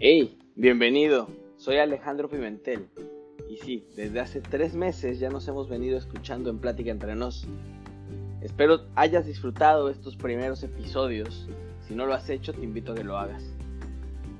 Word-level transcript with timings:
Hey, 0.00 0.38
bienvenido. 0.54 1.26
Soy 1.56 1.78
Alejandro 1.78 2.28
Pimentel. 2.28 2.86
Y 3.50 3.56
sí, 3.56 3.84
desde 3.96 4.20
hace 4.20 4.40
tres 4.40 4.74
meses 4.74 5.18
ya 5.18 5.28
nos 5.28 5.48
hemos 5.48 5.68
venido 5.68 5.98
escuchando 5.98 6.50
en 6.50 6.60
Plática 6.60 6.92
entre 6.92 7.16
nos. 7.16 7.48
Espero 8.40 8.82
hayas 8.94 9.26
disfrutado 9.26 9.90
estos 9.90 10.14
primeros 10.14 10.62
episodios. 10.62 11.48
Si 11.80 11.96
no 11.96 12.06
lo 12.06 12.14
has 12.14 12.30
hecho, 12.30 12.52
te 12.52 12.62
invito 12.62 12.92
a 12.92 12.94
que 12.94 13.02
lo 13.02 13.18
hagas. 13.18 13.42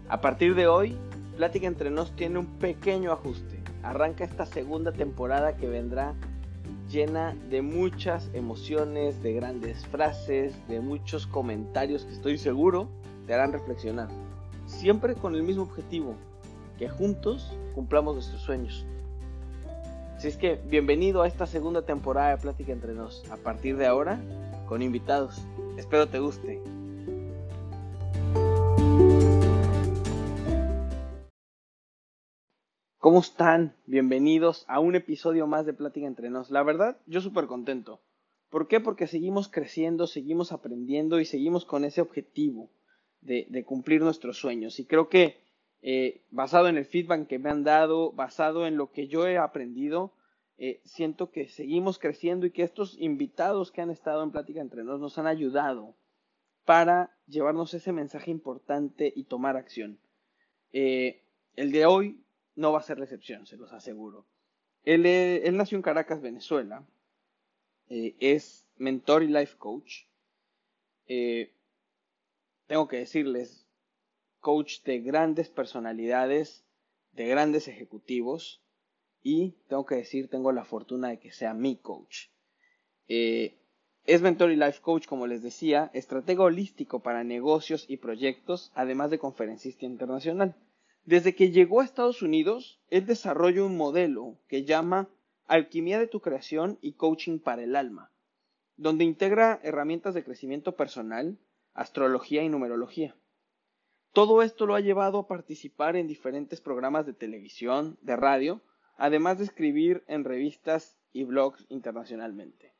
A 0.08 0.20
partir 0.20 0.54
de 0.54 0.68
hoy, 0.68 0.96
Plática 1.36 1.66
entre 1.66 1.90
nos 1.90 2.14
tiene 2.14 2.38
un 2.38 2.46
pequeño 2.60 3.10
ajuste. 3.10 3.58
Arranca 3.82 4.22
esta 4.22 4.46
segunda 4.46 4.92
temporada 4.92 5.56
que 5.56 5.66
vendrá 5.66 6.14
llena 6.88 7.34
de 7.50 7.62
muchas 7.62 8.30
emociones, 8.32 9.24
de 9.24 9.32
grandes 9.32 9.84
frases, 9.88 10.54
de 10.68 10.78
muchos 10.78 11.26
comentarios 11.26 12.04
que 12.04 12.12
estoy 12.12 12.38
seguro 12.38 12.88
te 13.26 13.34
harán 13.34 13.52
reflexionar. 13.52 14.08
Siempre 14.68 15.14
con 15.14 15.34
el 15.34 15.42
mismo 15.42 15.62
objetivo, 15.64 16.14
que 16.78 16.88
juntos 16.88 17.52
cumplamos 17.74 18.14
nuestros 18.14 18.42
sueños. 18.42 18.86
Así 20.14 20.28
es 20.28 20.36
que 20.36 20.60
bienvenido 20.68 21.22
a 21.22 21.26
esta 21.26 21.46
segunda 21.46 21.82
temporada 21.82 22.30
de 22.30 22.36
Plática 22.36 22.72
entre 22.72 22.92
nos. 22.92 23.28
A 23.30 23.38
partir 23.38 23.76
de 23.78 23.86
ahora, 23.86 24.20
con 24.68 24.82
invitados. 24.82 25.42
Espero 25.78 26.06
te 26.06 26.20
guste. 26.20 26.62
¿Cómo 32.98 33.20
están? 33.20 33.74
Bienvenidos 33.86 34.64
a 34.68 34.80
un 34.80 34.94
episodio 34.94 35.46
más 35.46 35.64
de 35.64 35.72
Plática 35.72 36.06
entre 36.06 36.28
nos. 36.28 36.50
La 36.50 36.62
verdad, 36.62 36.98
yo 37.06 37.22
súper 37.22 37.46
contento. 37.46 38.00
¿Por 38.50 38.68
qué? 38.68 38.80
Porque 38.80 39.06
seguimos 39.06 39.48
creciendo, 39.48 40.06
seguimos 40.06 40.52
aprendiendo 40.52 41.18
y 41.20 41.24
seguimos 41.24 41.64
con 41.64 41.84
ese 41.84 42.02
objetivo 42.02 42.70
de, 43.20 43.64
cumplir 43.64 44.00
nuestros 44.00 44.38
sueños. 44.38 44.78
Y 44.78 44.84
creo 44.84 45.08
que 45.08 45.38
eh, 45.82 46.22
basado 46.30 46.68
en 46.68 46.76
el 46.76 46.84
feedback 46.84 47.26
que 47.26 47.38
me 47.38 47.50
han 47.50 47.64
dado, 47.64 48.12
basado 48.12 48.66
en 48.66 48.76
lo 48.76 48.90
que 48.90 49.08
yo 49.08 49.26
he 49.26 49.38
aprendido, 49.38 50.12
eh, 50.58 50.80
siento 50.84 51.30
que 51.30 51.48
seguimos 51.48 51.98
creciendo 51.98 52.46
y 52.46 52.50
que 52.50 52.62
estos 52.64 52.96
invitados 52.98 53.70
que 53.70 53.80
han 53.80 53.90
estado 53.90 54.22
en 54.22 54.32
Plática 54.32 54.60
entre 54.60 54.82
nos 54.82 55.00
nos 55.00 55.18
han 55.18 55.26
ayudado 55.26 55.94
para 56.64 57.16
llevarnos 57.26 57.72
ese 57.74 57.92
mensaje 57.92 58.30
importante 58.30 59.12
y 59.14 59.24
tomar 59.24 59.56
acción. 59.56 59.98
Eh, 60.72 61.22
el 61.54 61.72
de 61.72 61.86
hoy 61.86 62.20
no 62.56 62.72
va 62.72 62.80
a 62.80 62.82
ser 62.82 62.98
la 62.98 63.04
excepción, 63.04 63.46
se 63.46 63.56
los 63.56 63.72
aseguro. 63.72 64.26
Él, 64.84 65.06
él 65.06 65.56
nació 65.56 65.76
en 65.76 65.82
Caracas, 65.82 66.20
Venezuela. 66.20 66.84
Es 67.88 68.66
mentor 68.76 69.22
y 69.22 69.28
life 69.28 69.56
coach. 69.58 70.04
Tengo 72.68 72.86
que 72.86 72.98
decirles, 72.98 73.66
coach 74.38 74.82
de 74.84 75.00
grandes 75.00 75.48
personalidades, 75.48 76.64
de 77.12 77.26
grandes 77.26 77.66
ejecutivos. 77.66 78.62
Y 79.20 79.56
tengo 79.68 79.84
que 79.84 79.96
decir, 79.96 80.28
tengo 80.28 80.52
la 80.52 80.64
fortuna 80.64 81.08
de 81.08 81.18
que 81.18 81.32
sea 81.32 81.54
mi 81.54 81.76
coach. 81.76 82.28
Eh, 83.08 83.58
es 84.04 84.22
mentor 84.22 84.52
y 84.52 84.56
life 84.56 84.80
coach, 84.80 85.06
como 85.06 85.26
les 85.26 85.42
decía, 85.42 85.90
estratega 85.92 86.44
holístico 86.44 87.02
para 87.02 87.24
negocios 87.24 87.84
y 87.88 87.96
proyectos, 87.96 88.70
además 88.74 89.10
de 89.10 89.18
conferencista 89.18 89.86
internacional. 89.86 90.54
Desde 91.04 91.34
que 91.34 91.50
llegó 91.50 91.80
a 91.80 91.84
Estados 91.84 92.22
Unidos, 92.22 92.80
él 92.90 93.06
desarrolla 93.06 93.64
un 93.64 93.76
modelo 93.76 94.38
que 94.46 94.64
llama 94.64 95.08
Alquimia 95.46 95.98
de 95.98 96.06
tu 96.06 96.20
creación 96.20 96.78
y 96.80 96.92
coaching 96.92 97.38
para 97.38 97.64
el 97.64 97.74
alma, 97.74 98.12
donde 98.76 99.04
integra 99.04 99.58
herramientas 99.62 100.14
de 100.14 100.24
crecimiento 100.24 100.76
personal, 100.76 101.38
astrología 101.80 102.42
y 102.42 102.48
numerología. 102.48 103.16
Todo 104.12 104.42
esto 104.42 104.66
lo 104.66 104.74
ha 104.74 104.80
llevado 104.80 105.18
a 105.18 105.26
participar 105.28 105.96
en 105.96 106.06
diferentes 106.06 106.60
programas 106.60 107.06
de 107.06 107.12
televisión, 107.12 107.98
de 108.02 108.16
radio, 108.16 108.60
además 108.96 109.38
de 109.38 109.44
escribir 109.44 110.04
en 110.08 110.24
revistas 110.24 110.98
y 111.12 111.24
blogs 111.24 111.66
internacionalmente. 111.68 112.74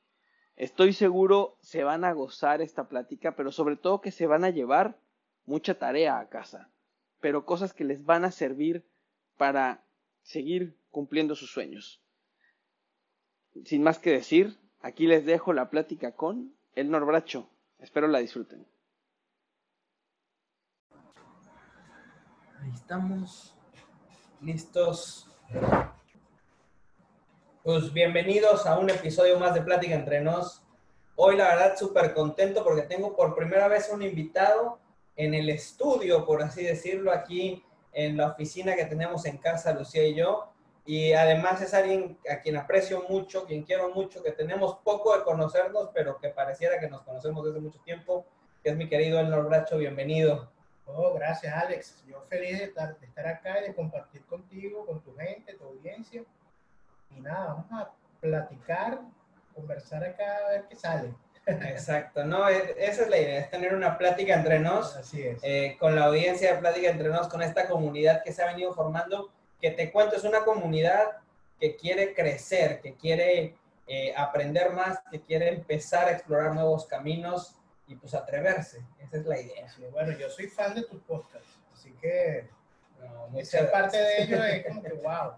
Estoy 0.56 0.92
seguro 0.92 1.56
se 1.60 1.84
van 1.84 2.04
a 2.04 2.12
gozar 2.12 2.60
esta 2.60 2.88
plática, 2.88 3.36
pero 3.36 3.52
sobre 3.52 3.76
todo 3.76 4.00
que 4.00 4.10
se 4.10 4.26
van 4.26 4.44
a 4.44 4.50
llevar 4.50 4.98
mucha 5.46 5.78
tarea 5.78 6.18
a 6.18 6.28
casa 6.28 6.70
pero 7.20 7.44
cosas 7.44 7.72
que 7.72 7.84
les 7.84 8.04
van 8.04 8.24
a 8.24 8.30
servir 8.30 8.84
para 9.36 9.84
seguir 10.22 10.76
cumpliendo 10.90 11.34
sus 11.34 11.50
sueños. 11.50 12.00
Sin 13.64 13.82
más 13.82 13.98
que 13.98 14.10
decir, 14.10 14.58
aquí 14.80 15.06
les 15.06 15.24
dejo 15.24 15.52
la 15.52 15.70
plática 15.70 16.12
con 16.12 16.54
el 16.74 16.90
Norbracho. 16.90 17.48
Espero 17.78 18.08
la 18.08 18.18
disfruten. 18.18 18.66
Estamos, 22.74 23.54
listos. 24.40 25.28
Pues 27.62 27.92
bienvenidos 27.92 28.66
a 28.66 28.78
un 28.78 28.90
episodio 28.90 29.38
más 29.38 29.54
de 29.54 29.62
Plática 29.62 29.94
entre 29.94 30.20
nos. 30.20 30.62
Hoy 31.16 31.36
la 31.36 31.48
verdad 31.48 31.76
súper 31.76 32.14
contento 32.14 32.64
porque 32.64 32.82
tengo 32.82 33.14
por 33.14 33.34
primera 33.34 33.68
vez 33.68 33.90
un 33.92 34.02
invitado 34.02 34.78
en 35.16 35.34
el 35.34 35.48
estudio, 35.50 36.24
por 36.26 36.42
así 36.42 36.62
decirlo, 36.62 37.12
aquí 37.12 37.64
en 37.92 38.16
la 38.16 38.28
oficina 38.28 38.76
que 38.76 38.86
tenemos 38.86 39.24
en 39.26 39.38
casa, 39.38 39.72
Lucía 39.72 40.06
y 40.06 40.14
yo. 40.14 40.52
Y 40.84 41.12
además 41.12 41.60
es 41.60 41.74
alguien 41.74 42.18
a 42.30 42.40
quien 42.40 42.56
aprecio 42.56 43.04
mucho, 43.08 43.44
quien 43.44 43.62
quiero 43.62 43.94
mucho, 43.94 44.22
que 44.22 44.32
tenemos 44.32 44.78
poco 44.84 45.16
de 45.16 45.24
conocernos, 45.24 45.90
pero 45.94 46.18
que 46.18 46.30
pareciera 46.30 46.80
que 46.80 46.88
nos 46.88 47.02
conocemos 47.02 47.44
desde 47.44 47.60
mucho 47.60 47.80
tiempo, 47.80 48.26
que 48.62 48.70
es 48.70 48.76
mi 48.76 48.88
querido 48.88 49.20
Elnor 49.20 49.46
Bracho, 49.48 49.76
bienvenido. 49.78 50.57
Oh, 50.94 51.14
gracias 51.14 51.54
Alex. 51.54 52.04
Yo 52.06 52.20
feliz 52.22 52.58
de 52.58 52.64
estar, 52.64 52.98
de 52.98 53.06
estar 53.06 53.26
acá 53.26 53.60
y 53.60 53.68
de 53.68 53.74
compartir 53.74 54.24
contigo, 54.24 54.86
con 54.86 55.00
tu 55.02 55.14
gente, 55.16 55.54
tu 55.54 55.64
audiencia. 55.64 56.24
Y 57.16 57.20
nada, 57.20 57.46
vamos 57.46 57.66
a 57.72 57.90
platicar, 58.20 59.00
conversar 59.54 60.04
acá 60.04 60.24
a 60.46 60.50
ver 60.50 60.64
qué 60.68 60.76
sale. 60.76 61.14
Exacto, 61.46 62.24
no, 62.24 62.48
e, 62.48 62.74
esa 62.78 63.02
es 63.02 63.08
la 63.08 63.18
idea, 63.18 63.40
es 63.40 63.50
tener 63.50 63.74
una 63.74 63.96
plática 63.96 64.34
entre 64.34 64.58
nos, 64.58 64.96
Así 64.96 65.22
es. 65.22 65.40
Eh, 65.42 65.76
con 65.80 65.94
la 65.94 66.04
audiencia 66.04 66.52
de 66.52 66.60
plática 66.60 66.90
entre 66.90 67.08
nos, 67.08 67.28
con 67.28 67.42
esta 67.42 67.66
comunidad 67.66 68.22
que 68.22 68.32
se 68.32 68.42
ha 68.42 68.46
venido 68.46 68.74
formando, 68.74 69.30
que 69.60 69.70
te 69.70 69.90
cuento, 69.90 70.16
es 70.16 70.24
una 70.24 70.44
comunidad 70.44 71.18
que 71.58 71.76
quiere 71.76 72.14
crecer, 72.14 72.80
que 72.82 72.94
quiere 72.96 73.56
eh, 73.86 74.12
aprender 74.16 74.72
más, 74.72 75.00
que 75.10 75.22
quiere 75.22 75.48
empezar 75.48 76.08
a 76.08 76.12
explorar 76.12 76.54
nuevos 76.54 76.86
caminos 76.86 77.57
y 77.88 77.96
pues 77.96 78.14
atreverse, 78.14 78.84
esa 79.00 79.16
es 79.16 79.26
la 79.26 79.40
idea. 79.40 79.66
bueno, 79.90 80.16
yo 80.16 80.30
soy 80.30 80.46
fan 80.46 80.74
de 80.74 80.82
tus 80.82 81.00
podcasts, 81.02 81.58
así 81.72 81.92
que 82.00 82.48
no, 83.00 83.44
ser 83.44 83.70
parte 83.70 83.96
de 83.96 84.22
ellos 84.22 84.40
es 84.44 84.66
como 84.66 84.82
que 84.82 84.92
wow. 85.02 85.32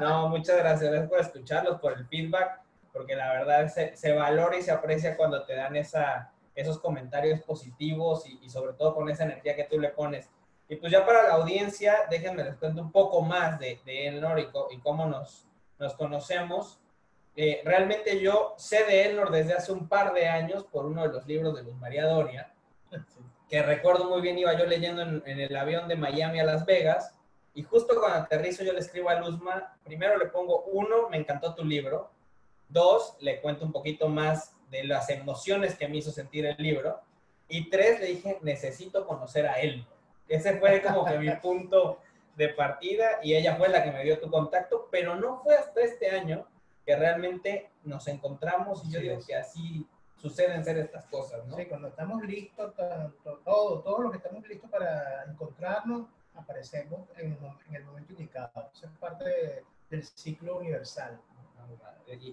No, 0.00 0.28
muchas 0.28 0.58
gracias, 0.58 1.08
por 1.08 1.20
escucharlos, 1.20 1.80
por 1.80 1.94
el 1.94 2.06
feedback 2.06 2.66
porque 2.96 3.14
la 3.14 3.30
verdad 3.30 3.68
se, 3.68 3.94
se, 3.94 4.12
valora 4.12 4.56
y 4.56 4.62
se 4.62 4.72
aprecia 4.72 5.18
cuando 5.18 5.44
te 5.44 5.54
dan 5.54 5.76
esa, 5.76 6.32
esos 6.54 6.78
comentarios 6.78 7.42
positivos 7.42 8.26
y, 8.26 8.48
sobre 8.48 8.72
todo 8.72 8.94
con 8.94 9.10
esa 9.10 9.24
energía 9.24 9.54
que 9.54 9.64
tú 9.64 9.78
le 9.78 9.90
pones. 9.90 10.30
Y 10.66 10.76
pues 10.76 10.90
ya 10.90 11.04
para 11.04 11.24
la 11.24 11.34
audiencia, 11.34 12.06
déjenme 12.08 12.42
les 12.42 12.56
cuento 12.56 12.80
un 12.80 12.90
poco 12.90 13.20
más 13.20 13.60
de, 13.60 13.80
de 13.84 14.08
Elnor 14.08 14.40
y, 14.40 14.48
y, 14.70 14.78
cómo 14.80 15.04
nos, 15.04 15.46
nos 15.78 15.92
conocemos. 15.94 16.80
Eh, 17.36 17.60
realmente 17.64 18.20
yo 18.20 18.54
sé 18.56 18.84
de 18.84 19.06
Elnor 19.06 19.30
desde 19.30 19.52
hace 19.52 19.70
un 19.70 19.88
par 19.88 20.14
de 20.14 20.26
años 20.26 20.64
por 20.64 20.86
uno 20.86 21.02
de 21.02 21.12
los 21.12 21.26
libros 21.26 21.54
de 21.54 21.62
Luz 21.62 21.76
María 21.76 22.06
Doria, 22.06 22.52
que 23.48 23.62
recuerdo 23.62 24.08
muy 24.08 24.22
bien, 24.22 24.38
iba 24.38 24.58
yo 24.58 24.64
leyendo 24.64 25.02
en, 25.02 25.22
en 25.26 25.40
el 25.40 25.56
avión 25.56 25.86
de 25.86 25.96
Miami 25.96 26.40
a 26.40 26.44
Las 26.44 26.64
Vegas, 26.64 27.14
y 27.54 27.62
justo 27.62 27.94
cuando 27.98 28.18
aterrizo 28.18 28.64
yo 28.64 28.72
le 28.72 28.80
escribo 28.80 29.10
a 29.10 29.20
Luzma, 29.20 29.76
primero 29.84 30.16
le 30.18 30.26
pongo, 30.26 30.64
uno, 30.64 31.08
me 31.10 31.18
encantó 31.18 31.54
tu 31.54 31.64
libro, 31.64 32.10
Dos, 32.68 33.16
le 33.20 33.40
cuento 33.40 33.64
un 33.64 33.72
poquito 33.72 34.08
más 34.08 34.56
de 34.70 34.84
las 34.84 35.08
emociones 35.10 35.76
que 35.76 35.88
me 35.88 35.98
hizo 35.98 36.10
sentir 36.10 36.46
el 36.46 36.56
libro. 36.58 37.00
Y 37.48 37.70
tres, 37.70 38.00
le 38.00 38.06
dije, 38.06 38.38
necesito 38.42 39.06
conocer 39.06 39.46
a 39.46 39.60
él. 39.60 39.86
Ese 40.28 40.58
fue 40.58 40.82
como 40.82 41.04
que 41.04 41.18
mi 41.18 41.30
punto 41.42 42.00
de 42.34 42.48
partida 42.48 43.20
y 43.22 43.34
ella 43.34 43.56
fue 43.56 43.68
la 43.68 43.82
que 43.84 43.92
me 43.92 44.02
dio 44.02 44.18
tu 44.18 44.30
contacto, 44.30 44.88
pero 44.90 45.14
no 45.14 45.40
fue 45.42 45.56
hasta 45.56 45.80
este 45.82 46.10
año 46.10 46.46
que 46.86 46.96
realmente 46.96 47.72
nos 47.82 48.06
encontramos 48.08 48.84
y 48.84 48.92
yo 48.92 49.00
digo 49.00 49.18
que 49.26 49.34
así 49.34 49.86
suceden 50.14 50.64
ser 50.64 50.78
estas 50.78 51.04
cosas, 51.06 51.44
¿no? 51.46 51.56
Sí, 51.56 51.66
cuando 51.66 51.88
estamos 51.88 52.22
listos, 52.22 52.74
tanto, 52.74 53.40
todo, 53.44 53.82
todo 53.82 54.02
lo 54.02 54.10
que 54.10 54.16
estamos 54.16 54.46
listos 54.48 54.70
para 54.70 55.24
encontrarnos, 55.24 56.06
aparecemos 56.34 57.08
en, 57.16 57.36
en 57.68 57.74
el 57.74 57.84
momento 57.84 58.12
indicado. 58.12 58.70
Eso 58.72 58.86
es 58.86 58.92
parte 58.98 59.64
del 59.90 60.04
ciclo 60.04 60.58
universal 60.58 61.20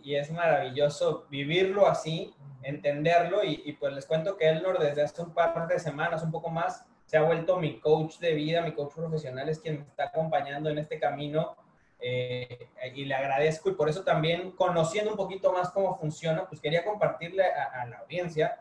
y, 0.03 0.15
es 0.15 0.31
maravilloso 0.31 1.25
vivirlo 1.29 1.87
así, 1.87 2.33
entenderlo 2.61 3.43
y, 3.43 3.73
pues 3.73 3.93
les 3.93 4.05
cuento 4.05 4.37
que 4.37 4.47
Elnor 4.47 4.79
desde 4.79 5.01
hace 5.01 5.21
un 5.21 5.33
par 5.33 5.67
de 5.67 5.79
semanas, 5.79 6.23
un 6.23 6.31
poco 6.31 6.49
más, 6.49 6.85
se 7.05 7.17
ha 7.17 7.23
vuelto 7.23 7.57
mi 7.57 7.79
coach 7.79 8.17
de 8.19 8.33
vida, 8.33 8.61
mi 8.61 8.73
coach 8.73 8.93
profesional, 8.93 9.49
es 9.49 9.59
quien 9.59 9.79
me 9.79 9.81
está 9.81 10.05
acompañando 10.05 10.69
en 10.69 10.77
este 10.77 10.99
camino 10.99 11.55
eh, 12.05 12.67
y 12.93 13.05
le 13.05 13.15
agradezco 13.15 13.69
y 13.69 13.75
por 13.75 13.87
eso 13.87 14.03
también 14.03 14.51
conociendo 14.51 15.11
un 15.11 15.15
poquito 15.15 15.53
más 15.53 15.71
cómo 15.71 15.97
funciona, 15.97 16.45
pues 16.49 16.59
quería 16.59 16.83
compartirle 16.83 17.45
a, 17.45 17.85
la 17.85 17.99
audiencia 17.99 18.59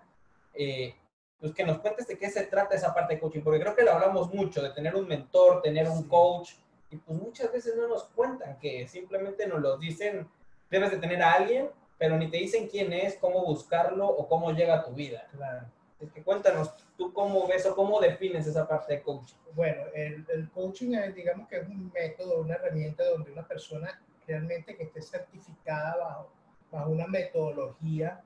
eh, 0.54 0.94
pues 1.40 1.52
que 1.52 1.64
nos 1.64 1.80
cuentes 1.80 2.06
de 2.06 2.16
qué 2.16 2.30
se 2.30 2.44
trata 2.44 2.76
esa 2.76 2.94
parte 2.94 3.14
de 3.14 3.20
coaching, 3.20 3.40
porque 3.40 3.58
creo 3.58 3.74
que 3.74 3.82
lo 3.82 3.94
hablamos 3.94 4.32
mucho, 4.32 4.62
de 4.62 4.70
tener 4.70 4.94
un 4.94 5.08
mentor, 5.08 5.60
tener 5.60 5.88
un 5.88 6.04
coach, 6.04 6.52
y 6.88 6.96
pues 6.98 7.20
muchas 7.20 7.50
veces 7.50 7.74
no 7.74 7.88
nos 7.88 8.04
cuentan 8.04 8.60
que 8.60 8.86
simplemente 8.86 9.44
nos 9.48 9.60
lo 9.60 9.76
dicen, 9.76 10.28
debes 10.70 10.92
de 10.92 10.98
tener 10.98 11.20
a 11.20 11.32
alguien, 11.32 11.68
pero 11.98 12.16
ni 12.16 12.30
te 12.30 12.36
dicen 12.36 12.68
quién 12.68 12.92
es, 12.92 13.16
cómo 13.16 13.44
buscarlo 13.44 14.06
o 14.06 14.28
cómo 14.28 14.52
llega 14.52 14.74
a 14.76 14.84
tu 14.84 14.92
vida. 14.92 15.26
Claro. 15.36 15.66
Es 16.02 16.12
que 16.12 16.22
cuéntanos, 16.22 16.74
¿tú 16.96 17.12
cómo 17.12 17.46
ves 17.46 17.64
o 17.66 17.76
cómo 17.76 18.00
defines 18.00 18.46
esa 18.46 18.66
parte 18.66 18.94
de 18.94 19.02
coaching? 19.02 19.36
Bueno, 19.54 19.84
el, 19.94 20.26
el 20.30 20.50
coaching 20.50 20.94
es, 20.94 21.14
digamos 21.14 21.48
que 21.48 21.58
es 21.58 21.68
un 21.68 21.92
método, 21.92 22.40
una 22.40 22.54
herramienta 22.54 23.08
donde 23.08 23.30
una 23.30 23.46
persona 23.46 24.02
realmente 24.26 24.76
que 24.76 24.84
esté 24.84 25.00
certificada 25.00 25.96
bajo, 25.96 26.32
bajo 26.70 26.90
una 26.90 27.06
metodología 27.06 28.22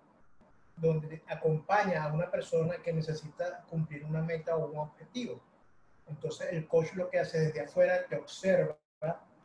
donde 0.76 1.22
acompaña 1.28 2.04
a 2.04 2.12
una 2.12 2.30
persona 2.30 2.76
que 2.82 2.92
necesita 2.92 3.64
cumplir 3.68 4.04
una 4.04 4.22
meta 4.22 4.56
o 4.56 4.70
un 4.70 4.78
objetivo. 4.78 5.40
Entonces 6.06 6.52
el 6.52 6.66
coach 6.66 6.94
lo 6.94 7.10
que 7.10 7.18
hace 7.18 7.40
desde 7.40 7.60
afuera 7.60 8.06
te 8.08 8.16
observa 8.16 8.76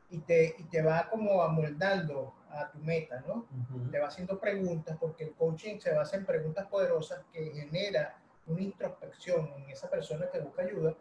y 0.10 0.20
te, 0.20 0.56
y 0.58 0.64
te 0.66 0.82
va 0.82 1.10
como 1.10 1.42
amoldando 1.42 2.34
a 2.50 2.70
tu 2.70 2.80
meta, 2.80 3.24
¿no? 3.26 3.48
Te 3.90 4.00
va 4.00 4.08
haciendo 4.08 4.40
preguntas 4.40 4.98
porque 5.00 5.24
el 5.24 5.34
coaching 5.34 5.80
se 5.80 5.94
basa 5.94 6.18
en 6.18 6.26
preguntas 6.26 6.68
poderosas 6.68 7.24
que 7.32 7.52
genera 7.52 8.21
una 8.48 8.62
introspección 8.62 9.52
en 9.58 9.70
esa 9.70 9.90
persona 9.90 10.28
que 10.32 10.40
busca 10.40 10.64
ayuda, 10.64 10.96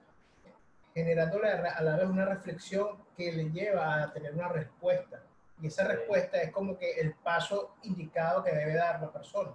generándole 0.94 1.48
a 1.48 1.82
la 1.82 1.96
vez 1.96 2.08
una 2.08 2.24
reflexión 2.24 3.04
que 3.16 3.32
le 3.32 3.50
lleva 3.50 4.02
a 4.02 4.12
tener 4.12 4.34
una 4.34 4.48
respuesta. 4.48 5.22
Y 5.60 5.66
esa 5.66 5.84
respuesta 5.84 6.40
es 6.40 6.50
como 6.50 6.78
que 6.78 6.92
el 6.92 7.14
paso 7.14 7.76
indicado 7.82 8.42
que 8.42 8.54
debe 8.54 8.74
dar 8.74 9.00
la 9.00 9.12
persona 9.12 9.52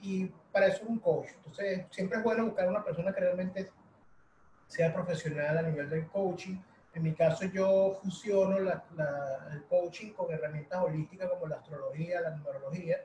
y 0.00 0.26
para 0.52 0.66
eso 0.66 0.82
es 0.84 0.88
un 0.88 0.98
coach. 0.98 1.28
Entonces, 1.36 1.86
siempre 1.90 2.18
es 2.18 2.24
bueno 2.24 2.46
buscar 2.46 2.68
una 2.68 2.84
persona 2.84 3.12
que 3.12 3.20
realmente 3.20 3.70
sea 4.66 4.92
profesional 4.92 5.58
a 5.58 5.62
nivel 5.62 5.88
del 5.88 6.06
coaching. 6.08 6.56
En 6.94 7.02
mi 7.02 7.14
caso, 7.14 7.44
yo 7.46 7.98
fusiono 8.02 8.58
la, 8.58 8.84
el 9.52 9.64
coaching 9.64 10.12
con 10.12 10.32
herramientas 10.32 10.82
holísticas 10.82 11.28
como 11.30 11.46
la 11.46 11.56
astrología, 11.56 12.20
la 12.20 12.30
numerología, 12.30 13.04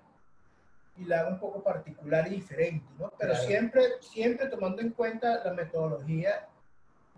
y 0.97 1.05
la 1.05 1.21
hago 1.21 1.29
un 1.31 1.39
poco 1.39 1.63
particular 1.63 2.27
y 2.27 2.35
diferente, 2.35 2.85
¿no? 2.99 3.11
Pero 3.17 3.35
siempre, 3.35 3.83
siempre 4.01 4.47
tomando 4.47 4.81
en 4.81 4.91
cuenta 4.91 5.43
la 5.43 5.53
metodología 5.53 6.47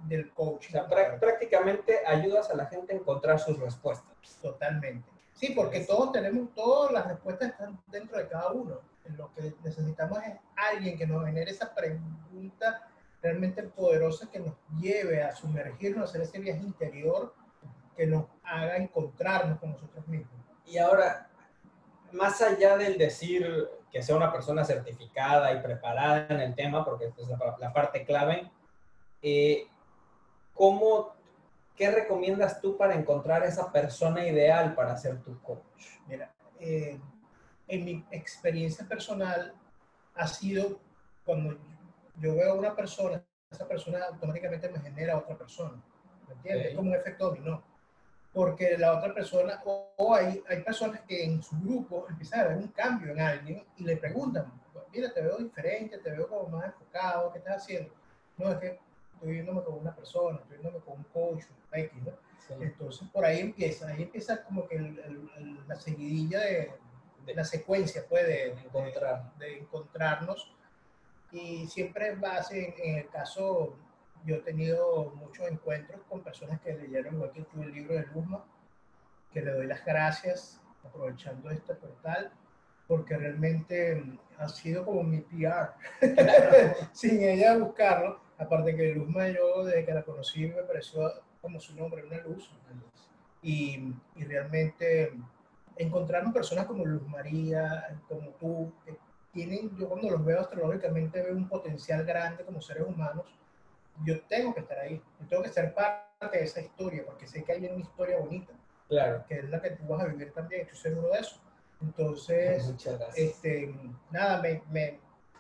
del 0.05 0.31
coaching. 0.31 0.77
O 0.77 0.87
sea, 0.87 1.19
prácticamente 1.19 2.05
ayudas 2.05 2.49
a 2.49 2.55
la 2.55 2.65
gente 2.67 2.93
a 2.93 2.97
encontrar 2.97 3.39
sus 3.39 3.59
respuestas. 3.59 4.15
Totalmente. 4.41 5.09
Sí, 5.33 5.53
porque 5.55 5.81
todos 5.81 6.11
tenemos, 6.11 6.53
todas 6.53 6.91
las 6.91 7.07
respuestas 7.07 7.49
están 7.49 7.79
dentro 7.87 8.17
de 8.17 8.27
cada 8.27 8.51
uno 8.51 8.79
lo 9.17 9.33
que 9.33 9.53
necesitamos 9.63 10.19
es 10.23 10.33
alguien 10.55 10.97
que 10.97 11.07
nos 11.07 11.25
genere 11.25 11.51
esa 11.51 11.73
pregunta 11.73 12.87
realmente 13.21 13.63
poderosa 13.63 14.29
que 14.29 14.39
nos 14.39 14.55
lleve 14.79 15.21
a 15.21 15.33
sumergirnos, 15.33 16.01
a 16.01 16.05
hacer 16.05 16.21
ese 16.21 16.39
viaje 16.39 16.61
interior 16.61 17.33
que 17.95 18.07
nos 18.07 18.25
haga 18.43 18.77
encontrarnos 18.77 19.59
con 19.59 19.71
nosotros 19.71 20.07
mismos. 20.07 20.33
Y 20.65 20.77
ahora, 20.77 21.29
más 22.13 22.41
allá 22.41 22.77
del 22.77 22.97
decir 22.97 23.69
que 23.91 24.01
sea 24.01 24.15
una 24.15 24.31
persona 24.31 24.63
certificada 24.63 25.53
y 25.53 25.61
preparada 25.61 26.27
en 26.29 26.39
el 26.39 26.55
tema, 26.55 26.83
porque 26.83 27.05
es 27.05 27.27
la, 27.27 27.55
la 27.59 27.73
parte 27.73 28.05
clave, 28.05 28.49
eh, 29.21 29.67
¿cómo, 30.53 31.13
¿qué 31.75 31.91
recomiendas 31.91 32.59
tú 32.59 32.77
para 32.77 32.95
encontrar 32.95 33.43
esa 33.43 33.71
persona 33.71 34.25
ideal 34.25 34.73
para 34.75 34.97
ser 34.97 35.21
tu 35.21 35.39
coach? 35.41 35.85
Mira, 36.07 36.33
eh, 36.59 36.99
en 37.67 37.85
mi 37.85 38.05
experiencia 38.11 38.87
personal 38.87 39.53
ha 40.15 40.27
sido 40.27 40.79
cuando 41.25 41.57
yo 42.19 42.35
veo 42.35 42.51
a 42.51 42.55
una 42.55 42.75
persona, 42.75 43.23
esa 43.49 43.67
persona 43.67 44.05
automáticamente 44.05 44.69
me 44.69 44.79
genera 44.79 45.17
otra 45.17 45.37
persona. 45.37 45.81
¿Me 46.27 46.33
entiendes? 46.35 46.67
Es 46.67 46.75
como 46.75 46.89
un 46.89 46.95
efecto 46.95 47.29
dominó. 47.29 47.63
Porque 48.33 48.77
la 48.77 48.97
otra 48.97 49.13
persona, 49.13 49.61
o, 49.63 50.15
hay, 50.15 50.43
hay 50.49 50.61
personas 50.63 51.01
que 51.01 51.23
en 51.23 51.43
su 51.43 51.55
grupo 51.59 52.07
empiezan 52.09 52.39
a 52.39 52.43
ver 52.45 52.57
un 52.57 52.69
cambio 52.69 53.11
en 53.11 53.19
alguien 53.19 53.63
y 53.77 53.83
le 53.83 53.97
preguntan, 53.97 54.51
mira, 54.91 55.13
te 55.13 55.21
veo 55.21 55.37
diferente, 55.37 55.97
te 55.99 56.11
veo 56.11 56.27
como 56.27 56.57
más 56.57 56.65
enfocado, 56.65 57.31
¿qué 57.31 57.39
estás 57.39 57.57
haciendo? 57.57 57.93
No, 58.37 58.51
es 58.51 58.57
que 58.57 58.79
estoy 59.13 59.31
viéndome 59.31 59.63
con 59.63 59.75
una 59.75 59.95
persona, 59.95 60.39
estoy 60.39 60.57
viéndome 60.57 60.83
con 60.83 60.97
un 60.97 61.03
coach, 61.05 61.43
un 61.45 61.79
X, 61.79 61.91
¿no? 62.03 62.11
Entonces 62.59 63.07
por 63.11 63.23
ahí 63.25 63.39
empieza, 63.39 63.87
ahí 63.87 64.03
empieza 64.03 64.43
como 64.43 64.67
que 64.67 64.77
la 65.67 65.75
seguidilla 65.75 66.39
de, 66.41 66.71
la 67.33 67.45
secuencia 67.45 68.05
puede 68.07 68.51
encontrar. 68.51 69.33
De, 69.37 69.59
encontrarnos. 69.59 70.51
Y 71.31 71.65
siempre 71.67 72.15
base, 72.15 72.75
en, 72.77 72.97
el 72.97 73.09
caso, 73.09 73.75
yo 74.25 74.35
he 74.35 74.39
tenido 74.39 75.11
muchos 75.15 75.47
encuentros 75.49 76.01
con 76.09 76.21
personas 76.21 76.59
que 76.61 76.73
leyeron 76.73 77.15
igual 77.15 77.31
que 77.31 77.43
tú 77.43 77.61
el 77.61 77.73
libro 77.73 77.95
de 77.95 78.05
Luzma, 78.07 78.43
que 79.31 79.41
le 79.41 79.51
doy 79.51 79.67
las 79.67 79.83
gracias 79.85 80.61
aprovechando 80.83 81.49
este 81.49 81.75
portal, 81.75 82.31
porque 82.87 83.17
realmente 83.17 84.03
ha 84.37 84.47
sido 84.49 84.85
como 84.85 85.03
mi 85.03 85.21
PR, 85.21 85.73
sin 86.93 87.21
ella 87.21 87.57
buscarlo. 87.57 88.19
Aparte 88.37 88.75
que 88.75 88.93
Luzma, 88.93 89.27
yo 89.29 89.63
desde 89.63 89.85
que 89.85 89.93
la 89.93 90.03
conocí 90.03 90.47
me 90.47 90.63
pareció 90.63 91.11
como 91.41 91.59
su 91.59 91.75
nombre, 91.75 92.05
una 92.05 92.17
luz. 92.17 92.51
Y, 93.41 93.93
y 94.15 94.23
realmente 94.23 95.13
encontrarnos 95.75 96.33
personas 96.33 96.65
como 96.65 96.85
Luz 96.85 97.05
María, 97.07 97.99
como 98.07 98.29
tú, 98.31 98.71
que 98.85 98.97
tienen, 99.33 99.75
yo 99.77 99.89
cuando 99.89 100.09
los 100.09 100.23
veo 100.23 100.39
astrológicamente 100.39 101.21
veo 101.21 101.35
un 101.35 101.49
potencial 101.49 102.05
grande 102.05 102.45
como 102.45 102.61
seres 102.61 102.85
humanos, 102.87 103.25
yo 104.03 104.21
tengo 104.23 104.53
que 104.53 104.61
estar 104.61 104.79
ahí, 104.79 105.01
yo 105.19 105.27
tengo 105.27 105.43
que 105.43 105.49
ser 105.49 105.73
parte 105.73 106.37
de 106.37 106.43
esa 106.43 106.61
historia, 106.61 107.03
porque 107.05 107.27
sé 107.27 107.43
que 107.43 107.53
hay 107.53 107.65
una 107.65 107.81
historia 107.81 108.17
bonita, 108.19 108.53
claro. 108.87 109.23
que 109.27 109.39
es 109.39 109.49
la 109.49 109.61
que 109.61 109.71
tú 109.71 109.85
vas 109.87 110.03
a 110.03 110.07
vivir 110.07 110.31
también, 110.33 110.61
estoy 110.61 110.77
seguro 110.77 111.09
de 111.09 111.19
eso. 111.19 111.39
Entonces, 111.81 112.73
este, 113.15 113.75
nada, 114.09 114.41
me, 114.41 114.63
me, 114.71 114.99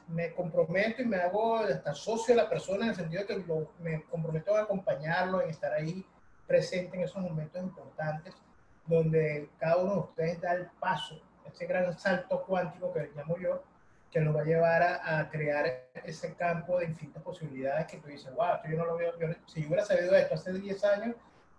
me, 0.09 0.33
comprometo 0.33 1.01
y 1.01 1.05
me 1.05 1.17
hago 1.17 1.57
hasta 1.57 1.93
socio 1.93 2.35
de 2.35 2.41
la 2.41 2.49
persona 2.49 2.83
en 2.83 2.89
el 2.89 2.95
sentido 2.95 3.23
de 3.23 3.27
que 3.27 3.43
me 3.79 4.03
comprometo 4.03 4.55
a 4.55 4.63
acompañarlo, 4.63 5.41
en 5.41 5.49
estar 5.49 5.71
ahí 5.71 6.05
presente 6.45 6.97
en 6.97 7.03
esos 7.03 7.21
momentos 7.21 7.61
importantes 7.63 8.35
donde 8.85 9.49
cada 9.57 9.77
uno 9.77 9.93
de 9.93 9.99
ustedes 9.99 10.41
da 10.41 10.53
el 10.53 10.67
paso, 10.79 11.19
ese 11.45 11.65
gran 11.65 11.97
salto 11.97 12.43
cuántico 12.43 12.91
que 12.91 13.11
llamo 13.15 13.37
yo, 13.37 13.63
que 14.13 14.21
nos 14.21 14.35
va 14.35 14.41
a 14.41 14.45
llevar 14.45 14.83
a, 14.83 15.29
crear 15.29 15.89
ese 16.03 16.35
campo 16.35 16.79
de 16.79 16.85
infinitas 16.85 17.23
posibilidades 17.23 17.87
que 17.87 17.97
tú 17.97 18.07
dices, 18.07 18.33
wow, 18.35 18.57
yo 18.69 18.77
no 18.77 18.85
lo 18.85 18.97
veo, 18.97 19.11
si 19.47 19.61
yo 19.61 19.67
hubiera 19.67 19.83
sabido 19.83 20.15
esto 20.15 20.35
hace 20.35 20.53
10 20.53 20.83
años, 20.85 21.15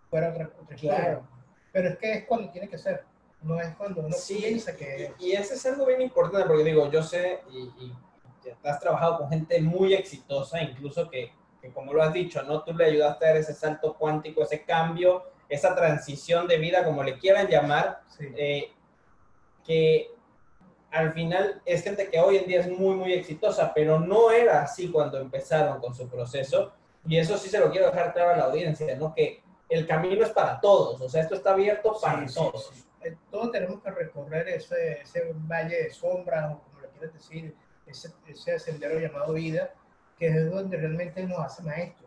fuera 0.08 0.30
otra, 0.30 0.50
otra 0.62 0.76
claro. 0.76 1.26
Pero 1.72 1.88
es 1.88 1.98
que 1.98 2.12
es 2.12 2.24
cuando 2.26 2.50
tiene 2.50 2.68
que 2.68 2.78
ser, 2.78 3.04
no 3.42 3.60
es 3.60 3.74
cuando 3.74 4.02
uno 4.02 4.16
piensa 4.28 4.76
que 4.76 5.12
y, 5.18 5.26
y 5.26 5.32
ese 5.32 5.54
es 5.54 5.66
algo 5.66 5.84
bien 5.84 6.00
importante, 6.00 6.46
porque 6.46 6.64
digo, 6.64 6.88
yo 6.90 7.02
sé, 7.02 7.40
y, 7.50 7.58
y 7.58 7.92
has 8.62 8.78
trabajado 8.78 9.18
con 9.18 9.30
gente 9.30 9.60
muy 9.60 9.92
exitosa, 9.92 10.62
incluso 10.62 11.10
que, 11.10 11.32
que, 11.60 11.72
como 11.72 11.92
lo 11.92 12.02
has 12.02 12.12
dicho, 12.12 12.42
¿no? 12.44 12.62
Tú 12.62 12.72
le 12.72 12.84
ayudaste 12.84 13.24
a 13.24 13.28
dar 13.28 13.36
ese 13.38 13.54
salto 13.54 13.94
cuántico, 13.94 14.42
ese 14.42 14.62
cambio 14.64 15.24
esa 15.48 15.74
transición 15.74 16.46
de 16.46 16.58
vida, 16.58 16.84
como 16.84 17.02
le 17.02 17.18
quieran 17.18 17.48
llamar, 17.48 18.02
eh, 18.20 18.72
que 19.64 20.10
al 20.94 21.12
final 21.12 21.60
es 21.64 21.82
gente 21.82 22.08
que 22.08 22.20
hoy 22.20 22.36
en 22.36 22.46
día 22.46 22.60
es 22.60 22.68
muy, 22.68 22.94
muy 22.94 23.12
exitosa, 23.12 23.72
pero 23.74 23.98
no 23.98 24.30
era 24.30 24.62
así 24.62 24.90
cuando 24.90 25.18
empezaron 25.18 25.80
con 25.80 25.94
su 25.94 26.08
proceso. 26.08 26.72
Y 27.06 27.18
eso 27.18 27.36
sí 27.36 27.48
se 27.48 27.58
lo 27.58 27.70
quiero 27.70 27.88
dejar 27.88 28.12
claro 28.14 28.30
a 28.30 28.36
la 28.36 28.44
audiencia, 28.44 28.96
¿no? 28.96 29.14
Que 29.14 29.42
el 29.68 29.86
camino 29.86 30.24
es 30.24 30.30
para 30.30 30.60
todos, 30.60 31.00
o 31.00 31.08
sea, 31.08 31.22
esto 31.22 31.34
está 31.34 31.52
abierto 31.52 31.96
para 32.00 32.24
todos. 32.26 32.86
Eh, 33.02 33.16
todos 33.30 33.50
tenemos 33.50 33.82
que 33.82 33.90
recorrer 33.90 34.48
ese, 34.48 35.02
ese 35.02 35.32
valle 35.34 35.82
de 35.82 35.90
sombras, 35.90 36.54
o 36.54 36.60
como 36.60 36.80
le 36.80 36.88
quieras 36.88 37.12
decir, 37.12 37.54
ese, 37.86 38.10
ese 38.26 38.58
sendero 38.58 38.98
llamado 38.98 39.34
vida, 39.34 39.74
que 40.18 40.28
es 40.28 40.50
donde 40.50 40.76
realmente 40.76 41.22
nos 41.24 41.40
hace 41.40 41.62
maestros 41.62 42.04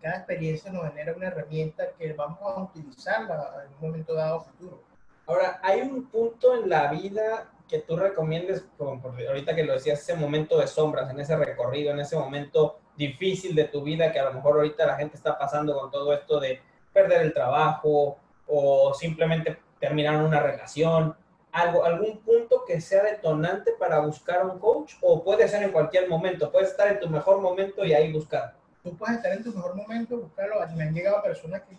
cada 0.00 0.18
experiencia 0.18 0.70
nos 0.70 0.88
genera 0.88 1.14
una 1.14 1.26
herramienta 1.26 1.92
que 1.98 2.12
vamos 2.12 2.38
a 2.40 2.62
utilizarla 2.62 3.64
en 3.66 3.74
un 3.74 3.80
momento 3.80 4.14
dado 4.14 4.42
futuro. 4.42 4.82
Ahora, 5.26 5.60
¿hay 5.62 5.80
un 5.82 6.04
punto 6.06 6.54
en 6.54 6.68
la 6.68 6.92
vida 6.92 7.50
que 7.68 7.80
tú 7.80 7.96
recomiendes, 7.96 8.64
como 8.76 9.00
ahorita 9.02 9.54
que 9.54 9.64
lo 9.64 9.74
decías, 9.74 10.00
ese 10.00 10.14
momento 10.14 10.58
de 10.58 10.66
sombras, 10.66 11.10
en 11.10 11.20
ese 11.20 11.36
recorrido, 11.36 11.92
en 11.92 12.00
ese 12.00 12.16
momento 12.16 12.78
difícil 12.96 13.54
de 13.54 13.64
tu 13.64 13.82
vida 13.82 14.10
que 14.10 14.18
a 14.18 14.24
lo 14.24 14.32
mejor 14.32 14.56
ahorita 14.56 14.86
la 14.86 14.96
gente 14.96 15.16
está 15.16 15.38
pasando 15.38 15.78
con 15.78 15.90
todo 15.90 16.12
esto 16.12 16.40
de 16.40 16.60
perder 16.92 17.22
el 17.22 17.34
trabajo 17.34 18.16
o 18.46 18.94
simplemente 18.94 19.58
terminar 19.78 20.22
una 20.22 20.40
relación? 20.40 21.14
Algo, 21.52 21.84
algún 21.84 22.18
punto 22.18 22.64
que 22.66 22.80
sea 22.80 23.02
detonante 23.04 23.72
para 23.78 24.00
buscar 24.00 24.44
un 24.44 24.58
coach 24.58 24.94
o 25.00 25.22
puede 25.22 25.48
ser 25.48 25.62
en 25.62 25.72
cualquier 25.72 26.08
momento, 26.08 26.50
puedes 26.50 26.70
estar 26.70 26.88
en 26.88 27.00
tu 27.00 27.08
mejor 27.08 27.40
momento 27.40 27.84
y 27.84 27.92
ahí 27.92 28.12
buscar 28.12 28.58
tú 28.82 28.96
puedes 28.96 29.16
estar 29.16 29.32
en 29.32 29.42
tu 29.42 29.52
mejor 29.52 29.74
momento, 29.74 30.18
buscarlo. 30.18 30.56
Me 30.74 30.84
han 30.84 30.94
llegado 30.94 31.22
personas 31.22 31.62
que 31.62 31.76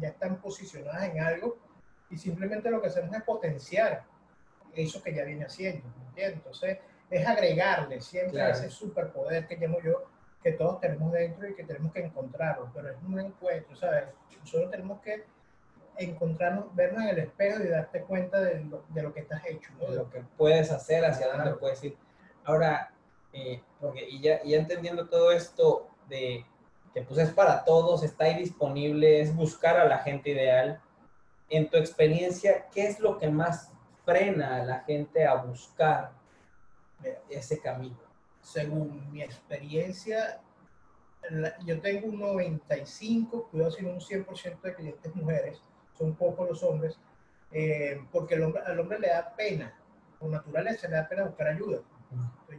ya 0.00 0.08
están 0.08 0.36
posicionadas 0.36 1.04
en 1.04 1.20
algo 1.20 1.56
y 2.10 2.16
simplemente 2.16 2.70
lo 2.70 2.80
que 2.80 2.88
hacemos 2.88 3.14
es 3.14 3.22
potenciar 3.22 4.04
eso 4.76 5.02
que 5.02 5.14
ya 5.14 5.24
viene 5.24 5.44
haciendo. 5.44 5.86
Entonces, 6.16 6.78
es 7.10 7.26
agregarle 7.26 8.00
siempre 8.00 8.40
a 8.40 8.50
ese 8.50 8.70
superpoder 8.70 9.46
que 9.46 9.56
llamo 9.56 9.80
yo, 9.80 10.04
que 10.42 10.52
todos 10.52 10.80
tenemos 10.80 11.12
dentro 11.12 11.48
y 11.48 11.54
que 11.54 11.64
tenemos 11.64 11.92
que 11.92 12.04
encontrarlo, 12.04 12.70
pero 12.74 12.90
es 12.90 12.96
un 13.06 13.18
encuentro, 13.18 13.76
¿sabes? 13.76 14.04
Nosotros 14.40 14.70
tenemos 14.70 15.00
que 15.00 15.24
encontrarnos, 15.98 16.74
vernos 16.74 17.02
en 17.02 17.08
el 17.08 17.18
espejo 17.18 17.62
y 17.62 17.68
darte 17.68 18.02
cuenta 18.02 18.40
de 18.40 18.64
lo, 18.64 18.84
de 18.88 19.02
lo 19.02 19.12
que 19.12 19.20
estás 19.20 19.44
hecho, 19.46 19.70
¿no? 19.80 19.90
De 19.90 19.96
lo 19.96 20.10
que 20.10 20.22
puedes 20.36 20.70
hacer, 20.70 21.04
hacia 21.04 21.28
dónde 21.32 21.54
puedes 21.54 21.82
ir. 21.84 21.96
Ahora, 22.44 22.92
eh, 23.32 23.60
porque 23.80 24.08
y 24.08 24.20
ya, 24.20 24.42
ya 24.44 24.58
entendiendo 24.58 25.08
todo 25.08 25.32
esto 25.32 25.88
de 26.08 26.44
que 26.94 27.02
pues 27.02 27.20
es 27.20 27.30
para 27.30 27.64
todos, 27.64 28.02
está 28.02 28.24
ahí 28.24 28.36
disponible, 28.36 29.20
es 29.20 29.34
buscar 29.34 29.76
a 29.76 29.84
la 29.84 29.98
gente 29.98 30.30
ideal. 30.30 30.80
En 31.50 31.68
tu 31.68 31.76
experiencia, 31.76 32.66
¿qué 32.72 32.86
es 32.86 33.00
lo 33.00 33.18
que 33.18 33.28
más 33.28 33.70
frena 34.06 34.56
a 34.56 34.64
la 34.64 34.80
gente 34.84 35.26
a 35.26 35.34
buscar 35.34 36.12
ese 37.28 37.60
camino? 37.60 37.98
Según 38.40 39.10
mi 39.12 39.20
experiencia, 39.20 40.40
yo 41.64 41.80
tengo 41.80 42.06
un 42.06 42.20
95, 42.20 43.48
cuidado 43.50 43.72
si 43.72 43.84
un 43.84 44.00
100% 44.00 44.60
de 44.60 44.74
clientes 44.74 45.14
mujeres, 45.14 45.60
son 45.98 46.14
pocos 46.14 46.48
los 46.48 46.62
hombres, 46.62 46.98
eh, 47.50 48.00
porque 48.12 48.34
el 48.34 48.44
hombre, 48.44 48.62
al 48.64 48.78
hombre 48.78 49.00
le 49.00 49.08
da 49.08 49.34
pena, 49.34 49.74
por 50.18 50.30
naturaleza 50.30 50.88
le 50.88 50.96
da 50.96 51.08
pena 51.08 51.24
buscar 51.24 51.48
ayuda. 51.48 51.80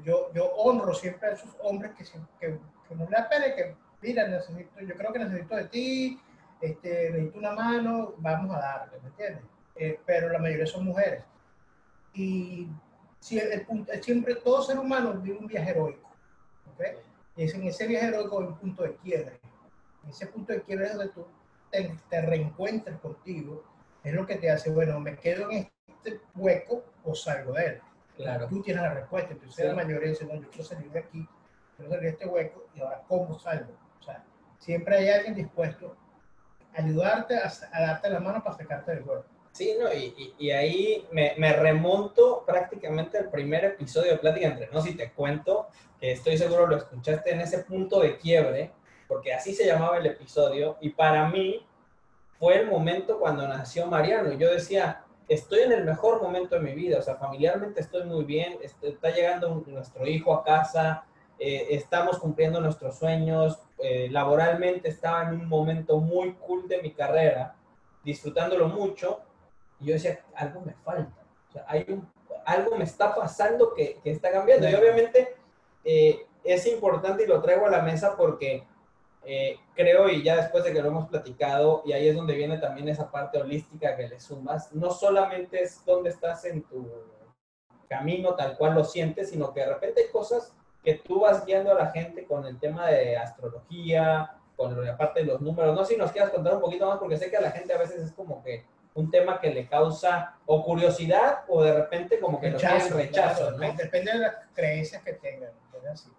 Yo, 0.03 0.31
yo 0.33 0.45
honro 0.55 0.93
siempre 0.93 1.29
a 1.29 1.31
esos 1.31 1.55
hombres 1.61 1.91
que, 1.97 2.03
que, 2.39 2.59
que 2.87 2.95
no 2.95 3.05
le 3.05 3.11
da 3.11 3.29
pena 3.29 3.47
y 3.47 3.55
que, 3.55 3.75
mira, 4.01 4.27
necesito, 4.27 4.81
yo 4.81 4.95
creo 4.95 5.13
que 5.13 5.19
necesito 5.19 5.55
de 5.55 5.65
ti, 5.65 6.21
este, 6.61 7.11
necesito 7.11 7.39
una 7.39 7.51
mano, 7.51 8.13
vamos 8.17 8.55
a 8.55 8.59
darle, 8.59 8.99
¿me 9.01 9.09
entiendes? 9.09 9.43
Eh, 9.75 9.99
pero 10.05 10.29
la 10.29 10.39
mayoría 10.39 10.65
son 10.65 10.85
mujeres. 10.85 11.23
Y 12.17 12.67
si 13.19 13.37
el, 13.37 13.63
punto, 13.65 13.93
siempre 14.01 14.35
todo 14.35 14.63
ser 14.63 14.79
humano 14.79 15.13
vive 15.13 15.37
un 15.37 15.45
viaje 15.45 15.69
heroico. 15.69 16.09
¿okay? 16.73 16.95
Y 17.35 17.43
es 17.43 17.53
en 17.53 17.63
ese 17.63 17.85
viaje 17.85 18.07
heroico 18.07 18.39
hay 18.39 18.47
un 18.47 18.57
punto 18.57 18.83
de 18.83 18.95
quiebre. 18.95 19.39
En 20.03 20.09
ese 20.09 20.25
punto 20.25 20.51
de 20.51 20.63
quiebre 20.63 20.87
es 20.87 20.95
donde 20.95 21.13
tú 21.13 21.27
te, 21.69 21.95
te 22.09 22.21
reencuentras 22.21 22.99
contigo. 22.99 23.63
Es 24.03 24.13
lo 24.13 24.25
que 24.25 24.37
te 24.37 24.49
hace, 24.49 24.71
bueno, 24.71 24.99
me 24.99 25.15
quedo 25.15 25.51
en 25.51 25.69
este 25.87 26.19
hueco 26.35 26.83
o 27.03 27.13
salgo 27.13 27.53
de 27.53 27.65
él. 27.65 27.81
Claro. 28.15 28.47
Tú 28.47 28.63
tienes 28.63 28.81
la 28.81 28.95
respuesta. 28.95 29.33
Entonces 29.33 29.65
la 29.65 29.75
mayoría 29.75 30.09
dice, 30.09 30.25
no, 30.25 30.33
yo 30.33 30.49
quiero 30.49 30.63
salir 30.63 30.91
de 30.91 30.99
aquí, 30.99 31.29
quiero 31.75 31.91
salir 31.91 32.03
de 32.03 32.09
este 32.09 32.25
hueco 32.25 32.67
y 32.73 32.81
ahora, 32.81 33.03
¿cómo 33.07 33.37
salgo? 33.37 33.73
O 33.99 34.03
sea, 34.03 34.25
siempre 34.57 34.97
hay 34.97 35.09
alguien 35.09 35.35
dispuesto 35.35 35.95
a 36.75 36.81
ayudarte, 36.81 37.37
a, 37.37 37.51
a 37.73 37.81
darte 37.81 38.09
la 38.09 38.19
mano 38.19 38.43
para 38.43 38.57
sacarte 38.57 38.95
del 38.95 39.03
hueco. 39.03 39.36
Sí, 39.57 39.75
no, 39.79 39.87
y, 39.91 40.51
ahí 40.51 41.07
me, 41.11 41.33
me, 41.39 41.51
remonto 41.51 42.43
prácticamente 42.45 43.17
al 43.17 43.31
primer 43.31 43.65
episodio 43.65 44.11
de 44.11 44.19
Plática 44.19 44.45
Entre 44.45 44.67
Nos 44.67 44.85
y 44.85 44.93
te 44.93 45.11
cuento 45.13 45.65
que 45.99 46.11
estoy 46.11 46.37
seguro 46.37 46.67
lo 46.67 46.77
escuchaste 46.77 47.31
en 47.31 47.41
ese 47.41 47.63
punto 47.63 48.01
de 48.01 48.19
quiebre, 48.19 48.69
porque 49.07 49.33
así 49.33 49.55
se 49.55 49.65
llamaba 49.65 49.97
el 49.97 50.05
episodio, 50.05 50.77
y 50.79 50.91
para 50.91 51.27
mí 51.29 51.65
fue 52.37 52.59
el 52.59 52.67
momento 52.67 53.17
cuando 53.17 53.47
nació 53.47 53.87
Mariano. 53.87 54.31
Y 54.31 54.37
yo 54.37 54.51
decía, 54.51 55.03
estoy 55.27 55.61
en 55.61 55.71
el 55.71 55.85
mejor 55.85 56.21
momento 56.21 56.53
de 56.53 56.61
mi 56.61 56.73
vida, 56.73 56.99
o 56.99 57.01
sea, 57.01 57.15
familiarmente 57.15 57.81
estoy 57.81 58.03
muy 58.03 58.25
bien, 58.25 58.59
este, 58.61 58.89
está 58.89 59.09
llegando 59.09 59.63
nuestro 59.65 60.05
hijo 60.05 60.35
a 60.35 60.43
casa, 60.43 61.05
eh, 61.39 61.69
estamos 61.71 62.19
cumpliendo 62.19 62.61
nuestros 62.61 62.99
sueños, 62.99 63.57
eh, 63.79 64.07
laboralmente 64.11 64.89
estaba 64.89 65.23
en 65.23 65.29
un 65.29 65.47
momento 65.47 65.97
muy 65.97 66.33
cool 66.33 66.67
de 66.67 66.79
mi 66.79 66.91
carrera, 66.91 67.55
disfrutándolo 68.03 68.67
mucho, 68.67 69.23
y 69.79 69.85
yo 69.85 69.93
decía, 69.93 70.23
algo 70.35 70.61
me 70.61 70.73
falta. 70.73 71.23
O 71.49 71.51
sea, 71.51 71.65
hay 71.67 71.85
un, 71.89 72.09
algo 72.45 72.75
me 72.77 72.83
está 72.83 73.13
pasando 73.13 73.73
que, 73.73 73.99
que 74.03 74.11
está 74.11 74.31
cambiando. 74.31 74.69
Y 74.69 74.75
obviamente 74.75 75.35
eh, 75.83 76.25
es 76.43 76.65
importante 76.67 77.23
y 77.23 77.27
lo 77.27 77.41
traigo 77.41 77.65
a 77.65 77.71
la 77.71 77.81
mesa 77.81 78.15
porque 78.15 78.65
eh, 79.23 79.59
creo, 79.75 80.09
y 80.09 80.23
ya 80.23 80.37
después 80.37 80.63
de 80.63 80.71
que 80.71 80.81
lo 80.81 80.87
hemos 80.87 81.09
platicado, 81.09 81.83
y 81.85 81.91
ahí 81.91 82.07
es 82.07 82.15
donde 82.15 82.35
viene 82.35 82.57
también 82.59 82.87
esa 82.87 83.11
parte 83.11 83.37
holística 83.37 83.97
que 83.97 84.07
le 84.07 84.19
sumas, 84.21 84.73
no 84.73 84.89
solamente 84.91 85.61
es 85.61 85.83
donde 85.85 86.09
estás 86.09 86.45
en 86.45 86.63
tu 86.63 86.89
camino 87.89 88.35
tal 88.35 88.57
cual 88.57 88.75
lo 88.75 88.85
sientes, 88.85 89.29
sino 89.29 89.53
que 89.53 89.61
de 89.61 89.73
repente 89.73 90.01
hay 90.01 90.11
cosas 90.11 90.53
que 90.81 90.93
tú 90.93 91.19
vas 91.19 91.45
guiando 91.45 91.71
a 91.71 91.75
la 91.75 91.91
gente 91.91 92.25
con 92.25 92.45
el 92.45 92.57
tema 92.59 92.87
de 92.87 93.17
astrología, 93.17 94.37
con 94.55 94.85
la 94.85 94.95
parte 94.95 95.19
de 95.19 95.25
los 95.25 95.41
números. 95.41 95.75
No 95.75 95.83
sé 95.83 95.95
si 95.95 95.99
nos 95.99 96.13
quieras 96.13 96.31
contar 96.31 96.55
un 96.55 96.61
poquito 96.61 96.87
más, 96.87 96.97
porque 96.97 97.17
sé 97.17 97.29
que 97.29 97.35
a 97.35 97.41
la 97.41 97.51
gente 97.51 97.73
a 97.73 97.77
veces 97.77 98.01
es 98.01 98.13
como 98.13 98.41
que 98.41 98.65
un 98.97 99.11
tema 99.11 99.39
que 99.39 99.51
le 99.51 99.67
causa 99.67 100.37
o 100.47 100.65
curiosidad 100.65 101.43
o 101.47 101.61
de 101.61 101.71
repente 101.71 102.19
como 102.19 102.41
que 102.41 102.49
rechazo, 102.49 102.89
lo 102.89 102.97
rechazo, 102.97 103.51
¿no? 103.51 103.73
Depende 103.73 104.11
de 104.11 104.17
las 104.17 104.35
creencias 104.55 105.03
que 105.03 105.13
tengan, 105.13 105.51
así. 105.93 106.09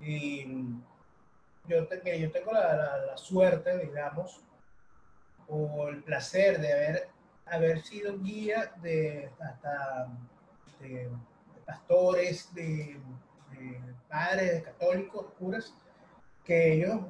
Y 0.00 0.44
yo, 1.66 1.88
yo 1.88 2.30
tengo 2.30 2.52
la, 2.52 2.98
la, 3.06 3.16
suerte, 3.16 3.78
digamos, 3.78 4.38
o 5.48 5.88
el 5.88 6.02
placer 6.02 6.60
de 6.60 6.72
haber, 6.74 7.08
haber 7.46 7.80
sido 7.80 8.18
guía 8.18 8.70
de 8.82 9.30
hasta 9.40 10.08
de, 10.78 11.08
pastores, 11.64 12.54
de, 12.54 13.00
de, 13.50 13.80
padres, 14.10 14.52
de 14.52 14.62
católicos, 14.62 15.24
curas, 15.38 15.74
que 16.44 16.74
ellos 16.74 17.00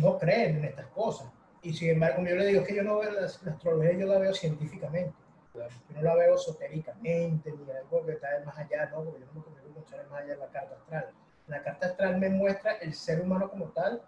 no 0.00 0.18
creen 0.18 0.56
en 0.56 0.64
estas 0.64 0.86
cosas 0.88 1.28
y 1.62 1.74
sin 1.74 1.90
embargo, 1.90 2.22
yo 2.24 2.36
le 2.36 2.46
digo 2.46 2.64
que 2.64 2.74
yo 2.74 2.82
no 2.82 2.98
veo 2.98 3.10
la, 3.12 3.26
astrología, 3.26 3.92
yo 3.92 4.06
la 4.06 4.18
veo 4.18 4.32
científicamente. 4.32 5.12
Yo 5.54 5.62
no 5.96 6.02
la 6.02 6.14
veo 6.14 6.36
esotéricamente, 6.36 7.52
ni 7.52 7.70
algo 7.70 8.06
que 8.06 8.12
está 8.12 8.28
más 8.46 8.56
allá, 8.56 8.88
no, 8.90 9.04
porque 9.04 9.20
yo 9.20 9.26
no 9.26 9.32
me 9.34 9.42
consigo 9.42 9.68
mucho 9.70 9.96
más 10.10 10.22
allá 10.22 10.34
de 10.34 10.38
la 10.38 10.46
carta 10.46 10.76
astral. 10.76 11.10
La 11.48 11.62
carta 11.62 11.86
astral 11.86 12.18
me 12.18 12.30
muestra 12.30 12.72
el 12.74 12.94
ser 12.94 13.20
humano 13.20 13.50
como 13.50 13.66
tal, 13.66 14.02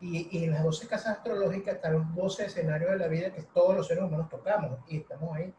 y, 0.00 0.36
y, 0.36 0.44
en 0.44 0.52
las 0.52 0.64
12 0.64 0.88
casas 0.88 1.18
astrológicas 1.18 1.76
están 1.76 1.92
los 1.92 2.14
12 2.14 2.46
escenarios 2.46 2.90
de 2.90 2.98
la 2.98 3.06
vida 3.06 3.32
que 3.32 3.42
todos 3.42 3.76
los 3.76 3.86
seres 3.86 4.02
humanos 4.02 4.28
tocamos, 4.28 4.78
y 4.88 4.98
estamos 4.98 5.36
ahí. 5.36 5.54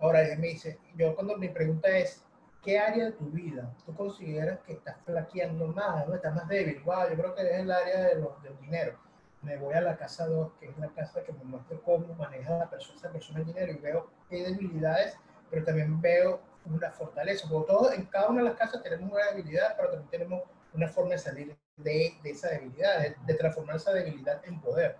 Ahora, 0.00 0.22
ella 0.22 0.36
me 0.36 0.48
dice, 0.48 0.78
yo 0.96 1.14
cuando 1.14 1.36
mi 1.38 1.48
pregunta 1.48 1.88
es, 1.88 2.24
¿qué 2.62 2.78
área 2.78 3.06
de 3.06 3.12
tu 3.12 3.24
vida 3.26 3.74
tú 3.86 3.94
consideras 3.94 4.58
que 4.60 4.74
estás 4.74 4.96
flaqueando 5.04 5.68
más, 5.68 6.06
no 6.06 6.14
estás 6.14 6.34
más 6.34 6.46
débil? 6.46 6.82
Wow, 6.84 7.08
yo 7.10 7.16
creo 7.16 7.34
que 7.34 7.42
es 7.42 7.58
el 7.60 7.70
área 7.70 8.00
de 8.08 8.16
los, 8.16 8.42
del 8.42 8.58
dinero 8.58 9.07
me 9.42 9.56
voy 9.56 9.74
a 9.74 9.80
la 9.80 9.96
casa 9.96 10.26
2, 10.26 10.52
que 10.58 10.66
es 10.66 10.78
la 10.78 10.88
casa 10.88 11.22
que 11.22 11.32
me 11.32 11.44
muestra 11.44 11.78
cómo 11.84 12.14
maneja 12.14 12.58
la 12.58 12.70
persona, 12.70 12.98
esa 12.98 13.12
persona 13.12 13.40
el 13.40 13.46
dinero 13.46 13.72
y 13.72 13.76
veo 13.76 14.10
qué 14.28 14.42
debilidades, 14.42 15.16
pero 15.50 15.64
también 15.64 16.00
veo 16.00 16.40
una 16.64 16.90
fortaleza. 16.90 17.46
Porque 17.48 17.72
todos, 17.72 17.92
en 17.94 18.06
cada 18.06 18.28
una 18.28 18.42
de 18.42 18.48
las 18.48 18.58
casas 18.58 18.82
tenemos 18.82 19.10
una 19.10 19.26
debilidad, 19.26 19.76
pero 19.76 19.90
también 19.90 20.10
tenemos 20.10 20.42
una 20.74 20.88
forma 20.88 21.12
de 21.12 21.18
salir 21.18 21.56
de, 21.76 22.14
de 22.22 22.30
esa 22.30 22.48
debilidad, 22.48 23.16
de, 23.26 23.34
transformar 23.34 23.76
esa 23.76 23.92
debilidad 23.92 24.44
en 24.44 24.60
poder. 24.60 24.96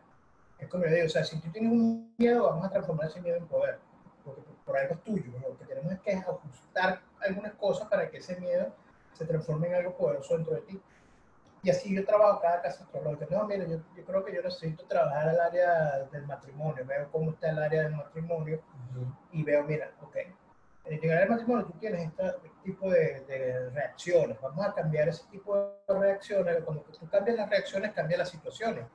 Es 0.58 0.68
como 0.68 0.84
yo 0.84 0.90
digo, 0.90 1.06
o 1.06 1.10
sea, 1.10 1.24
si 1.24 1.40
tú 1.40 1.50
tienes 1.50 1.70
un 1.70 2.14
miedo, 2.16 2.44
vamos 2.44 2.66
a 2.66 2.70
transformar 2.70 3.08
ese 3.08 3.20
miedo 3.20 3.36
en 3.36 3.46
poder, 3.46 3.78
porque 4.24 4.42
por, 4.64 4.76
algo 4.76 4.94
es 4.94 5.04
tuyo. 5.04 5.24
Lo 5.40 5.56
que 5.58 5.64
tenemos 5.66 5.92
es 5.92 6.00
que 6.00 6.12
ajustar 6.12 7.02
algunas 7.20 7.54
cosas 7.54 7.88
para 7.88 8.10
que 8.10 8.18
ese 8.18 8.40
miedo 8.40 8.74
se 9.12 9.24
transforme 9.24 9.68
en 9.68 9.74
algo 9.74 9.96
poderoso 9.96 10.36
dentro 10.36 10.54
de 10.54 10.62
ti. 10.62 10.80
Y 11.62 11.70
así 11.70 11.94
yo 11.94 12.04
trabajo 12.04 12.40
cada 12.40 12.62
casa 12.62 12.84
astrológica. 12.84 13.26
No, 13.30 13.44
mira, 13.46 13.64
yo, 13.66 13.78
yo, 13.96 14.04
creo 14.04 14.24
que 14.24 14.34
yo 14.34 14.42
necesito 14.42 14.84
trabajar 14.86 15.28
el 15.28 15.40
área 15.40 16.04
del 16.12 16.26
matrimonio. 16.26 16.84
Veo 16.86 17.10
cómo 17.10 17.32
está 17.32 17.50
el 17.50 17.58
área 17.58 17.82
del 17.82 17.96
matrimonio 17.96 18.60
y 19.32 19.42
veo, 19.42 19.64
mira, 19.64 19.92
ok, 20.00 20.16
en 20.90 21.00
llegar 21.00 21.22
al 21.22 21.28
matrimonio 21.28 21.66
tú 21.66 21.72
tienes 21.78 22.06
este 22.06 22.24
tipo 22.64 22.90
de, 22.90 23.20
de, 23.26 23.70
reacciones. 23.70 24.40
Vamos 24.40 24.64
a 24.64 24.74
cambiar 24.74 25.08
ese 25.08 25.24
tipo 25.30 25.56
de 25.56 25.98
reacciones. 25.98 26.62
Cuando 26.64 26.82
tú 26.82 27.08
cambias 27.08 27.36
las 27.36 27.50
reacciones, 27.50 27.92
cambia 27.92 28.18
las 28.18 28.30
situaciones. 28.30 28.86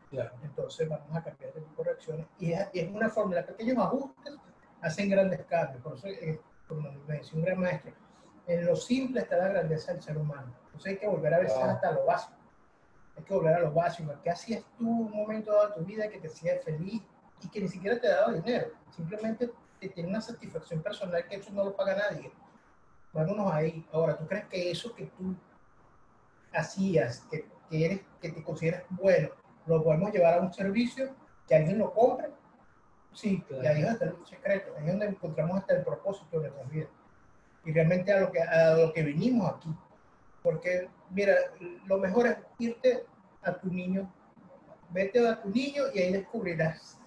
Entonces 0.43 0.89
vamos 0.89 1.15
a 1.15 1.23
cambiar 1.23 1.51
ese 1.51 1.61
tipo 1.61 1.83
de 1.83 1.89
reacciones. 1.89 2.25
Y 2.39 2.53
es, 2.53 2.67
y 2.73 2.79
es 2.79 2.91
una 2.91 3.09
fórmula. 3.09 3.45
Pequeños 3.45 3.77
ajustes 3.77 4.33
hacen 4.81 5.09
grandes 5.09 5.43
cambios. 5.45 5.83
Por 5.83 5.95
eso, 5.95 6.07
eh, 6.07 6.39
como 6.67 6.91
me 7.07 7.17
decía 7.17 7.33
un 7.35 7.45
gran 7.45 7.59
maestro, 7.59 7.91
en 8.47 8.65
lo 8.65 8.75
simple 8.75 9.21
está 9.21 9.37
la 9.37 9.49
grandeza 9.49 9.93
del 9.93 10.01
ser 10.01 10.17
humano. 10.17 10.53
Entonces 10.65 10.93
hay 10.93 10.97
que 10.97 11.07
volver 11.07 11.33
a 11.33 11.39
ver 11.39 11.47
hasta 11.47 11.91
lo 11.91 12.05
básico 12.05 12.42
hay 13.15 13.23
que 13.23 13.33
volver 13.33 13.55
a 13.55 13.59
lo 13.59 13.71
básico. 13.71 14.13
¿Qué 14.23 14.29
hacías 14.29 14.63
tú 14.77 14.89
un 14.89 15.11
momento 15.11 15.51
de 15.51 15.73
tu 15.75 15.85
vida 15.85 16.09
que 16.09 16.19
te 16.19 16.27
hacía 16.27 16.59
feliz 16.63 17.01
y 17.41 17.47
que 17.49 17.61
ni 17.61 17.67
siquiera 17.67 17.99
te 17.99 18.07
daba 18.07 18.33
dinero? 18.33 18.71
Simplemente 18.91 19.51
te 19.79 19.89
tiene 19.89 20.09
una 20.09 20.21
satisfacción 20.21 20.81
personal 20.81 21.25
que 21.27 21.35
eso 21.35 21.51
no 21.51 21.65
lo 21.65 21.75
paga 21.75 21.95
nadie. 21.95 22.31
Vámonos 23.11 23.51
ahí. 23.51 23.85
Ahora, 23.91 24.17
¿tú 24.17 24.25
crees 24.25 24.45
que 24.45 24.71
eso 24.71 24.93
que 24.95 25.05
tú 25.05 25.35
hacías, 26.51 27.25
que, 27.29 27.45
que, 27.69 27.85
eres, 27.85 28.01
que 28.21 28.31
te 28.31 28.43
consideras 28.43 28.83
bueno, 28.89 29.29
lo 29.65 29.83
podemos 29.83 30.11
llevar 30.11 30.39
a 30.39 30.41
un 30.41 30.53
servicio, 30.53 31.15
que 31.47 31.55
alguien 31.55 31.77
lo 31.77 31.93
compre? 31.93 32.29
Sí, 33.13 33.43
y 33.49 33.65
ahí 33.65 33.81
es 33.81 33.83
donde 33.83 33.91
está 33.91 34.05
el 34.05 34.25
secreto, 34.25 34.73
ahí 34.75 34.85
es 34.85 34.91
donde 34.91 35.05
encontramos 35.05 35.59
hasta 35.59 35.75
el 35.75 35.83
propósito 35.83 36.39
de 36.39 36.49
nuestra 36.49 36.69
vida. 36.69 36.87
Y 37.65 37.71
realmente 37.71 38.11
a 38.11 38.19
lo 38.19 38.31
que, 38.31 38.41
a 38.41 38.75
lo 38.75 38.91
que 38.91 39.03
vinimos 39.03 39.53
aquí. 39.53 39.69
Porque, 40.43 40.89
mira, 41.09 41.35
lo 41.87 41.97
mejor 41.97 42.27
es 42.27 42.37
irte 42.59 43.05
a 43.41 43.53
tu 43.53 43.71
niño, 43.71 44.11
vete 44.91 45.27
a 45.27 45.41
tu 45.41 45.49
niño 45.49 45.83
y 45.93 45.99
ahí 45.99 46.11
descubrirás 46.11 46.99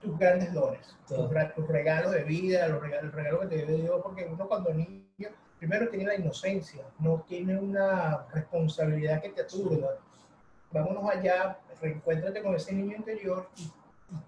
tus 0.00 0.18
grandes 0.18 0.52
dones, 0.52 0.96
tus, 1.06 1.68
regalos 1.68 2.12
de 2.12 2.24
vida, 2.24 2.68
los 2.68 2.80
regalos, 2.80 3.04
el 3.04 3.12
regalo 3.12 3.40
que 3.40 3.46
te 3.48 3.66
dio 3.66 3.76
Dios, 3.76 4.00
porque 4.02 4.24
uno 4.24 4.48
cuando 4.48 4.72
niño 4.72 5.28
primero 5.58 5.90
tiene 5.90 6.06
la 6.06 6.14
inocencia, 6.14 6.82
no 6.98 7.22
tiene 7.28 7.58
una 7.58 8.26
responsabilidad 8.32 9.20
que 9.20 9.28
te 9.28 9.42
aturda. 9.42 9.98
Vámonos 10.72 11.04
allá, 11.10 11.58
reencuéntrate 11.82 12.42
con 12.42 12.54
ese 12.54 12.72
niño 12.72 12.96
interior 12.96 13.48
y, 13.56 13.70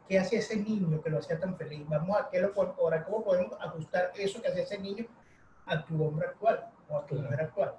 qué 0.06 0.18
hacía 0.18 0.40
ese 0.40 0.56
niño 0.56 1.02
que 1.02 1.10
lo 1.10 1.18
hacía 1.18 1.40
tan 1.40 1.56
feliz. 1.56 1.88
Vamos 1.88 2.20
a 2.20 2.28
qué 2.30 2.40
lo 2.40 2.52
ahora 2.54 3.02
cómo 3.04 3.24
podemos 3.24 3.54
ajustar 3.60 4.12
eso 4.14 4.42
que 4.42 4.48
hacía 4.48 4.62
ese 4.62 4.78
niño 4.78 5.06
a 5.66 5.84
tu 5.84 6.04
hombre 6.04 6.26
actual 6.26 6.70
o 6.88 6.98
a 6.98 7.06
tu 7.06 7.14
mujer 7.14 7.40
actual. 7.40 7.74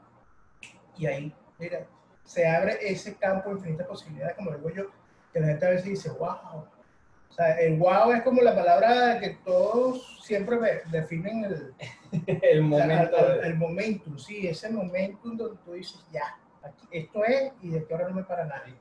Y 0.98 1.06
ahí, 1.06 1.36
mira, 1.60 1.86
se 2.24 2.48
abre 2.48 2.78
ese 2.82 3.16
campo 3.16 3.50
de 3.50 3.56
infinitas 3.56 3.88
posibilidades, 3.88 4.36
como 4.36 4.52
digo 4.52 4.70
yo, 4.70 4.84
que 5.32 5.40
la 5.40 5.48
gente 5.48 5.66
a 5.66 5.70
veces 5.70 5.86
dice, 5.86 6.10
wow, 6.12 6.66
o 7.34 7.36
sea, 7.36 7.60
el 7.60 7.80
wow 7.80 8.12
es 8.12 8.22
como 8.22 8.42
la 8.44 8.56
palabra 8.56 9.20
que 9.20 9.38
todos 9.44 10.20
siempre 10.24 10.58
definen 10.92 11.44
el, 11.46 11.74
el 12.44 12.62
momento. 12.62 13.42
el, 13.42 13.56
momentum, 13.56 14.18
sí, 14.20 14.48
ese 14.48 14.70
momentum 14.70 15.36
donde 15.36 15.58
tú 15.66 15.74
dices, 15.74 16.06
ya, 16.12 16.38
aquí, 16.62 16.88
esto 16.92 17.26
es 17.26 17.52
y 17.64 17.70
de 17.70 17.84
que 17.86 17.94
ahora 17.94 18.10
no 18.10 18.16
me 18.16 18.24
para 18.24 18.46
nadie. 18.46 18.76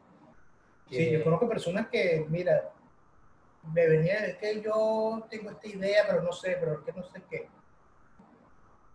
Sí, 0.90 1.11
yo 1.11 1.25
conozco 1.25 1.49
personas 1.49 1.88
que, 1.88 2.26
mira, 2.28 2.71
me 3.73 3.88
venía 3.88 4.26
es 4.26 4.37
que 4.37 4.61
yo 4.61 5.26
tengo 5.31 5.50
esta 5.50 5.69
idea, 5.69 6.04
pero 6.07 6.23
no 6.23 6.33
sé, 6.33 6.59
pero 6.61 6.75
es 6.75 6.81
que 6.81 6.92
no 6.92 7.02
sé 7.04 7.23
qué. 7.31 7.49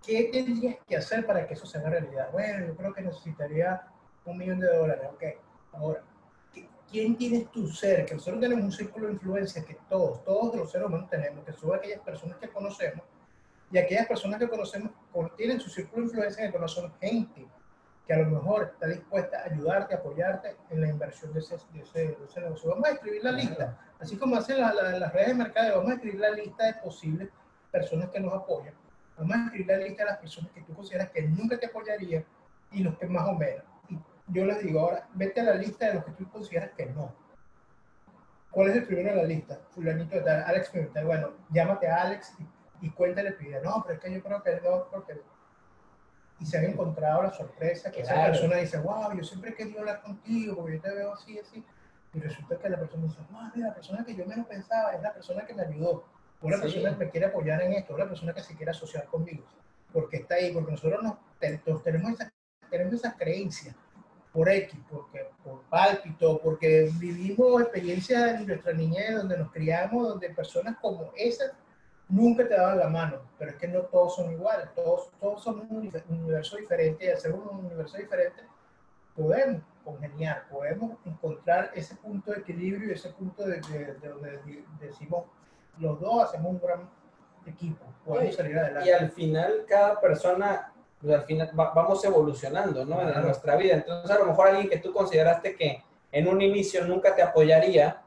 ¿Qué 0.07 0.29
tendrías 0.31 0.77
que 0.87 0.95
hacer 0.95 1.25
para 1.25 1.45
que 1.45 1.53
eso 1.53 1.65
se 1.65 1.77
haga 1.77 1.89
realidad? 1.89 2.29
Bueno, 2.31 2.65
yo 2.65 2.77
creo 2.77 2.93
que 2.93 3.01
necesitaría 3.01 3.81
un 4.23 4.37
millón 4.37 4.61
de 4.61 4.73
dólares. 4.73 5.05
Ok, 5.13 5.23
ahora, 5.73 6.01
¿quién 6.89 7.17
tienes 7.17 7.51
tu 7.51 7.67
ser? 7.67 8.05
Que 8.05 8.13
nosotros 8.15 8.39
tenemos 8.39 8.63
un 8.63 8.71
círculo 8.71 9.07
de 9.07 9.13
influencia 9.13 9.65
que 9.65 9.77
todos, 9.89 10.23
todos 10.23 10.55
los 10.55 10.71
seres 10.71 10.87
humanos 10.87 11.09
tenemos, 11.09 11.43
que 11.43 11.51
son 11.51 11.75
aquellas 11.75 11.99
personas 11.99 12.37
que 12.37 12.47
conocemos, 12.47 13.03
y 13.69 13.77
aquellas 13.77 14.07
personas 14.07 14.39
que 14.39 14.47
conocemos 14.47 14.91
tienen 15.35 15.59
su 15.59 15.69
círculo 15.69 16.03
de 16.03 16.07
influencia 16.07 16.49
que 16.49 16.67
son 16.69 16.93
gente 17.01 17.45
que 18.07 18.13
a 18.13 18.19
lo 18.19 18.27
mejor 18.27 18.71
está 18.75 18.87
dispuesta 18.87 19.39
a 19.39 19.51
ayudarte, 19.51 19.93
a 19.93 19.97
apoyarte 19.97 20.55
en 20.69 20.79
la 20.79 20.87
inversión 20.87 21.33
de 21.33 21.41
ese, 21.41 21.57
de 21.73 21.81
ese, 21.81 22.39
negocio. 22.39 22.69
Vamos 22.69 22.87
a 22.87 22.91
escribir 22.93 23.25
la 23.25 23.33
lista, 23.33 23.77
así 23.99 24.15
como 24.15 24.37
hacen 24.37 24.61
las 24.61 25.11
redes 25.11 25.27
de 25.27 25.33
mercado, 25.33 25.75
vamos 25.79 25.91
a 25.91 25.95
escribir 25.95 26.21
la 26.21 26.29
lista 26.29 26.65
de 26.65 26.75
posibles 26.75 27.29
personas 27.69 28.09
que 28.09 28.21
nos 28.21 28.33
apoyan. 28.33 28.73
Vamos 29.17 29.35
a 29.35 29.45
escribir 29.45 29.67
la 29.67 29.77
lista 29.77 30.03
de 30.03 30.09
las 30.11 30.19
personas 30.19 30.51
que 30.51 30.61
tú 30.61 30.73
consideras 30.73 31.09
que 31.09 31.23
nunca 31.23 31.57
te 31.57 31.65
apoyarían 31.65 32.25
y 32.71 32.83
los 32.83 32.97
que 32.97 33.07
más 33.07 33.27
o 33.27 33.33
menos 33.33 33.63
yo 34.27 34.45
les 34.45 34.61
digo 34.61 34.81
ahora, 34.81 35.07
vete 35.13 35.41
a 35.41 35.45
la 35.45 35.53
lista 35.55 35.87
de 35.87 35.93
los 35.95 36.05
que 36.05 36.11
tú 36.11 36.29
consideras 36.29 36.71
que 36.71 36.85
no. 36.87 37.13
¿Cuál 38.51 38.69
es 38.69 38.77
el 38.77 38.85
primero 38.85 39.09
de 39.11 39.15
la 39.15 39.23
lista? 39.23 39.59
Fulanito 39.69 40.15
de 40.15 40.21
tal, 40.21 40.43
Alex 40.43 40.69
Pimentel. 40.69 41.05
Bueno, 41.05 41.31
llámate 41.49 41.87
a 41.87 42.01
Alex 42.01 42.33
y, 42.39 42.87
y 42.87 42.89
cuéntale, 42.89 43.31
pide, 43.33 43.61
no, 43.61 43.83
pero 43.83 43.95
es 43.95 44.03
que 44.03 44.13
yo 44.13 44.23
creo 44.23 44.43
que 44.43 44.61
no, 44.61 44.87
porque... 44.91 45.21
Y 46.39 46.45
se 46.45 46.57
han 46.57 46.65
encontrado 46.65 47.23
la 47.23 47.31
sorpresa 47.31 47.91
que 47.91 48.01
esa 48.01 48.25
persona 48.25 48.57
dice, 48.57 48.77
wow, 48.77 49.15
yo 49.15 49.23
siempre 49.23 49.51
he 49.51 49.55
querido 49.55 49.79
hablar 49.79 50.01
contigo, 50.03 50.55
porque 50.55 50.75
yo 50.75 50.81
te 50.81 50.93
veo 50.93 51.13
así, 51.13 51.39
así. 51.39 51.65
Y 52.13 52.19
resulta 52.19 52.59
que 52.59 52.69
la 52.69 52.77
persona 52.77 53.03
dice, 53.03 53.19
mira, 53.55 53.69
la 53.69 53.73
persona 53.73 54.05
que 54.05 54.15
yo 54.15 54.25
menos 54.25 54.45
pensaba 54.45 54.93
es 54.93 55.01
la 55.01 55.13
persona 55.13 55.45
que 55.45 55.55
me 55.55 55.63
ayudó. 55.63 56.05
La 56.41 56.61
persona 56.61 56.97
que 56.97 57.05
me 57.05 57.11
quiere 57.11 57.27
apoyar 57.27 57.61
en 57.63 57.73
esto, 57.73 57.97
la 57.97 58.07
persona 58.07 58.33
que 58.33 58.41
se 58.41 58.55
quiere 58.55 58.71
asociar 58.71 59.05
conmigo. 59.05 59.43
Porque 59.91 60.17
está 60.17 60.35
ahí, 60.35 60.51
porque 60.53 60.71
nosotros 60.71 61.01
nos, 61.01 61.15
tenemos, 61.83 62.13
esa, 62.13 62.31
tenemos 62.69 62.93
esas 62.93 63.15
creencias 63.15 63.75
por 64.31 64.47
X, 64.49 64.79
porque, 64.89 65.29
por 65.43 65.63
pálpito, 65.63 66.39
porque 66.39 66.91
vivimos 66.99 67.61
experiencias 67.61 68.39
en 68.39 68.47
nuestra 68.47 68.73
niñez 68.73 69.15
donde 69.15 69.37
nos 69.37 69.51
criamos, 69.51 70.09
donde 70.09 70.29
personas 70.29 70.77
como 70.79 71.11
esas 71.15 71.53
nunca 72.09 72.47
te 72.47 72.55
daban 72.55 72.77
la 72.77 72.89
mano, 72.89 73.21
pero 73.37 73.51
es 73.51 73.57
que 73.57 73.67
no 73.67 73.81
todos 73.81 74.15
son 74.15 74.31
iguales, 74.31 74.69
todos, 74.75 75.09
todos 75.19 75.43
somos 75.43 75.65
un 75.69 75.91
universo 76.09 76.57
diferente 76.57 77.05
y 77.05 77.09
al 77.09 77.17
ser 77.17 77.33
un 77.33 77.65
universo 77.65 77.97
diferente 77.97 78.43
podemos 79.15 79.63
congeniar, 79.83 80.47
podemos 80.49 80.97
encontrar 81.03 81.71
ese 81.73 81.95
punto 81.95 82.31
de 82.31 82.39
equilibrio 82.39 82.89
y 82.89 82.93
ese 82.93 83.09
punto 83.09 83.45
de, 83.45 83.59
donde 84.03 84.63
decimos 84.79 85.25
los 85.79 85.99
dos 85.99 86.23
hacemos 86.23 86.51
un 86.51 86.59
gran 86.59 86.89
equipo, 87.45 87.85
podemos 88.05 88.35
salir 88.35 88.57
adelante. 88.57 88.89
Y 88.89 88.93
al 88.93 89.09
final 89.11 89.65
cada 89.67 89.99
persona 89.99 90.73
pues 91.01 91.13
al 91.13 91.23
final 91.23 91.51
vamos 91.53 92.03
evolucionando, 92.03 92.83
¿no? 92.85 93.01
En 93.01 93.21
nuestra 93.21 93.55
vida. 93.55 93.75
Entonces, 93.75 94.09
a 94.09 94.19
lo 94.19 94.25
mejor 94.25 94.47
alguien 94.47 94.69
que 94.69 94.79
tú 94.79 94.91
consideraste 94.91 95.55
que 95.55 95.83
en 96.11 96.27
un 96.27 96.41
inicio 96.41 96.85
nunca 96.85 97.15
te 97.15 97.21
apoyaría, 97.21 98.01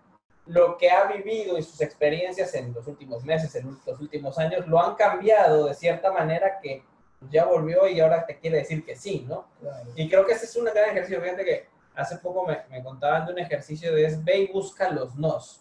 lo 0.46 0.76
que 0.76 0.90
ha 0.90 1.04
vivido 1.04 1.56
y 1.56 1.62
sus 1.62 1.80
experiencias 1.80 2.54
en 2.54 2.72
los 2.72 2.87
últimos 2.88 3.24
meses, 3.24 3.54
en 3.54 3.78
los 3.87 4.00
últimos 4.00 4.37
años, 4.38 4.66
lo 4.66 4.83
han 4.83 4.96
cambiado 4.96 5.66
de 5.66 5.74
cierta 5.74 6.11
manera 6.11 6.59
que 6.61 6.83
ya 7.30 7.44
volvió 7.44 7.87
y 7.87 8.00
ahora 8.00 8.26
te 8.26 8.38
quiere 8.38 8.59
decir 8.59 8.85
que 8.85 8.96
sí, 8.96 9.24
¿no? 9.28 9.46
Y 9.94 10.09
creo 10.09 10.26
que 10.26 10.33
ese 10.33 10.46
es 10.46 10.56
un 10.56 10.64
gran 10.64 10.90
ejercicio. 10.90 11.20
Fíjate 11.20 11.44
que 11.44 11.68
hace 11.94 12.16
poco 12.16 12.44
me, 12.46 12.62
me 12.70 12.83
contaban 12.83 13.26
de 13.26 13.33
un 13.33 13.38
ejercicio 13.38 13.94
de 13.94 14.06
es 14.06 14.24
ve 14.24 14.38
y 14.38 14.52
busca 14.52 14.90
los 14.90 15.14
nos. 15.14 15.61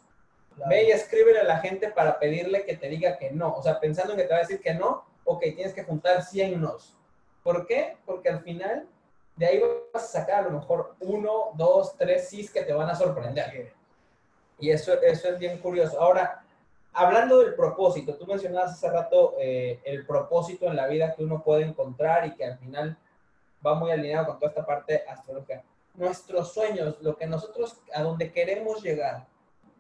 Ve 0.68 0.86
y 0.86 0.92
escríbele 0.92 1.40
a 1.40 1.44
la 1.44 1.60
gente 1.60 1.90
para 1.90 2.20
pedirle 2.20 2.66
que 2.66 2.76
te 2.76 2.90
diga 2.90 3.18
que 3.18 3.32
no. 3.32 3.54
O 3.54 3.62
sea, 3.62 3.80
pensando 3.80 4.14
en 4.14 4.20
que 4.20 4.26
te 4.26 4.34
va 4.34 4.38
a 4.38 4.42
decir 4.42 4.62
que 4.62 4.74
no, 4.74 5.06
ok, 5.24 5.42
tienes 5.42 5.74
que 5.74 5.84
juntar 5.84 6.24
100 6.24 6.60
nos. 6.60 6.98
¿Por 7.44 7.66
qué? 7.66 7.98
Porque 8.06 8.30
al 8.30 8.42
final 8.42 8.88
de 9.36 9.46
ahí 9.46 9.62
vas 9.94 10.04
a 10.04 10.20
sacar 10.20 10.40
a 10.40 10.50
lo 10.50 10.60
mejor 10.60 10.96
uno, 11.00 11.52
dos, 11.56 11.96
tres 11.98 12.28
sís 12.28 12.52
que 12.52 12.64
te 12.64 12.74
van 12.74 12.90
a 12.90 12.96
sorprender. 12.96 13.72
Y 14.60 14.72
eso, 14.72 15.00
eso 15.02 15.30
es 15.30 15.40
bien 15.40 15.60
curioso. 15.60 16.00
Ahora, 16.02 16.44
hablando 16.92 17.40
del 17.40 17.56
propósito, 17.56 18.16
tú 18.16 18.26
mencionabas 18.26 18.74
hace 18.74 18.90
rato 18.90 19.36
eh, 19.40 19.80
el 19.86 20.06
propósito 20.06 20.68
en 20.68 20.76
la 20.76 20.88
vida 20.88 21.16
que 21.16 21.24
uno 21.24 21.42
puede 21.42 21.64
encontrar 21.64 22.28
y 22.28 22.36
que 22.36 22.44
al 22.44 22.58
final 22.58 22.98
va 23.66 23.76
muy 23.76 23.92
alineado 23.92 24.28
con 24.28 24.40
toda 24.40 24.50
esta 24.50 24.66
parte 24.66 25.04
astrológica. 25.08 25.64
Nuestros 25.94 26.54
sueños, 26.54 26.98
lo 27.02 27.16
que 27.16 27.26
nosotros, 27.26 27.78
a 27.94 28.04
donde 28.04 28.32
queremos 28.32 28.84
llegar, 28.84 29.26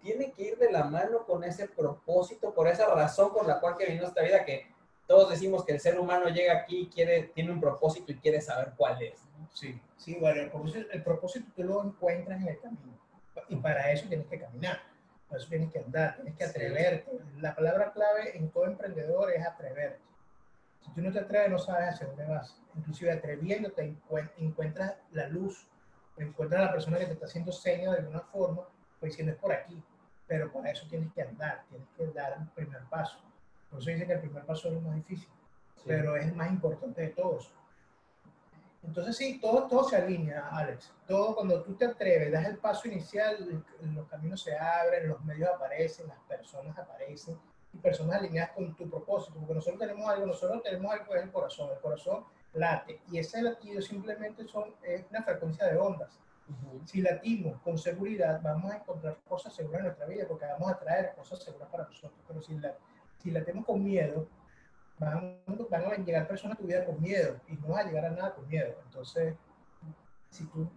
tiene 0.01 0.31
que 0.31 0.43
ir 0.43 0.57
de 0.57 0.71
la 0.71 0.83
mano 0.83 1.25
con 1.25 1.43
ese 1.43 1.67
propósito, 1.67 2.53
por 2.53 2.67
esa 2.67 2.93
razón 2.93 3.31
por 3.33 3.47
la 3.47 3.59
cual 3.59 3.77
que 3.77 3.85
vino 3.85 4.05
esta 4.05 4.21
vida, 4.21 4.45
que 4.45 4.67
todos 5.07 5.29
decimos 5.29 5.65
que 5.65 5.73
el 5.73 5.79
ser 5.79 5.99
humano 5.99 6.29
llega 6.29 6.53
aquí, 6.53 6.89
quiere, 6.93 7.31
tiene 7.33 7.51
un 7.51 7.59
propósito 7.59 8.12
y 8.12 8.15
quiere 8.17 8.41
saber 8.41 8.73
cuál 8.77 9.01
es. 9.01 9.19
Sí, 9.53 9.79
sí, 9.97 10.17
bueno, 10.19 10.41
el 10.41 10.49
propósito, 10.49 10.88
el 10.91 11.03
propósito 11.03 11.51
tú 11.55 11.63
lo 11.63 11.83
encuentras 11.83 12.41
en 12.41 12.47
el 12.49 12.59
camino. 12.59 12.99
Y 13.47 13.55
para 13.55 13.91
eso 13.91 14.07
tienes 14.07 14.27
que 14.27 14.39
caminar, 14.39 14.79
para 15.27 15.39
eso 15.39 15.49
tienes 15.49 15.71
que 15.71 15.79
andar, 15.79 16.15
tienes 16.15 16.35
que 16.35 16.43
atreverte. 16.43 17.12
La 17.38 17.55
palabra 17.55 17.91
clave 17.91 18.38
en 18.38 18.49
todo 18.51 18.65
emprendedor 18.65 19.31
es 19.31 19.45
atreverte. 19.45 19.99
Si 20.85 20.91
tú 20.91 21.01
no 21.01 21.12
te 21.12 21.19
atreves, 21.19 21.49
no 21.49 21.59
sabes 21.59 21.89
hacia 21.89 22.07
dónde 22.07 22.25
vas. 22.25 22.62
Inclusive 22.75 23.12
atreviéndote, 23.12 23.95
encuentras 24.38 24.95
la 25.12 25.27
luz, 25.27 25.67
encuentras 26.17 26.62
a 26.62 26.65
la 26.65 26.71
persona 26.71 26.99
que 26.99 27.05
te 27.05 27.13
está 27.13 27.25
haciendo 27.25 27.51
señas 27.51 27.93
de 27.93 27.99
alguna 27.99 28.21
forma, 28.21 28.67
pues 28.99 29.12
diciendo 29.12 29.33
es 29.33 29.39
por 29.39 29.51
aquí. 29.51 29.81
Pero 30.27 30.51
para 30.51 30.71
eso 30.71 30.85
tienes 30.88 31.12
que 31.13 31.21
andar, 31.21 31.63
tienes 31.69 31.88
que 31.97 32.07
dar 32.07 32.38
un 32.38 32.47
primer 32.49 32.83
paso 32.83 33.19
por 33.69 33.79
eso 33.79 33.91
dicen 33.91 34.07
que 34.07 34.13
el 34.13 34.19
primer 34.19 34.45
paso 34.45 34.67
es 34.67 34.73
lo 34.73 34.81
más 34.81 34.95
difícil, 34.95 35.29
pero 35.85 36.15
es 36.15 36.25
el 36.25 36.35
más 36.35 36.49
importante 36.49 37.01
de 37.01 37.09
todos. 37.09 37.53
Entonces 38.81 39.17
sí, 39.17 39.39
todo, 39.39 39.67
todo 39.67 39.83
se 39.83 39.97
alinea, 39.97 40.47
Alex. 40.51 40.91
Todo 41.05 41.35
cuando 41.35 41.62
tú 41.62 41.75
te 41.75 41.85
atreves, 41.85 42.31
das 42.31 42.45
el 42.45 42.57
paso 42.57 42.88
inicial, 42.88 43.63
los 43.81 44.07
caminos 44.07 44.41
se 44.41 44.57
abren, 44.57 45.09
los 45.09 45.23
medios 45.23 45.49
aparecen, 45.49 46.07
las 46.07 46.19
personas 46.21 46.77
aparecen, 46.77 47.38
y 47.73 47.77
personas 47.77 48.15
alineadas 48.15 48.51
con 48.51 48.75
tu 48.75 48.89
propósito, 48.89 49.38
porque 49.38 49.53
nosotros 49.53 49.79
tenemos 49.79 50.09
algo, 50.09 50.25
nosotros 50.25 50.63
tenemos 50.63 50.91
algo 50.91 51.05
que 51.05 51.17
es 51.19 51.23
el 51.23 51.31
corazón, 51.31 51.69
el 51.71 51.79
corazón 51.79 52.23
late, 52.53 53.01
y 53.12 53.19
ese 53.19 53.43
latido 53.43 53.81
simplemente 53.81 54.47
son, 54.47 54.73
es 54.81 55.05
una 55.12 55.21
frecuencia 55.23 55.67
de 55.67 55.77
ondas. 55.77 56.17
Si 56.85 57.01
latimos 57.01 57.59
con 57.62 57.77
seguridad, 57.77 58.41
vamos 58.41 58.71
a 58.71 58.77
encontrar 58.77 59.17
cosas 59.27 59.53
seguras 59.53 59.79
en 59.79 59.85
nuestra 59.85 60.05
vida, 60.07 60.25
porque 60.27 60.45
vamos 60.45 60.71
a 60.71 60.79
traer 60.79 61.13
cosas 61.15 61.43
seguras 61.43 61.69
para 61.69 61.85
nosotros, 61.85 62.19
pero 62.27 62.41
si 62.41 62.57
la, 62.57 62.75
si 63.17 63.31
la 63.31 63.43
tenemos 63.43 63.65
con 63.65 63.83
miedo, 63.83 64.27
van, 64.97 65.39
van, 65.69 65.85
a 65.85 65.95
llegar 65.95 66.27
personas 66.27 66.57
a 66.57 66.62
tu 66.62 66.67
vida 66.67 66.85
con 66.85 66.99
miedo 67.01 67.39
y 67.47 67.53
no 67.57 67.69
vas 67.69 67.85
a 67.85 67.88
llegar 67.88 68.05
a 68.05 68.09
nada 68.12 68.33
con 68.33 68.47
miedo. 68.47 68.75
Entonces, 68.85 69.35
si 70.29 70.45
tú 70.45 70.69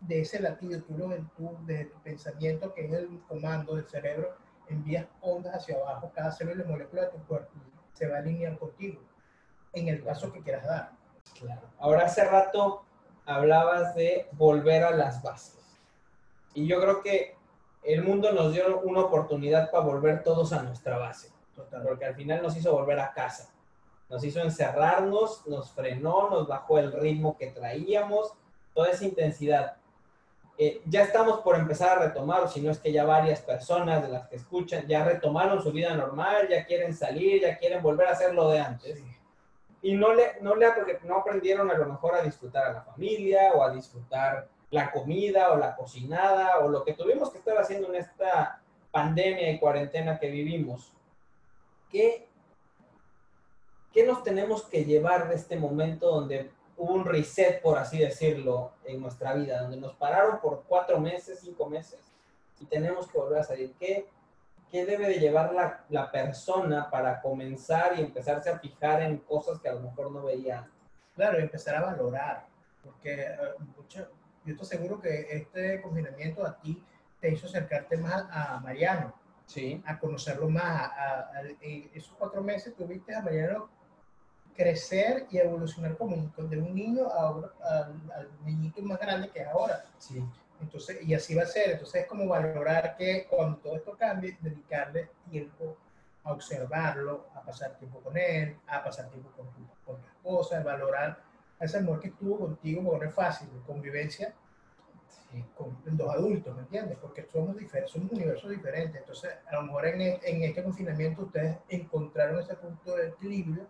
de 0.00 0.20
ese 0.20 0.40
latido, 0.40 0.82
tú, 0.82 0.96
lo, 0.96 1.08
tú 1.36 1.56
de 1.64 1.86
tu 1.86 1.98
pensamiento, 2.00 2.72
que 2.74 2.86
es 2.86 2.92
el 2.92 3.20
comando 3.28 3.74
del 3.74 3.86
cerebro, 3.86 4.36
envías 4.68 5.06
ondas 5.20 5.54
hacia 5.54 5.76
abajo, 5.76 6.10
cada 6.14 6.30
célula 6.32 6.64
y 6.64 6.68
molécula 6.68 7.02
de 7.02 7.08
tu 7.08 7.18
cuerpo 7.26 7.52
se 7.92 8.06
va 8.06 8.16
a 8.16 8.18
alinear 8.18 8.58
contigo 8.58 9.00
en 9.72 9.88
el 9.88 10.02
paso 10.02 10.32
que 10.32 10.42
quieras 10.42 10.64
dar. 10.64 10.92
Claro. 11.38 11.68
Ahora 11.78 12.06
hace 12.06 12.24
rato 12.24 12.85
hablabas 13.26 13.94
de 13.94 14.28
volver 14.32 14.84
a 14.84 14.92
las 14.92 15.22
bases. 15.22 15.58
Y 16.54 16.66
yo 16.66 16.80
creo 16.80 17.02
que 17.02 17.36
el 17.82 18.02
mundo 18.02 18.32
nos 18.32 18.52
dio 18.52 18.80
una 18.80 19.00
oportunidad 19.00 19.70
para 19.70 19.84
volver 19.84 20.22
todos 20.22 20.52
a 20.52 20.62
nuestra 20.62 20.96
base 20.96 21.36
porque 21.84 22.04
al 22.04 22.14
final 22.14 22.42
nos 22.42 22.56
hizo 22.56 22.72
volver 22.72 22.98
a 23.00 23.12
casa. 23.12 23.50
Nos 24.08 24.22
hizo 24.22 24.40
encerrarnos, 24.40 25.46
nos 25.46 25.72
frenó, 25.72 26.30
nos 26.30 26.46
bajó 26.46 26.78
el 26.78 26.92
ritmo 26.92 27.36
que 27.36 27.48
traíamos, 27.48 28.32
toda 28.72 28.90
esa 28.90 29.04
intensidad. 29.04 29.76
Eh, 30.58 30.80
ya 30.86 31.02
estamos 31.02 31.40
por 31.40 31.56
empezar 31.56 31.98
a 31.98 32.06
retomar, 32.06 32.48
si 32.48 32.60
no 32.60 32.70
es 32.70 32.78
que 32.78 32.92
ya 32.92 33.04
varias 33.04 33.40
personas 33.40 34.02
de 34.02 34.08
las 34.08 34.28
que 34.28 34.36
escuchan 34.36 34.86
ya 34.86 35.04
retomaron 35.04 35.62
su 35.62 35.72
vida 35.72 35.94
normal, 35.94 36.48
ya 36.48 36.64
quieren 36.64 36.94
salir, 36.94 37.42
ya 37.42 37.58
quieren 37.58 37.82
volver 37.82 38.06
a 38.06 38.12
hacer 38.12 38.34
lo 38.34 38.48
de 38.50 38.60
antes. 38.60 39.02
Y 39.82 39.94
no 39.94 40.14
le, 40.14 40.40
no 40.40 40.54
le 40.54 40.66
no 41.04 41.18
aprendieron 41.18 41.70
a 41.70 41.74
lo 41.74 41.86
mejor 41.86 42.14
a 42.14 42.22
disfrutar 42.22 42.66
a 42.66 42.72
la 42.72 42.82
familia 42.82 43.52
o 43.54 43.62
a 43.62 43.70
disfrutar 43.70 44.48
la 44.70 44.90
comida 44.90 45.52
o 45.52 45.56
la 45.56 45.76
cocinada 45.76 46.58
o 46.58 46.68
lo 46.68 46.84
que 46.84 46.94
tuvimos 46.94 47.30
que 47.30 47.38
estar 47.38 47.56
haciendo 47.58 47.88
en 47.88 47.96
esta 47.96 48.60
pandemia 48.90 49.50
y 49.50 49.58
cuarentena 49.58 50.18
que 50.18 50.30
vivimos. 50.30 50.92
¿Qué, 51.90 52.26
qué 53.92 54.04
nos 54.04 54.22
tenemos 54.22 54.64
que 54.64 54.84
llevar 54.84 55.28
de 55.28 55.36
este 55.36 55.56
momento 55.56 56.10
donde 56.10 56.50
hubo 56.76 56.94
un 56.94 57.04
reset, 57.04 57.62
por 57.62 57.78
así 57.78 57.98
decirlo, 57.98 58.72
en 58.84 59.00
nuestra 59.00 59.34
vida, 59.34 59.62
donde 59.62 59.76
nos 59.76 59.94
pararon 59.94 60.40
por 60.40 60.64
cuatro 60.66 60.98
meses, 60.98 61.40
cinco 61.40 61.66
meses 61.66 62.00
y 62.58 62.64
tenemos 62.64 63.06
que 63.08 63.18
volver 63.18 63.38
a 63.38 63.44
salir? 63.44 63.74
¿Qué, 63.78 64.08
¿qué 64.70 64.84
debe 64.84 65.08
de 65.08 65.18
llevar 65.18 65.52
la, 65.52 65.84
la, 65.88 66.10
persona 66.10 66.90
para 66.90 67.20
comenzar 67.20 67.98
y 67.98 68.02
empezarse 68.02 68.50
a 68.50 68.58
fijar 68.58 69.02
en 69.02 69.18
cosas 69.18 69.60
que 69.60 69.68
a 69.68 69.74
lo 69.74 69.80
mejor 69.80 70.10
no 70.10 70.24
veía? 70.24 70.68
Claro, 71.14 71.38
empezar 71.38 71.76
a 71.76 71.80
valorar, 71.80 72.46
porque 72.84 73.22
eh, 73.22 73.38
mucho, 73.76 74.08
yo 74.44 74.52
estoy 74.52 74.66
seguro 74.66 75.00
que 75.00 75.26
este 75.30 75.80
confinamiento 75.80 76.46
a 76.46 76.60
ti 76.60 76.82
te 77.20 77.32
hizo 77.32 77.46
acercarte 77.46 77.96
más 77.96 78.26
a 78.30 78.60
Mariano, 78.60 79.14
sí. 79.46 79.82
a 79.86 79.98
conocerlo 79.98 80.48
más. 80.48 80.90
A, 80.90 81.42
esos 81.94 82.14
cuatro 82.18 82.42
meses 82.42 82.74
tuviste 82.76 83.14
a 83.14 83.22
Mariano 83.22 83.68
crecer 84.54 85.26
y 85.30 85.38
evolucionar 85.38 85.96
como 85.96 86.32
de 86.36 86.58
un 86.58 86.74
niño 86.74 87.08
a, 87.08 87.28
al 88.14 88.30
niñito 88.44 88.82
más 88.82 88.98
grande 88.98 89.28
que 89.30 89.40
es 89.40 89.48
ahora. 89.48 89.84
Sí. 89.98 90.24
Entonces, 90.60 91.02
y 91.02 91.14
así 91.14 91.34
va 91.34 91.42
a 91.42 91.46
ser. 91.46 91.70
Entonces 91.72 92.02
es 92.02 92.08
como 92.08 92.26
valorar 92.26 92.96
que 92.96 93.26
cuando 93.28 93.58
todo 93.58 93.76
esto 93.76 93.96
cambie, 93.96 94.36
dedicarle 94.40 95.10
tiempo 95.30 95.76
a 96.24 96.32
observarlo, 96.32 97.26
a 97.34 97.42
pasar 97.42 97.76
tiempo 97.78 98.00
con 98.00 98.16
él, 98.16 98.56
a 98.66 98.82
pasar 98.82 99.08
tiempo 99.10 99.30
con 99.36 99.46
tu, 99.52 99.66
con 99.84 100.00
tu 100.00 100.08
esposa, 100.08 100.62
valorar 100.62 101.18
ese 101.60 101.78
amor 101.78 102.00
que 102.00 102.08
estuvo 102.08 102.38
contigo, 102.38 102.82
porque 102.82 103.04
no 103.04 103.10
es 103.10 103.14
fácil, 103.14 103.48
convivencia 103.66 104.34
con 105.54 105.76
dos 105.84 106.14
adultos, 106.14 106.54
¿me 106.54 106.62
entiendes? 106.62 106.96
Porque 107.00 107.26
somos 107.30 107.56
diferentes, 107.56 107.92
somos 107.92 108.10
universos 108.12 108.50
diferentes. 108.50 109.00
Entonces, 109.00 109.34
a 109.46 109.56
lo 109.56 109.62
mejor 109.62 109.86
en, 109.86 110.00
e, 110.00 110.20
en 110.22 110.42
este 110.42 110.62
confinamiento 110.62 111.22
ustedes 111.22 111.58
encontraron 111.68 112.40
ese 112.40 112.54
punto 112.54 112.96
de 112.96 113.08
equilibrio 113.08 113.66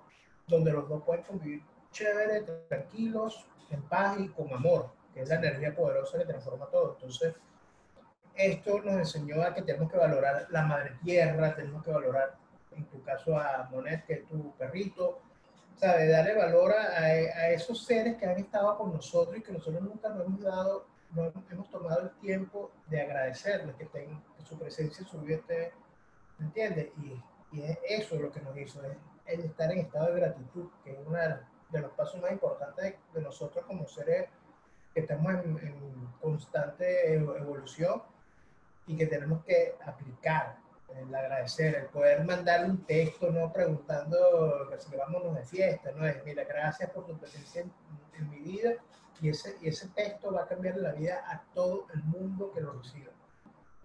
donde 0.46 0.72
los 0.72 0.88
dos 0.88 1.02
pueden 1.02 1.24
convivir 1.24 1.62
chévere, 1.90 2.42
tranquilos, 2.68 3.46
en 3.70 3.82
paz 3.82 4.18
y 4.20 4.28
con 4.28 4.52
amor 4.52 4.90
que 5.16 5.22
es 5.22 5.30
la 5.30 5.36
energía 5.36 5.74
poderosa 5.74 6.18
que 6.18 6.26
transforma 6.26 6.66
todo. 6.66 6.92
Entonces, 6.92 7.34
esto 8.34 8.82
nos 8.82 8.96
enseñó 8.96 9.42
a 9.42 9.54
que 9.54 9.62
tenemos 9.62 9.90
que 9.90 9.96
valorar 9.96 10.46
la 10.50 10.62
madre 10.62 10.92
tierra, 11.02 11.54
tenemos 11.54 11.82
que 11.82 11.90
valorar, 11.90 12.36
en 12.72 12.84
tu 12.84 13.02
caso, 13.02 13.34
a 13.38 13.66
Monet, 13.70 14.04
que 14.04 14.12
es 14.12 14.26
tu 14.26 14.54
perrito, 14.56 15.20
¿sabes? 15.76 16.10
Darle 16.10 16.36
valor 16.36 16.70
a, 16.74 16.98
a, 16.98 17.48
esos 17.48 17.82
seres 17.86 18.16
que 18.16 18.26
han 18.26 18.36
estado 18.36 18.76
con 18.76 18.92
nosotros 18.92 19.38
y 19.38 19.42
que 19.42 19.52
nosotros 19.52 19.82
nunca 19.82 20.10
nos 20.10 20.26
hemos 20.26 20.42
dado, 20.42 20.86
no 21.12 21.32
hemos 21.50 21.70
tomado 21.70 22.02
el 22.02 22.10
tiempo 22.20 22.70
de 22.88 23.00
agradecerles 23.00 23.74
que, 23.76 23.86
tengan, 23.86 24.22
su 24.44 24.58
presencia 24.58 25.02
en 25.02 25.08
su 25.08 25.18
vida 25.22 25.40
¿me 26.38 26.46
entiendes? 26.46 26.88
Y, 26.98 27.58
y, 27.58 27.78
es 27.88 28.12
lo 28.12 28.30
que 28.30 28.40
nos 28.42 28.54
hizo, 28.58 28.82
es 28.84 28.98
el 29.24 29.46
estar 29.46 29.72
en 29.72 29.78
estado 29.78 30.12
de 30.12 30.20
gratitud, 30.20 30.68
que 30.84 30.92
es 30.92 30.98
uno 31.06 31.18
de 31.70 31.80
los 31.80 31.90
pasos 31.92 32.20
más 32.20 32.32
importantes 32.32 32.96
de 33.14 33.22
nosotros 33.22 33.64
como 33.64 33.88
seres 33.88 34.28
que 34.96 35.02
estamos 35.02 35.30
en, 35.30 36.06
constante 36.22 37.12
evolución 37.12 38.02
y 38.86 38.96
que 38.96 39.06
tenemos 39.06 39.44
que 39.44 39.76
aplicar 39.84 40.56
el 40.96 41.14
agradecer, 41.14 41.74
el 41.74 41.86
poder 41.86 42.24
mandar 42.24 42.64
un 42.64 42.78
texto, 42.84 43.30
no 43.30 43.52
preguntando 43.52 44.16
que 44.70 44.96
vámonos 44.96 45.36
de 45.36 45.44
fiesta, 45.44 45.92
no 45.92 46.06
es, 46.06 46.24
mira, 46.24 46.44
gracias 46.44 46.90
por 46.90 47.06
tu 47.06 47.16
presencia 47.18 47.60
en, 47.60 48.30
mi 48.30 48.38
vida 48.38 48.72
y 49.20 49.28
ese, 49.28 49.56
y 49.60 49.68
ese 49.68 49.88
texto 49.88 50.32
va 50.32 50.44
a 50.44 50.48
cambiar 50.48 50.78
la 50.78 50.92
vida 50.92 51.22
a 51.26 51.44
todo 51.54 51.86
el 51.94 52.02
mundo 52.04 52.50
que 52.52 52.62
lo 52.62 52.72
reciba. 52.72 53.12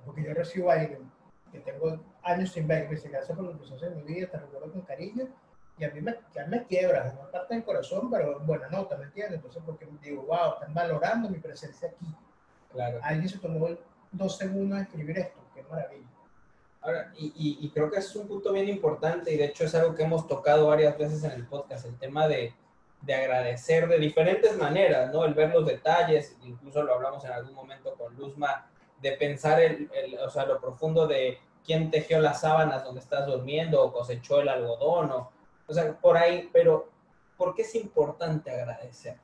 Porque 0.05 0.23
yo 0.23 0.33
recibo 0.33 0.71
a 0.71 0.75
alguien 0.75 1.11
que 1.51 1.59
tengo 1.59 1.99
años 2.23 2.53
sin 2.53 2.67
ver, 2.67 2.87
que 2.87 2.95
dice 2.95 3.09
gracias 3.09 3.37
por 3.37 3.51
tu 3.51 3.57
presencia 3.57 3.89
en 3.89 3.97
mi 3.97 4.03
vida, 4.03 4.31
te 4.31 4.37
recuerdo 4.37 4.71
con 4.71 4.81
cariño 4.81 5.27
y 5.77 5.83
a 5.83 5.89
mí 5.89 6.01
me, 6.01 6.15
ya 6.33 6.45
me 6.45 6.63
quiebra, 6.65 7.13
no 7.13 7.31
parte 7.31 7.55
del 7.55 7.63
corazón, 7.63 8.09
pero 8.11 8.39
en 8.39 8.45
buena 8.45 8.67
nota, 8.69 8.97
¿me 8.97 9.05
entiendes? 9.05 9.37
Entonces, 9.37 9.63
porque 9.65 9.87
digo, 10.01 10.23
wow, 10.23 10.53
están 10.53 10.73
valorando 10.73 11.29
mi 11.29 11.39
presencia 11.39 11.89
aquí. 11.89 12.05
Claro. 12.71 12.99
Alguien 13.01 13.29
se 13.29 13.39
tomó 13.39 13.69
dos 14.11 14.37
segundos 14.37 14.77
de 14.77 14.83
escribir 14.83 15.17
esto, 15.17 15.39
qué 15.55 15.63
maravilla. 15.63 16.07
Ahora, 16.81 17.11
y, 17.17 17.27
y, 17.27 17.65
y, 17.65 17.69
creo 17.69 17.91
que 17.91 17.99
es 17.99 18.15
un 18.15 18.27
punto 18.27 18.51
bien 18.51 18.67
importante 18.67 19.31
y 19.31 19.37
de 19.37 19.45
hecho 19.45 19.65
es 19.65 19.75
algo 19.75 19.93
que 19.93 20.03
hemos 20.03 20.27
tocado 20.27 20.67
varias 20.67 20.97
veces 20.97 21.23
en 21.23 21.31
el 21.31 21.45
podcast, 21.45 21.85
el 21.85 21.97
tema 21.97 22.27
de, 22.27 22.55
de 23.01 23.13
agradecer 23.13 23.87
de 23.87 23.99
diferentes 23.99 24.57
maneras, 24.57 25.11
¿no? 25.13 25.25
El 25.25 25.33
ver 25.33 25.53
los 25.53 25.65
detalles, 25.65 26.35
incluso 26.43 26.81
lo 26.81 26.95
hablamos 26.95 27.23
en 27.25 27.31
algún 27.31 27.53
momento 27.53 27.93
con 27.95 28.15
Luzma, 28.15 28.67
de 28.99 29.11
pensar 29.13 29.59
el, 29.59 29.89
el, 29.93 30.17
o 30.19 30.29
sea, 30.29 30.45
lo 30.45 30.59
profundo 30.59 31.05
de 31.07 31.39
quién 31.65 31.91
tejió 31.91 32.19
las 32.19 32.41
sábanas 32.41 32.83
donde 32.83 33.01
estás 33.01 33.25
durmiendo 33.27 33.83
o 33.83 33.93
cosechó 33.93 34.41
el 34.41 34.49
algodón 34.49 35.11
o 35.11 35.31
o 35.71 35.73
sea, 35.73 35.93
por 35.93 36.17
ahí, 36.17 36.49
pero 36.51 36.89
¿por 37.37 37.55
qué 37.55 37.61
es 37.61 37.73
importante 37.75 38.51
agradecer? 38.51 39.17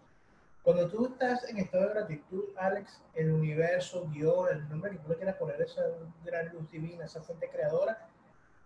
Cuando 0.63 0.88
tú 0.88 1.07
estás 1.07 1.43
en 1.49 1.57
estado 1.57 1.88
de 1.88 1.93
gratitud, 1.93 2.45
Alex, 2.57 3.01
el 3.15 3.31
universo, 3.31 4.07
Dios, 4.13 4.49
el 4.51 4.67
nombre 4.69 4.91
que 4.91 4.97
tú 4.99 5.10
le 5.10 5.17
quieras 5.17 5.36
poner, 5.36 5.62
esa 5.62 5.81
gran 6.23 6.47
luz 6.53 6.71
divina, 6.71 7.03
esa 7.03 7.21
fuente 7.21 7.49
creadora, 7.49 8.07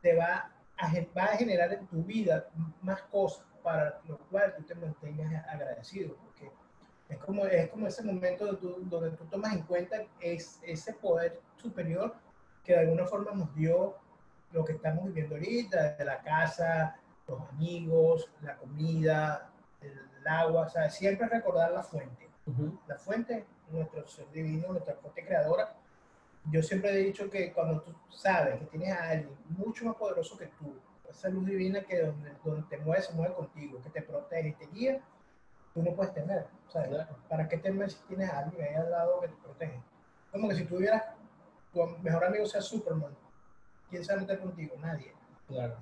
te 0.04 0.16
va 0.16 0.52
a, 0.78 0.94
va 1.18 1.24
a 1.24 1.38
generar 1.38 1.74
en 1.74 1.88
tu 1.88 2.04
vida 2.04 2.48
más 2.84 3.02
cosas 3.04 3.48
para 3.64 4.00
lo 4.08 4.20
cual 4.30 4.54
tú 4.56 4.64
te 4.64 4.76
mantengas 4.76 5.44
agradecido. 5.48 6.16
Porque 6.18 6.52
es 7.10 7.18
como, 7.18 7.48
es 7.48 7.68
como 7.72 7.88
ese 7.88 8.04
momento 8.04 8.46
donde 8.46 8.62
tú, 8.62 8.78
donde 8.84 9.18
tú 9.18 9.26
tomas 9.26 9.54
en 9.54 9.64
cuenta 9.64 10.04
es, 10.20 10.60
ese 10.62 10.94
poder 10.94 11.42
superior 11.58 12.14
que 12.64 12.74
de 12.74 12.80
alguna 12.82 13.08
forma 13.08 13.32
nos 13.32 13.56
dio 13.56 13.96
lo 14.52 14.64
que 14.66 14.74
estamos 14.74 15.06
viviendo 15.06 15.36
ahorita, 15.36 15.96
de 15.96 16.06
la 16.06 16.22
casa, 16.22 17.00
los 17.32 17.50
amigos, 17.50 18.30
la 18.42 18.58
comida, 18.58 19.50
el, 19.82 20.28
agua, 20.28 20.68
o 20.68 20.70
sea, 20.70 20.90
siempre 20.90 21.28
recordar 21.28 21.72
la 21.72 21.82
fuente. 21.82 22.30
La 22.88 22.98
fuente, 22.98 23.46
nuestro 23.72 24.08
ser 24.08 24.30
divino, 24.32 24.68
nuestra 24.70 24.96
fuente 24.96 25.26
creadora. 25.26 25.74
Yo 26.52 26.62
siempre 26.62 26.92
he 26.92 26.98
dicho 26.98 27.30
que 27.30 27.54
cuando 27.54 27.82
tú 27.82 27.96
sabes 28.10 28.60
que 28.60 28.66
tienes 28.66 28.92
a 28.92 29.10
alguien 29.10 29.36
mucho 29.50 29.86
más 29.86 29.96
poderoso 29.96 30.38
que 30.38 30.48
tú, 30.48 30.76
esa 31.10 31.30
luz 31.30 31.46
divina 31.46 31.82
que 31.82 32.02
donde, 32.02 32.34
donde 32.44 32.68
te 32.68 32.78
mueve, 32.78 33.02
se 33.02 33.14
mueve 33.14 33.34
contigo, 33.34 33.82
que 33.82 33.90
te 33.90 34.02
protege 34.02 34.50
y 34.50 34.54
te 34.54 34.68
guía, 34.68 35.02
tú 35.74 35.82
no 35.82 35.96
puedes 35.96 36.14
temer. 36.14 36.48
O 36.68 36.72
sea, 36.72 37.10
¿para 37.30 37.48
qué 37.48 37.58
temer 37.58 37.90
si 37.90 38.00
tienes 38.08 38.30
a 38.30 38.40
alguien 38.40 38.64
ahí 38.64 38.76
al 38.76 38.92
lado 38.92 39.22
que 39.22 39.28
te 39.28 39.36
protege? 39.36 39.82
Como 40.32 40.50
que 40.50 40.56
si 40.56 40.66
tuvieras, 40.66 41.04
tu 41.74 41.86
mejor 42.02 42.26
amigo 42.26 42.46
sea 42.46 42.62
Superman, 42.62 43.16
¿quién 43.90 44.04
sabe 44.04 44.22
estar 44.22 44.40
contigo? 44.40 44.76
Nadie. 44.80 45.14
Claro. 45.48 45.78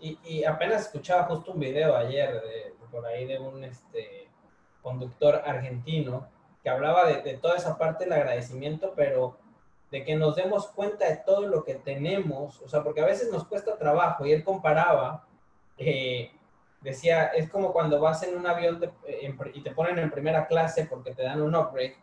Y, 0.00 0.18
y, 0.24 0.44
apenas 0.44 0.82
escuchaba 0.82 1.24
justo 1.24 1.52
un 1.52 1.60
video 1.60 1.96
ayer 1.96 2.32
de, 2.40 2.74
por 2.90 3.04
ahí 3.04 3.26
de 3.26 3.38
un 3.38 3.64
este, 3.64 4.28
conductor 4.80 5.42
argentino 5.44 6.28
que 6.62 6.70
hablaba 6.70 7.06
de, 7.06 7.22
de, 7.22 7.34
toda 7.34 7.56
esa 7.56 7.76
parte 7.76 8.04
del 8.04 8.12
agradecimiento, 8.12 8.92
pero 8.94 9.36
de 9.90 10.04
que 10.04 10.16
nos 10.16 10.36
demos 10.36 10.68
cuenta 10.68 11.08
de 11.08 11.16
todo 11.16 11.46
lo 11.46 11.64
que 11.64 11.74
tenemos, 11.74 12.60
o 12.62 12.68
sea, 12.68 12.82
porque 12.82 13.00
a 13.00 13.06
veces 13.06 13.32
nos 13.32 13.46
cuesta 13.46 13.78
trabajo 13.78 14.26
y 14.26 14.32
él 14.32 14.44
comparaba, 14.44 15.26
eh, 15.78 16.30
decía, 16.80 17.26
es 17.26 17.50
como 17.50 17.72
cuando 17.72 18.00
vas 18.00 18.22
en 18.22 18.36
un 18.36 18.46
avión 18.46 18.80
de, 18.80 18.90
en, 19.06 19.38
y 19.54 19.62
te 19.62 19.70
ponen 19.70 19.98
en 19.98 20.10
primera 20.10 20.46
clase 20.46 20.86
porque 20.86 21.14
te 21.14 21.22
dan 21.22 21.40
un 21.40 21.54
upgrade, 21.54 21.96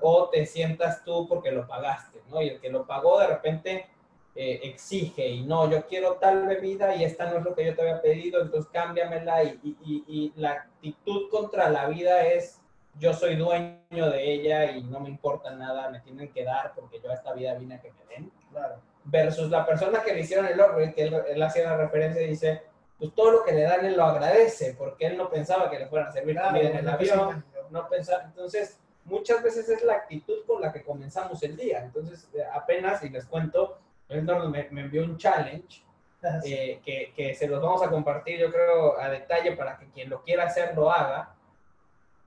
o 0.00 0.28
te 0.28 0.46
sientas 0.46 1.02
tú 1.04 1.26
porque 1.28 1.50
lo 1.50 1.66
pagaste, 1.66 2.20
¿no? 2.28 2.42
Y 2.42 2.50
el 2.50 2.60
que 2.60 2.70
lo 2.70 2.86
pagó 2.86 3.18
de 3.20 3.28
repente 3.28 3.86
eh, 4.34 4.60
exige 4.62 5.28
y 5.28 5.42
no, 5.42 5.70
yo 5.70 5.86
quiero 5.86 6.14
tal 6.14 6.46
bebida 6.46 6.96
y 6.96 7.04
esta 7.04 7.30
no 7.30 7.38
es 7.38 7.44
lo 7.44 7.54
que 7.54 7.66
yo 7.66 7.74
te 7.74 7.82
había 7.82 8.00
pedido, 8.00 8.40
entonces 8.40 8.70
cámbiamela 8.72 9.44
y, 9.44 9.60
y, 9.62 10.04
y, 10.06 10.32
la 10.36 10.52
actitud 10.52 11.28
contra 11.30 11.68
la 11.68 11.86
vida 11.88 12.26
es 12.26 12.58
yo 12.98 13.12
soy 13.12 13.36
dueño 13.36 14.10
de 14.10 14.32
ella 14.32 14.72
y 14.72 14.84
no 14.84 15.00
me 15.00 15.10
importa 15.10 15.50
nada, 15.50 15.90
me 15.90 16.00
tienen 16.00 16.32
que 16.32 16.44
dar 16.44 16.72
porque 16.74 16.98
yo 17.00 17.10
a 17.10 17.14
esta 17.14 17.34
vida 17.34 17.54
vine 17.54 17.74
a 17.74 17.80
que 17.82 17.92
me 17.92 18.14
den. 18.14 18.32
Claro. 18.50 18.76
Versus 19.04 19.50
la 19.50 19.66
persona 19.66 20.02
que 20.02 20.14
le 20.14 20.20
hicieron 20.20 20.46
el 20.46 20.60
upgrade, 20.60 20.94
que 20.94 21.02
él, 21.02 21.42
hacía 21.42 21.64
la 21.64 21.76
referencia 21.76 22.22
y 22.22 22.28
dice, 22.28 22.62
pues 22.98 23.14
todo 23.14 23.32
lo 23.32 23.44
que 23.44 23.52
le 23.52 23.62
dan 23.62 23.84
él 23.84 23.96
lo 23.96 24.04
agradece 24.04 24.74
porque 24.78 25.06
él 25.06 25.18
no 25.18 25.28
pensaba 25.28 25.70
que 25.70 25.78
le 25.78 25.88
fueran 25.88 26.08
a 26.08 26.12
servir 26.12 26.36
claro, 26.36 26.56
en 26.56 26.76
el 26.76 26.88
avión, 26.88 27.44
no 27.70 27.88
pensaba, 27.88 28.24
entonces 28.24 28.78
muchas 29.04 29.42
veces 29.42 29.68
es 29.68 29.82
la 29.82 29.94
actitud 29.94 30.44
con 30.46 30.62
la 30.62 30.72
que 30.72 30.82
comenzamos 30.82 31.42
el 31.42 31.56
día, 31.56 31.82
entonces 31.82 32.28
apenas, 32.54 33.02
y 33.02 33.08
les 33.08 33.24
cuento, 33.24 33.78
me, 34.20 34.68
me 34.70 34.80
envió 34.82 35.04
un 35.04 35.16
challenge 35.16 35.84
ah, 36.22 36.40
eh, 36.44 36.80
que, 36.84 37.12
que, 37.16 37.34
se 37.34 37.46
los 37.46 37.62
vamos 37.62 37.82
a 37.82 37.90
compartir, 37.90 38.38
yo 38.38 38.50
creo, 38.50 38.98
a 38.98 39.08
detalle 39.08 39.56
para 39.56 39.78
que 39.78 39.90
quien 39.90 40.10
lo 40.10 40.22
quiera 40.22 40.44
hacer 40.44 40.74
lo 40.76 40.90
haga. 40.90 41.34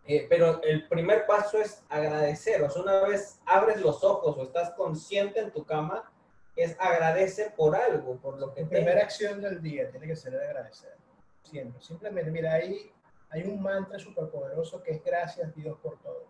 Eh, 0.08 0.28
pero 0.30 0.62
el 0.62 0.88
primer 0.88 1.26
paso 1.26 1.60
es 1.60 1.84
agradecer. 1.90 2.62
O 2.62 2.70
sea, 2.70 2.82
una 2.84 3.02
vez 3.02 3.40
abres 3.46 3.82
los 3.82 4.04
ojos 4.04 4.38
o 4.38 4.44
estás 4.44 4.72
consciente 4.72 5.40
en 5.40 5.52
tu 5.52 5.66
cama, 5.66 6.12
es 6.56 6.76
agradecer 6.80 7.54
por 7.56 7.76
algo, 7.76 8.18
por 8.18 8.40
lo 8.40 8.54
que 8.54 8.62
La 8.62 8.70
primera 8.70 9.02
acción 9.02 9.42
del 9.42 9.62
día 9.62 9.90
tiene 9.90 10.08
que 10.08 10.16
ser 10.16 10.36
agradecer. 10.36 10.96
siempre. 11.44 11.82
Simplemente, 11.82 12.32
mira, 12.32 12.54
ahí 12.54 12.92
hay 13.30 13.44
un 13.44 13.62
mantra 13.62 14.00
súper 14.00 14.30
poderoso 14.30 14.82
que 14.82 14.92
es 14.92 15.04
gracias 15.04 15.54
Dios 15.56 15.78
por 15.80 16.00
todo. 16.00 16.28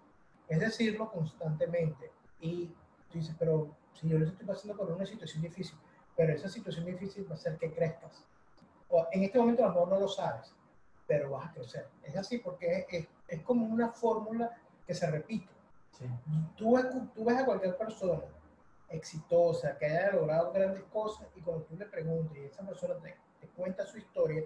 Es 0.48 0.60
decirlo 0.60 1.12
constantemente. 1.12 2.12
Y 2.40 2.68
tú 3.12 3.20
dices, 3.20 3.36
pero 3.38 3.76
si 3.96 4.08
yo 4.08 4.18
les 4.20 4.30
estoy 4.30 4.46
pasando 4.46 4.76
por 4.78 4.92
una 4.92 5.06
situación 5.06 5.42
difícil, 5.42 5.78
pero 6.16 6.34
esa 6.34 6.50
situación 6.50 6.86
difícil 6.86 7.26
va 7.28 7.32
a 7.32 7.38
hacer 7.38 7.58
que 7.58 7.74
crezcas. 7.74 8.24
O 8.90 9.08
en 9.12 9.24
este 9.24 9.40
momento 9.40 9.64
a 9.64 9.68
lo 9.68 9.74
mejor 9.74 9.88
no 9.90 10.00
lo 10.00 10.08
sabes, 10.08 10.54
pero 11.08 11.32
vas 11.32 11.50
a 11.50 11.54
crecer. 11.54 11.88
Es 12.04 12.16
así 12.16 12.38
porque 12.40 12.86
es, 12.90 13.08
es, 13.28 13.42
como 13.42 13.66
una 13.66 13.90
fórmula 13.90 14.52
que 14.86 14.94
se 14.94 15.10
repite. 15.10 15.52
Sí. 15.92 16.06
Tú, 16.56 16.78
tú 17.14 17.26
ves 17.26 17.38
a 17.38 17.46
cualquier 17.46 17.78
persona 17.78 18.24
exitosa, 18.90 19.78
que 19.78 19.86
haya 19.86 20.12
logrado 20.12 20.52
grandes 20.52 20.84
cosas, 20.86 21.28
y 21.36 21.42
cuando 21.42 21.64
tú 21.64 21.76
le 21.76 21.86
preguntas 21.86 22.38
y 22.38 22.42
esa 22.42 22.66
persona 22.66 22.96
te, 23.02 23.16
te 23.40 23.48
cuenta 23.48 23.86
su 23.86 23.98
historia, 23.98 24.44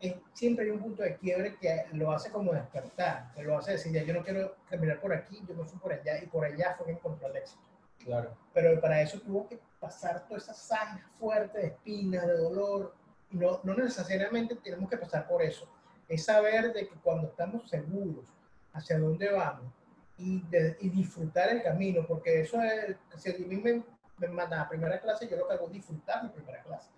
es, 0.00 0.14
siempre 0.32 0.64
hay 0.64 0.70
un 0.70 0.80
punto 0.80 1.02
de 1.02 1.16
quiebre 1.16 1.56
que 1.56 1.86
lo 1.92 2.12
hace 2.12 2.30
como 2.30 2.52
despertar, 2.52 3.32
que 3.34 3.42
lo 3.42 3.58
hace 3.58 3.72
decir, 3.72 3.92
ya 3.92 4.02
yo 4.04 4.14
no 4.14 4.22
quiero 4.22 4.56
caminar 4.68 5.00
por 5.00 5.12
aquí, 5.12 5.42
yo 5.48 5.54
no 5.54 5.64
fui 5.64 5.78
por 5.78 5.92
allá, 5.92 6.22
y 6.22 6.26
por 6.26 6.44
allá 6.44 6.74
fue 6.76 6.86
que 6.86 6.92
encontró 6.92 7.28
el 7.28 7.36
éxito. 7.36 7.62
Claro. 8.04 8.36
Pero 8.54 8.80
para 8.80 9.02
eso 9.02 9.20
tuvo 9.20 9.46
que 9.48 9.60
pasar 9.78 10.26
toda 10.26 10.38
esa 10.38 10.54
sangre 10.54 11.04
fuerte 11.18 11.58
de 11.58 11.66
espinas, 11.68 12.26
de 12.26 12.36
dolor, 12.36 12.94
no, 13.30 13.60
no 13.62 13.74
necesariamente 13.74 14.56
tenemos 14.56 14.88
que 14.88 14.96
pasar 14.96 15.26
por 15.26 15.42
eso. 15.42 15.68
Es 16.08 16.24
saber 16.24 16.72
de 16.72 16.88
que 16.88 16.94
cuando 16.96 17.28
estamos 17.28 17.68
seguros 17.68 18.24
hacia 18.72 18.98
dónde 18.98 19.30
vamos 19.30 19.70
y, 20.16 20.42
y 20.80 20.88
disfrutar 20.88 21.50
el 21.50 21.62
camino, 21.62 22.04
porque 22.06 22.40
eso 22.40 22.60
es, 22.62 22.96
si 23.16 23.30
a 23.30 23.46
mí 23.46 23.56
me, 23.56 23.82
me 24.18 24.28
mandan 24.28 24.60
a 24.60 24.68
primera 24.68 25.00
clase, 25.00 25.28
yo 25.28 25.36
lo 25.36 25.46
que 25.46 25.54
hago 25.54 25.66
es 25.66 25.72
disfrutar 25.72 26.24
mi 26.24 26.30
primera 26.30 26.62
clase. 26.62 26.90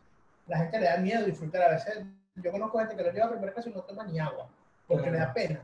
La 0.46 0.58
gente 0.58 0.78
le 0.78 0.86
da 0.86 0.96
miedo 0.98 1.24
disfrutar, 1.24 1.62
a 1.62 1.70
veces 1.70 2.04
yo 2.36 2.52
conozco 2.52 2.78
gente 2.78 2.96
que 2.96 3.02
lo 3.02 3.12
lleva 3.12 3.26
a 3.26 3.30
primera 3.30 3.52
clase 3.52 3.70
y 3.70 3.74
no 3.74 3.82
toma 3.82 4.04
ni 4.04 4.18
agua, 4.18 4.48
porque 4.86 5.10
le 5.10 5.18
da 5.18 5.32
pena, 5.32 5.62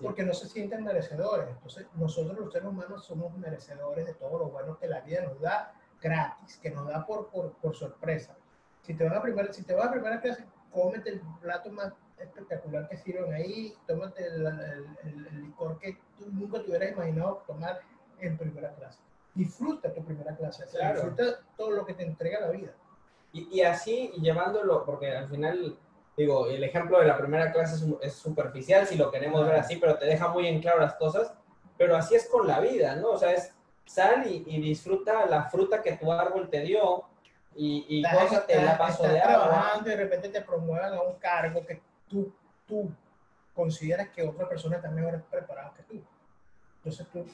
porque 0.00 0.22
no 0.22 0.32
se 0.32 0.48
sienten 0.48 0.84
merecedores. 0.84 1.48
Entonces, 1.48 1.86
nosotros 1.94 2.38
los 2.38 2.52
seres 2.52 2.68
humanos 2.68 3.04
somos 3.04 3.36
merecedores 3.36 4.06
de 4.06 4.14
todo 4.14 4.38
lo 4.38 4.46
bueno 4.46 4.78
que 4.78 4.88
la 4.88 5.00
vida 5.00 5.22
nos 5.22 5.40
da 5.40 5.74
gratis, 6.00 6.58
que 6.58 6.70
nos 6.70 6.86
da 6.88 7.06
por, 7.06 7.28
por, 7.28 7.52
por 7.54 7.74
sorpresa. 7.74 8.36
Si 8.82 8.94
te, 8.94 9.04
vas 9.04 9.16
a 9.16 9.22
primera, 9.22 9.52
si 9.52 9.62
te 9.62 9.74
vas 9.74 9.86
a 9.86 9.92
primera 9.92 10.20
clase, 10.20 10.44
cómete 10.72 11.10
el 11.10 11.20
plato 11.40 11.70
más 11.70 11.92
espectacular 12.18 12.88
que 12.88 12.96
sirven 12.96 13.32
ahí, 13.32 13.74
tómate 13.86 14.26
el, 14.26 14.46
el, 15.04 15.42
licor 15.42 15.78
que 15.78 15.98
tú 16.18 16.26
nunca 16.30 16.60
te 16.60 16.68
hubieras 16.68 16.92
imaginado 16.92 17.44
tomar 17.46 17.80
en 18.18 18.36
primera 18.36 18.74
clase. 18.74 19.00
Disfruta 19.34 19.92
tu 19.92 20.04
primera 20.04 20.36
clase, 20.36 20.64
disfruta 20.64 21.40
todo 21.56 21.70
lo 21.70 21.86
que 21.86 21.94
te 21.94 22.04
entrega 22.04 22.40
la 22.40 22.50
vida. 22.50 22.74
Y, 23.32 23.48
y 23.58 23.62
así, 23.62 24.12
llevándolo, 24.20 24.84
porque 24.84 25.10
al 25.10 25.28
final 25.28 25.78
digo, 26.16 26.46
el 26.46 26.62
ejemplo 26.62 26.98
de 26.98 27.06
la 27.06 27.16
primera 27.16 27.52
clase 27.52 27.84
es, 28.02 28.12
superficial 28.14 28.86
si 28.86 28.96
lo 28.96 29.10
queremos 29.10 29.46
ver 29.46 29.56
así, 29.56 29.76
pero 29.76 29.96
te 29.96 30.06
deja 30.06 30.28
muy 30.28 30.46
en 30.46 30.60
claro 30.60 30.80
las 30.80 30.94
cosas, 30.94 31.32
pero 31.78 31.96
así 31.96 32.14
es 32.14 32.28
con 32.28 32.46
la 32.46 32.60
vida, 32.60 32.96
¿no? 32.96 33.10
O 33.10 33.18
sea, 33.18 33.32
es 33.32 33.54
sal 33.84 34.26
y, 34.26 34.60
disfruta 34.60 35.26
la 35.26 35.44
fruta 35.44 35.82
que 35.82 35.96
tu 35.96 36.12
árbol 36.12 36.48
te 36.48 36.60
dio 36.60 37.04
y, 37.54 37.84
y 37.88 38.02
gózate 38.02 38.62
la 38.62 38.78
paso 38.78 39.02
de 39.04 39.20
agua. 39.20 39.80
y 39.80 39.84
de 39.84 39.96
repente 39.96 40.28
te 40.28 40.42
promuevan 40.42 40.94
a 40.94 41.02
un 41.02 41.14
cargo 41.16 41.64
que 41.66 41.80
tú, 42.08 42.32
tú 42.66 42.90
consideras 43.54 44.08
que 44.10 44.26
otra 44.26 44.48
persona 44.48 44.76
está 44.76 44.90
mejor 44.90 45.22
preparada 45.30 45.72
que 45.76 45.82
tú. 45.82 46.02
Entonces 46.78 47.06
tú, 47.12 47.26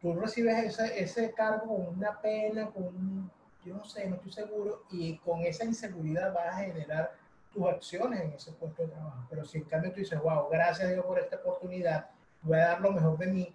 tú 0.00 0.14
recibes 0.14 0.64
ese, 0.64 1.02
ese 1.02 1.32
cargo 1.32 1.76
con 1.76 1.98
una 1.98 2.20
pena, 2.20 2.66
con 2.66 3.30
yo 3.64 3.74
no 3.74 3.84
sé, 3.84 4.08
no 4.08 4.16
estoy 4.16 4.32
seguro, 4.32 4.82
y 4.90 5.18
con 5.18 5.40
esa 5.42 5.64
inseguridad 5.64 6.34
vas 6.34 6.54
a 6.54 6.58
generar 6.64 7.12
tus 7.52 7.66
acciones 7.66 8.20
en 8.20 8.32
ese 8.32 8.52
puesto 8.52 8.82
de 8.82 8.88
trabajo. 8.88 9.26
Pero 9.28 9.44
si 9.44 9.58
en 9.58 9.64
cambio 9.64 9.92
tú 9.92 10.00
dices, 10.00 10.20
wow, 10.20 10.48
gracias 10.50 10.88
a 10.88 10.92
Dios 10.92 11.04
por 11.04 11.18
esta 11.18 11.36
oportunidad, 11.36 12.10
voy 12.42 12.58
a 12.58 12.68
dar 12.68 12.80
lo 12.80 12.92
mejor 12.92 13.18
de 13.18 13.26
mí, 13.26 13.54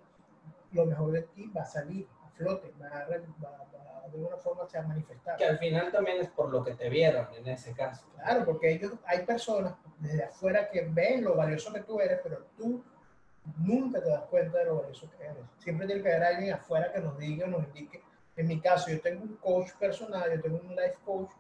lo 0.71 0.85
mejor 0.85 1.11
de 1.11 1.23
ti 1.23 1.51
va 1.55 1.63
a 1.63 1.65
salir 1.65 2.07
a 2.25 2.29
flote, 2.31 2.73
va 2.81 2.87
a, 2.87 3.05
de 4.09 4.17
alguna 4.17 4.37
forma 4.37 4.67
se 4.67 4.77
va 4.77 4.83
a 4.83 4.87
manifestar. 4.87 5.37
Que 5.37 5.45
al 5.45 5.57
final 5.57 5.91
también 5.91 6.21
es 6.21 6.29
por 6.29 6.49
lo 6.49 6.63
que 6.63 6.73
te 6.75 6.89
vieron 6.89 7.27
en 7.35 7.47
ese 7.47 7.73
caso. 7.73 8.05
Claro, 8.15 8.45
porque 8.45 8.71
ellos, 8.71 8.93
hay 9.05 9.25
personas 9.25 9.73
desde 9.99 10.23
afuera 10.23 10.69
que 10.69 10.81
ven 10.81 11.23
lo 11.23 11.35
valioso 11.35 11.73
que 11.73 11.81
tú 11.81 11.99
eres, 11.99 12.19
pero 12.23 12.45
tú 12.57 12.83
nunca 13.57 14.01
te 14.01 14.09
das 14.09 14.23
cuenta 14.23 14.59
de 14.59 14.65
lo 14.65 14.81
valioso 14.81 15.09
que 15.17 15.25
eres. 15.25 15.43
Siempre 15.57 15.87
tiene 15.87 16.01
que 16.01 16.13
haber 16.13 16.23
alguien 16.23 16.53
afuera 16.53 16.91
que 16.91 16.99
nos 16.99 17.17
diga, 17.17 17.47
nos 17.47 17.63
indique. 17.65 18.01
En 18.35 18.47
mi 18.47 18.59
caso, 18.59 18.91
yo 18.91 19.01
tengo 19.01 19.23
un 19.23 19.35
coach 19.37 19.71
personal, 19.79 20.31
yo 20.33 20.41
tengo 20.41 20.57
un 20.57 20.75
life 20.75 20.97
coach 21.03 21.31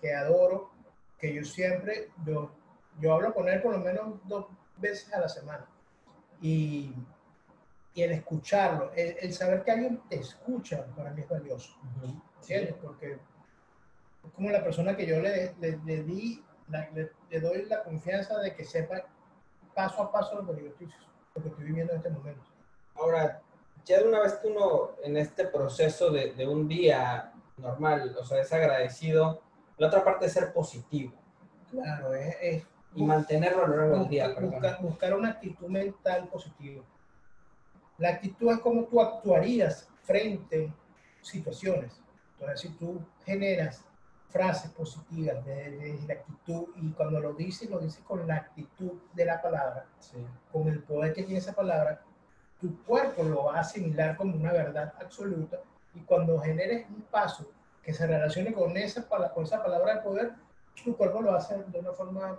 que 0.00 0.12
adoro, 0.14 0.70
que 1.22 1.32
yo 1.32 1.44
siempre, 1.44 2.10
yo, 2.26 2.50
yo 3.00 3.14
hablo 3.14 3.32
con 3.32 3.48
él 3.48 3.62
por 3.62 3.70
lo 3.72 3.78
menos 3.78 4.18
dos 4.24 4.46
veces 4.76 5.14
a 5.14 5.20
la 5.20 5.28
semana. 5.28 5.64
Y, 6.40 6.92
y 7.94 8.02
el 8.02 8.10
escucharlo, 8.10 8.90
el, 8.96 9.32
saber 9.32 9.62
que 9.62 9.70
alguien 9.70 10.02
te 10.08 10.16
escucha, 10.16 10.84
para 10.96 11.12
mí 11.12 11.20
es 11.20 11.28
valioso. 11.28 11.76
¿Entiendes? 12.40 12.74
Porque 12.82 13.12
es 13.12 14.32
como 14.34 14.50
la 14.50 14.64
persona 14.64 14.96
que 14.96 15.06
yo 15.06 15.20
le, 15.20 15.54
le, 15.60 16.02
di, 16.02 16.44
le, 17.30 17.40
doy 17.40 17.66
la 17.66 17.84
confianza 17.84 18.40
de 18.40 18.56
que 18.56 18.64
sepa 18.64 19.04
paso 19.76 20.02
a 20.02 20.10
paso 20.10 20.42
lo 20.42 20.56
que 20.56 20.64
yo 20.64 20.68
estoy, 20.70 20.92
lo 21.36 21.42
que 21.42 21.48
estoy 21.50 21.64
viviendo 21.66 21.92
en 21.92 21.98
este 21.98 22.10
momento. 22.10 22.42
Ahora, 22.96 23.40
ya 23.84 24.00
de 24.00 24.08
una 24.08 24.22
vez 24.22 24.32
que 24.34 24.48
uno 24.48 24.96
en 25.04 25.16
este 25.18 25.46
proceso 25.46 26.10
de, 26.10 26.32
de 26.32 26.48
un 26.48 26.66
día 26.66 27.32
normal, 27.58 28.16
o 28.18 28.24
sea, 28.24 28.40
es 28.40 28.52
agradecido, 28.52 29.41
la 29.78 29.86
otra 29.88 30.04
parte 30.04 30.26
es 30.26 30.32
ser 30.32 30.52
positivo. 30.52 31.12
Claro, 31.70 32.14
es... 32.14 32.64
y 32.94 33.02
mantenerlo 33.02 33.64
a 33.64 33.68
lo 33.68 33.76
largo 33.76 33.98
del 34.00 34.08
día. 34.08 34.34
Buscar, 34.80 35.14
una 35.14 35.30
actitud 35.30 35.68
mental 35.68 36.28
positiva. 36.28 36.82
La 37.98 38.10
actitud 38.10 38.50
es 38.50 38.58
como 38.58 38.84
tú 38.84 39.00
actuarías 39.00 39.88
frente 40.02 40.66
a 41.20 41.24
situaciones. 41.24 42.00
Entonces, 42.34 42.60
si 42.60 42.68
tú 42.76 43.00
generas 43.24 43.84
frases 44.32 44.70
positivas 44.72 45.44
de, 45.44 45.98
la 46.06 46.14
actitud 46.14 46.68
y 46.76 46.90
cuando 46.92 47.20
lo 47.20 47.34
dices, 47.34 47.68
lo 47.68 47.78
dices 47.78 48.02
con 48.02 48.26
la 48.26 48.36
actitud 48.36 48.92
de 49.12 49.24
la 49.26 49.40
palabra, 49.40 49.86
con 50.50 50.68
el 50.68 50.82
poder 50.82 51.12
que 51.12 51.22
tiene 51.22 51.38
esa 51.38 51.52
palabra, 51.52 52.02
tu 52.58 52.82
cuerpo 52.84 53.22
lo 53.24 53.44
va 53.44 53.58
a 53.58 53.60
asimilar 53.60 54.16
como 54.16 54.36
una 54.36 54.52
verdad 54.52 54.94
absoluta 55.00 55.58
y 55.94 56.00
cuando 56.00 56.38
generes 56.40 56.88
un 56.88 57.02
paso 57.02 57.50
que 57.82 57.92
se 57.92 58.06
relacione 58.06 58.52
con 58.52 58.76
esa, 58.76 59.06
con 59.08 59.44
esa 59.44 59.62
palabra 59.62 59.96
de 59.96 60.00
poder, 60.02 60.32
tu 60.84 60.96
cuerpo 60.96 61.20
lo 61.20 61.34
hace 61.34 61.62
de 61.62 61.78
una 61.78 61.92
forma 61.92 62.38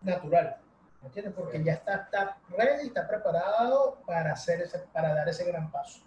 natural. 0.00 0.56
¿Me 1.02 1.08
entiendes? 1.08 1.34
Porque 1.34 1.62
ya 1.62 1.74
está, 1.74 1.96
está 1.96 2.38
ready, 2.48 2.86
está 2.86 3.06
preparado 3.06 3.98
para, 4.06 4.32
hacer 4.32 4.62
ese, 4.62 4.78
para 4.92 5.14
dar 5.14 5.28
ese 5.28 5.44
gran 5.44 5.70
paso. 5.70 6.00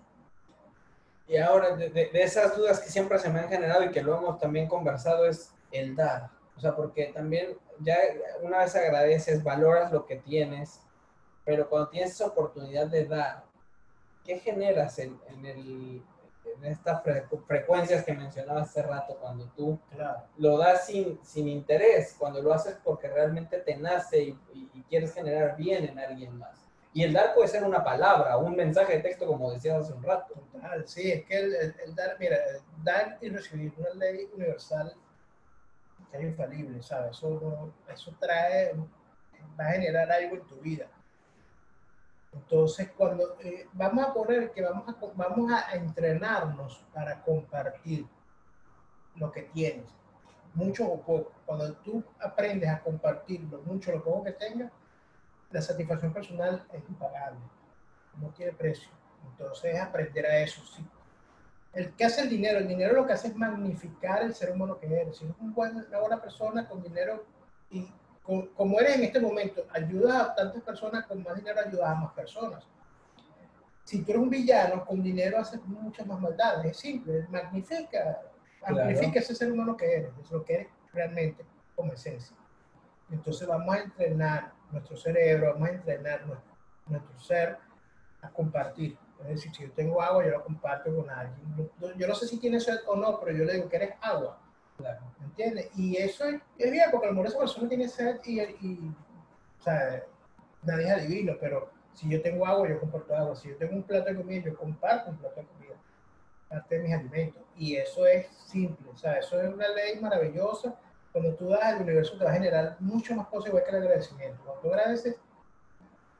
Y 1.27 1.37
ahora, 1.37 1.75
de, 1.75 2.09
esas 2.13 2.55
dudas 2.55 2.79
que 2.79 2.89
siempre 2.89 3.19
se 3.19 3.29
me 3.29 3.39
han 3.39 3.49
generado 3.49 3.83
y 3.83 3.91
que 3.91 4.01
lo 4.01 4.17
hemos 4.17 4.39
también 4.39 4.67
conversado, 4.67 5.27
es 5.27 5.53
el 5.71 5.95
dar. 5.95 6.29
O 6.55 6.59
sea, 6.59 6.75
porque 6.75 7.07
también 7.13 7.57
ya 7.79 7.97
una 8.41 8.59
vez 8.59 8.75
agradeces, 8.75 9.43
valoras 9.43 9.91
lo 9.91 10.05
que 10.05 10.15
tienes, 10.15 10.79
pero 11.45 11.69
cuando 11.69 11.89
tienes 11.89 12.11
esa 12.11 12.27
oportunidad 12.27 12.87
de 12.87 13.05
dar, 13.05 13.43
¿qué 14.23 14.39
generas 14.39 14.97
en, 14.99 15.19
en 15.27 15.45
el, 15.45 16.03
en 16.61 16.71
estas 16.71 17.01
frecuencias 17.47 18.03
que 18.03 18.13
mencionaba 18.13 18.61
hace 18.61 18.81
rato, 18.81 19.17
cuando 19.19 19.45
tú 19.55 19.79
lo 20.37 20.57
das 20.57 20.87
sin, 20.87 21.19
sin 21.23 21.47
interés, 21.47 22.15
cuando 22.17 22.41
lo 22.41 22.53
haces 22.53 22.77
porque 22.83 23.07
realmente 23.07 23.59
te 23.59 23.75
nace 23.77 24.35
y, 24.53 24.83
quieres 24.89 25.13
generar 25.13 25.57
bien 25.57 25.83
en 25.83 25.99
alguien 25.99 26.37
más. 26.37 26.65
Y 26.93 27.03
el 27.03 27.11
dar 27.11 27.33
puede 27.35 27.49
ser 27.49 27.65
una 27.65 27.83
palabra, 27.83 28.37
un 28.37 28.55
mensaje 28.55 28.93
de 28.93 28.99
texto, 29.01 29.27
como 29.27 29.51
decías 29.51 29.81
hace 29.81 29.91
un 29.91 30.01
rato. 30.01 30.33
Total, 30.53 30.87
sí, 30.87 31.11
es 31.11 31.25
que 31.25 31.37
el, 31.37 31.93
dar, 31.93 32.15
mira, 32.17 32.37
dar 32.83 33.17
y 33.19 33.29
recibir 33.29 33.73
una 33.77 33.89
ley 33.95 34.29
universal 34.33 34.95
es 36.13 36.21
infalible, 36.21 36.81
¿sabes? 36.81 37.17
Eso, 37.17 37.73
eso 37.93 38.15
trae, 38.17 38.73
va 39.59 39.65
a 39.65 39.71
generar 39.73 40.09
algo 40.09 40.37
en 40.37 40.47
tu 40.47 40.55
vida 40.61 40.87
entonces, 42.33 42.91
cuando 42.95 43.37
eh, 43.39 43.67
vamos 43.73 44.05
a 44.05 44.13
poner 44.13 44.51
que 44.51 44.61
vamos 44.61 44.87
a, 44.89 44.95
vamos 45.15 45.51
a 45.51 45.75
entrenarnos 45.75 46.85
para 46.93 47.21
compartir 47.21 48.05
lo 49.15 49.31
que 49.31 49.43
tienes, 49.43 49.85
mucho 50.53 50.87
o 50.87 51.01
poco. 51.01 51.31
Cuando 51.45 51.73
tú 51.77 52.03
aprendes 52.19 52.69
a 52.69 52.81
compartir 52.81 53.41
lo 53.51 53.61
mucho 53.61 53.91
o 53.91 53.95
lo 53.95 54.03
poco 54.03 54.25
que 54.25 54.33
tengas, 54.33 54.71
la 55.51 55.61
satisfacción 55.61 56.13
personal 56.13 56.65
es 56.73 56.83
impagable, 56.89 57.39
no 58.19 58.29
tiene 58.29 58.51
precio. 58.51 58.89
Entonces, 59.31 59.79
aprender 59.79 60.25
a 60.25 60.39
eso, 60.39 60.61
sí. 60.65 60.85
El 61.73 61.93
que 61.93 62.05
hace 62.05 62.21
el 62.21 62.29
dinero, 62.29 62.59
el 62.59 62.67
dinero 62.67 62.95
lo 62.95 63.05
que 63.05 63.13
hace 63.13 63.27
es 63.27 63.35
magnificar 63.35 64.23
el 64.23 64.33
ser 64.33 64.51
humano 64.51 64.79
que 64.79 64.87
eres. 64.87 65.17
Si 65.17 65.25
eres 65.25 65.37
un 65.39 65.53
buen, 65.53 65.75
una 65.75 65.99
buena 65.99 66.21
persona 66.21 66.67
con 66.67 66.81
dinero 66.81 67.25
y 67.69 67.87
como 68.55 68.79
eres 68.79 68.97
en 68.97 69.03
este 69.05 69.21
momento, 69.21 69.65
ayuda 69.71 70.21
a 70.21 70.35
tantas 70.35 70.61
personas, 70.61 71.05
con 71.05 71.23
más 71.23 71.35
dinero 71.35 71.59
ayudas 71.65 71.89
a 71.89 71.95
más 71.95 72.13
personas. 72.13 72.67
Si 73.85 74.03
tú 74.03 74.11
eres 74.11 74.23
un 74.23 74.29
villano, 74.29 74.85
con 74.85 75.01
dinero 75.01 75.39
haces 75.39 75.63
muchas 75.65 76.05
más 76.05 76.19
maldades. 76.19 76.71
Es 76.71 76.77
simple, 76.77 77.25
magnifica, 77.29 78.21
amplifica 78.63 79.19
ese 79.19 79.33
ser 79.33 79.51
humano 79.51 79.77
que 79.77 79.85
eres, 79.85 80.11
es 80.21 80.29
lo 80.29 80.43
que 80.43 80.53
eres 80.55 80.67
realmente 80.91 81.45
como 81.73 81.93
esencia. 81.93 82.35
Entonces 83.09 83.47
vamos 83.47 83.73
a 83.73 83.79
entrenar 83.79 84.51
nuestro 84.71 84.97
cerebro, 84.97 85.53
vamos 85.53 85.69
a 85.69 85.73
entrenar 85.73 86.25
nuestro, 86.85 87.19
ser 87.19 87.57
a 88.21 88.29
compartir. 88.29 88.97
Es 89.21 89.27
decir, 89.27 89.55
si 89.55 89.63
yo 89.63 89.71
tengo 89.71 90.01
agua, 90.01 90.25
yo 90.25 90.31
lo 90.31 90.43
comparto 90.43 90.93
con 90.93 91.09
alguien. 91.09 91.71
Yo 91.95 92.07
no 92.07 92.13
sé 92.13 92.27
si 92.27 92.39
tiene 92.39 92.59
sed 92.59 92.79
o 92.87 92.95
no, 92.97 93.19
pero 93.21 93.37
yo 93.37 93.45
le 93.45 93.53
digo 93.53 93.69
que 93.69 93.77
eres 93.77 93.93
agua. 94.01 94.37
¿Me 94.79 95.25
entiendes? 95.25 95.69
Y 95.75 95.97
eso 95.97 96.25
es, 96.25 96.41
bien, 96.57 96.85
porque 96.91 97.07
a 97.07 97.09
lo 97.09 97.15
mejor 97.15 97.27
esa 97.27 97.39
persona 97.39 97.69
tiene 97.69 97.87
sed 97.87 98.19
y, 98.25 98.41
y 98.41 98.93
nadie 100.63 100.85
es 100.85 100.91
adivino, 100.91 101.33
pero 101.39 101.69
si 101.97 102.07
yo 102.09 102.21
tengo 102.21 102.45
agua, 102.45 102.69
yo 102.69 102.79
comparto 102.79 103.15
agua. 103.15 103.35
Si 103.35 103.49
yo 103.49 103.57
tengo 103.57 103.75
un 103.75 103.81
plato 103.81 104.05
de 104.09 104.15
comida, 104.15 104.43
yo 104.43 104.55
comparto 104.55 105.09
un 105.09 105.17
plato 105.17 105.41
de 105.41 105.47
comida. 105.47 105.75
Parte 106.47 106.75
de 106.75 106.83
mis 106.83 106.93
alimentos. 106.93 107.41
Y 107.55 107.75
eso 107.75 108.05
es 108.05 108.27
simple. 108.27 108.87
O 108.91 108.95
sea, 108.95 109.13
eso 109.13 109.41
es 109.41 109.51
una 109.51 109.67
ley 109.69 109.99
maravillosa. 109.99 110.75
Cuando 111.11 111.33
tú 111.33 111.49
das 111.49 111.63
al 111.63 111.81
universo 111.81 112.15
te 112.15 112.23
va 112.23 112.29
a 112.29 112.33
generar 112.35 112.77
mucho 112.79 113.15
más 113.15 113.25
cosas 113.27 113.47
igual 113.47 113.63
que 113.63 113.71
el 113.71 113.77
agradecimiento. 113.77 114.43
Cuando 114.43 114.61
tú 114.61 114.69
agradeces, 114.69 115.19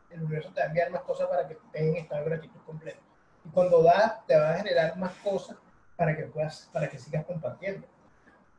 el 0.10 0.24
universo 0.24 0.52
te 0.52 0.62
va 0.62 0.66
a 0.66 0.70
enviar 0.70 0.90
más 0.90 1.02
cosas 1.02 1.28
para 1.28 1.48
que 1.48 1.54
estés 1.54 1.82
en 1.82 1.96
estado 1.98 2.24
de 2.24 2.30
gratitud 2.32 2.60
completo. 2.66 3.00
Y 3.46 3.50
cuando 3.50 3.84
das, 3.84 4.26
te 4.26 4.36
va 4.36 4.50
a 4.50 4.58
generar 4.58 4.98
más 4.98 5.14
cosas 5.24 5.58
para 5.96 6.18
que 6.18 6.24
puedas, 6.24 6.70
para 6.74 6.90
que 6.90 6.98
sigas 6.98 7.24
compartiendo. 7.26 7.86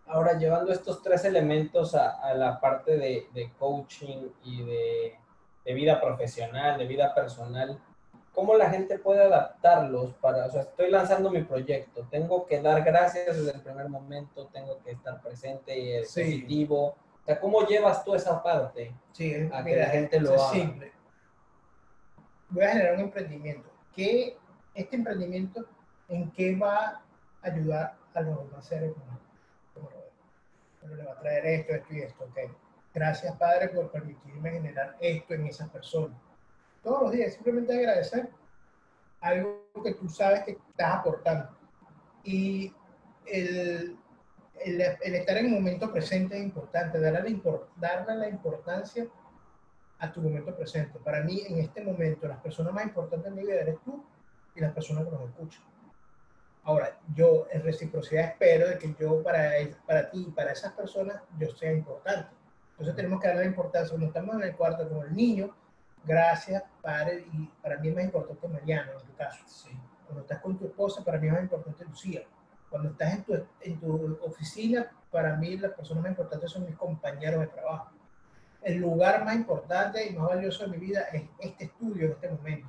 Ahora, 0.08 0.38
llevando 0.38 0.72
estos 0.72 1.02
tres 1.02 1.24
elementos 1.24 1.94
a, 1.94 2.20
a 2.20 2.34
la 2.34 2.60
parte 2.60 2.96
de, 2.96 3.28
de 3.34 3.52
coaching 3.58 4.28
y 4.44 4.64
de 4.64 5.18
de 5.68 5.74
vida 5.74 6.00
profesional, 6.00 6.78
de 6.78 6.86
vida 6.86 7.14
personal, 7.14 7.78
¿cómo 8.32 8.54
la 8.54 8.70
gente 8.70 8.98
puede 8.98 9.22
adaptarlos 9.22 10.14
para, 10.14 10.46
o 10.46 10.50
sea, 10.50 10.62
estoy 10.62 10.90
lanzando 10.90 11.30
mi 11.30 11.42
proyecto, 11.42 12.08
tengo 12.10 12.46
que 12.46 12.62
dar 12.62 12.82
gracias 12.82 13.36
desde 13.36 13.52
el 13.52 13.60
primer 13.60 13.86
momento, 13.90 14.46
tengo 14.46 14.82
que 14.82 14.92
estar 14.92 15.20
presente 15.20 15.78
y 15.78 16.00
positivo, 16.00 16.86
o 16.86 16.96
sea, 17.26 17.38
¿cómo 17.38 17.66
llevas 17.66 18.02
tú 18.02 18.14
esa 18.14 18.42
parte 18.42 18.94
sí, 19.12 19.34
a 19.52 19.62
que 19.62 19.76
la 19.76 19.86
gente 19.88 20.18
lo 20.20 20.32
haga? 20.32 20.52
Simple. 20.52 20.92
Voy 22.48 22.64
a 22.64 22.70
generar 22.70 22.94
un 22.94 23.00
emprendimiento. 23.00 23.68
¿Qué, 23.94 24.38
este 24.72 24.96
emprendimiento, 24.96 25.66
en 26.08 26.30
qué 26.30 26.56
va 26.56 26.78
a 26.78 27.02
ayudar 27.42 27.94
a 28.14 28.22
los 28.22 28.38
demás 28.38 28.64
seres 28.64 28.96
humanos? 28.96 29.27
Le 30.96 31.04
va 31.04 31.12
a 31.12 31.20
traer 31.20 31.46
esto, 31.46 31.74
esto 31.74 31.94
y 31.94 32.00
esto, 32.00 32.24
ok 32.24 32.38
Gracias, 32.94 33.36
Padre, 33.36 33.68
por 33.68 33.90
permitirme 33.90 34.50
generar 34.50 34.96
esto 34.98 35.34
en 35.34 35.46
esas 35.46 35.68
personas. 35.68 36.18
Todos 36.82 37.02
los 37.02 37.12
días, 37.12 37.34
simplemente 37.34 37.72
agradecer 37.72 38.30
algo 39.20 39.62
que 39.84 39.94
tú 39.94 40.08
sabes 40.08 40.42
que 40.44 40.52
estás 40.52 40.94
aportando. 40.96 41.56
Y 42.24 42.72
el, 43.26 43.96
el, 44.64 44.80
estar 44.80 45.36
en 45.36 45.46
el 45.46 45.52
momento 45.52 45.92
presente 45.92 46.36
es 46.36 46.42
importante, 46.42 46.98
darle 46.98 47.30
la, 47.30 47.60
darle 47.76 48.16
la 48.16 48.28
importancia 48.28 49.06
a 49.98 50.12
tu 50.12 50.20
momento 50.20 50.56
presente. 50.56 50.98
Para 50.98 51.22
mí, 51.22 51.42
en 51.46 51.58
este 51.58 51.82
momento, 51.82 52.26
las 52.26 52.40
personas 52.40 52.72
más 52.72 52.84
importantes 52.84 53.28
en 53.28 53.34
mi 53.34 53.42
vida 53.42 53.60
eres 53.60 53.78
tú 53.84 54.04
y 54.54 54.60
las 54.60 54.72
personas 54.72 55.04
que 55.04 55.10
nos 55.10 55.28
escuchan. 55.28 55.62
Ahora, 56.64 56.98
yo 57.14 57.46
en 57.50 57.62
reciprocidad 57.62 58.24
espero 58.24 58.68
de 58.68 58.78
que 58.78 58.94
yo 58.98 59.22
para, 59.22 59.52
para 59.86 60.10
ti 60.10 60.26
y 60.28 60.30
para 60.30 60.52
esas 60.52 60.72
personas 60.72 61.22
yo 61.38 61.50
sea 61.56 61.72
importante. 61.72 62.28
Entonces 62.72 62.94
tenemos 62.94 63.20
que 63.20 63.28
darle 63.28 63.46
importancia. 63.46 63.90
Cuando 63.90 64.06
estamos 64.06 64.36
en 64.36 64.42
el 64.42 64.56
cuarto 64.56 64.88
con 64.88 65.06
el 65.06 65.14
niño, 65.14 65.54
gracias, 66.04 66.62
padre, 66.80 67.26
y 67.32 67.46
para 67.62 67.78
mí 67.78 67.88
es 67.88 67.94
más 67.94 68.04
importante 68.04 68.48
Mariano 68.48 68.92
en 68.92 69.06
tu 69.06 69.14
caso. 69.16 69.42
Sí. 69.46 69.70
Cuando 70.06 70.22
estás 70.22 70.40
con 70.40 70.56
tu 70.56 70.66
esposa, 70.66 71.04
para 71.04 71.18
mí 71.18 71.26
es 71.26 71.32
más 71.32 71.42
importante 71.42 71.84
Lucía. 71.84 72.22
Cuando 72.70 72.90
estás 72.90 73.14
en 73.14 73.24
tu, 73.24 73.34
en 73.60 73.80
tu 73.80 74.18
oficina, 74.24 74.90
para 75.10 75.36
mí 75.36 75.56
las 75.56 75.72
personas 75.72 76.02
más 76.02 76.10
importantes 76.10 76.50
son 76.50 76.66
mis 76.66 76.76
compañeros 76.76 77.40
de 77.40 77.46
trabajo. 77.48 77.90
El 78.62 78.76
lugar 78.78 79.24
más 79.24 79.34
importante 79.36 80.06
y 80.06 80.14
más 80.14 80.28
valioso 80.28 80.64
de 80.64 80.70
mi 80.70 80.78
vida 80.78 81.02
es 81.12 81.24
este 81.38 81.64
estudio 81.64 82.06
en 82.06 82.12
este 82.12 82.28
momento. 82.28 82.68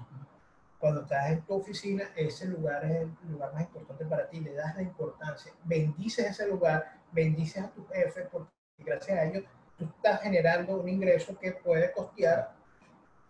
Cuando 0.79 1.01
estás 1.01 1.31
en 1.31 1.41
tu 1.41 1.55
oficina, 1.55 2.09
ese 2.15 2.45
lugar 2.47 2.85
es 2.85 3.01
el 3.01 3.31
lugar 3.31 3.53
más 3.53 3.63
importante 3.63 4.05
para 4.05 4.29
ti, 4.29 4.39
le 4.39 4.53
das 4.53 4.75
la 4.75 4.81
importancia, 4.81 5.51
bendices 5.65 6.25
ese 6.25 6.47
lugar, 6.47 6.99
bendices 7.11 7.63
a 7.63 7.69
tu 7.69 7.85
jefe, 7.87 8.21
porque 8.31 8.49
gracias 8.79 9.17
a 9.17 9.25
ellos 9.25 9.43
tú 9.77 9.85
estás 9.85 10.21
generando 10.21 10.79
un 10.79 10.87
ingreso 10.87 11.37
que 11.37 11.51
puede 11.51 11.91
costear 11.91 12.53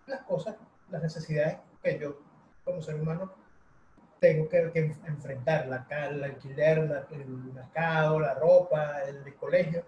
las 0.06 0.22
cosas, 0.22 0.56
las 0.90 1.02
necesidades 1.02 1.58
que 1.82 1.98
yo 1.98 2.20
como 2.64 2.82
ser 2.82 2.96
humano 2.96 3.34
tengo 4.20 4.50
que, 4.50 4.96
enfrentar, 5.08 5.68
la, 5.68 5.86
el 6.08 6.24
alquiler, 6.24 7.06
el 7.12 7.26
mercado, 7.28 8.20
la 8.20 8.34
ropa, 8.34 9.04
el, 9.04 9.34
colegio. 9.36 9.86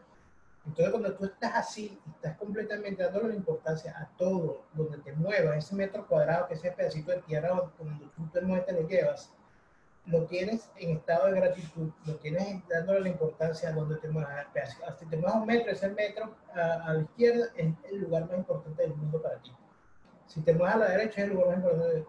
Entonces 0.65 0.91
cuando 0.91 1.13
tú 1.15 1.26
estás 1.26 1.56
así, 1.56 2.00
estás 2.15 2.38
completamente 2.38 3.04
dándole 3.04 3.36
importancia 3.36 3.97
a 3.97 4.08
todo, 4.15 4.63
donde 4.74 5.00
te 5.00 5.12
muevas, 5.13 5.58
ese 5.58 5.76
metro 5.76 6.08
cuadrado, 6.08 6.47
que 6.47 6.54
ese 6.54 6.71
pedacito 6.71 7.12
de 7.12 7.21
tierra 7.21 7.50
donde 7.50 8.06
tú 8.15 8.30
te 8.32 8.41
mueves, 8.41 8.65
te 8.67 8.74
lo 8.74 8.88
llevas, 8.88 9.34
lo 10.06 10.26
tienes 10.26 10.69
en 10.78 10.97
estado 10.97 11.28
de 11.28 11.39
gratitud, 11.39 11.89
lo 12.06 12.15
tienes 12.17 12.67
dándole 12.67 13.02
la 13.02 13.10
importancia 13.10 13.69
a 13.69 13.71
donde 13.71 13.95
te 13.97 14.08
muevas. 14.08 14.47
Hasta 14.88 15.06
te 15.10 15.17
muevas 15.17 15.36
un 15.36 15.45
metro, 15.45 15.71
ese 15.71 15.89
metro 15.89 16.36
a, 16.54 16.93
la 16.93 17.02
izquierda 17.02 17.47
es 17.56 17.74
el 17.89 18.02
lugar 18.02 18.28
más 18.28 18.38
importante 18.38 18.82
del 18.82 18.95
mundo 18.95 19.21
para 19.21 19.38
ti. 19.38 19.52
Si 20.28 20.41
te 20.41 20.54
mueves 20.54 20.76
a 20.76 20.80
la 20.80 20.89
derecha 20.89 21.21
es 21.21 21.28
el 21.28 21.34
lugar 21.34 21.47
más 21.47 21.58
importante. 21.58 22.06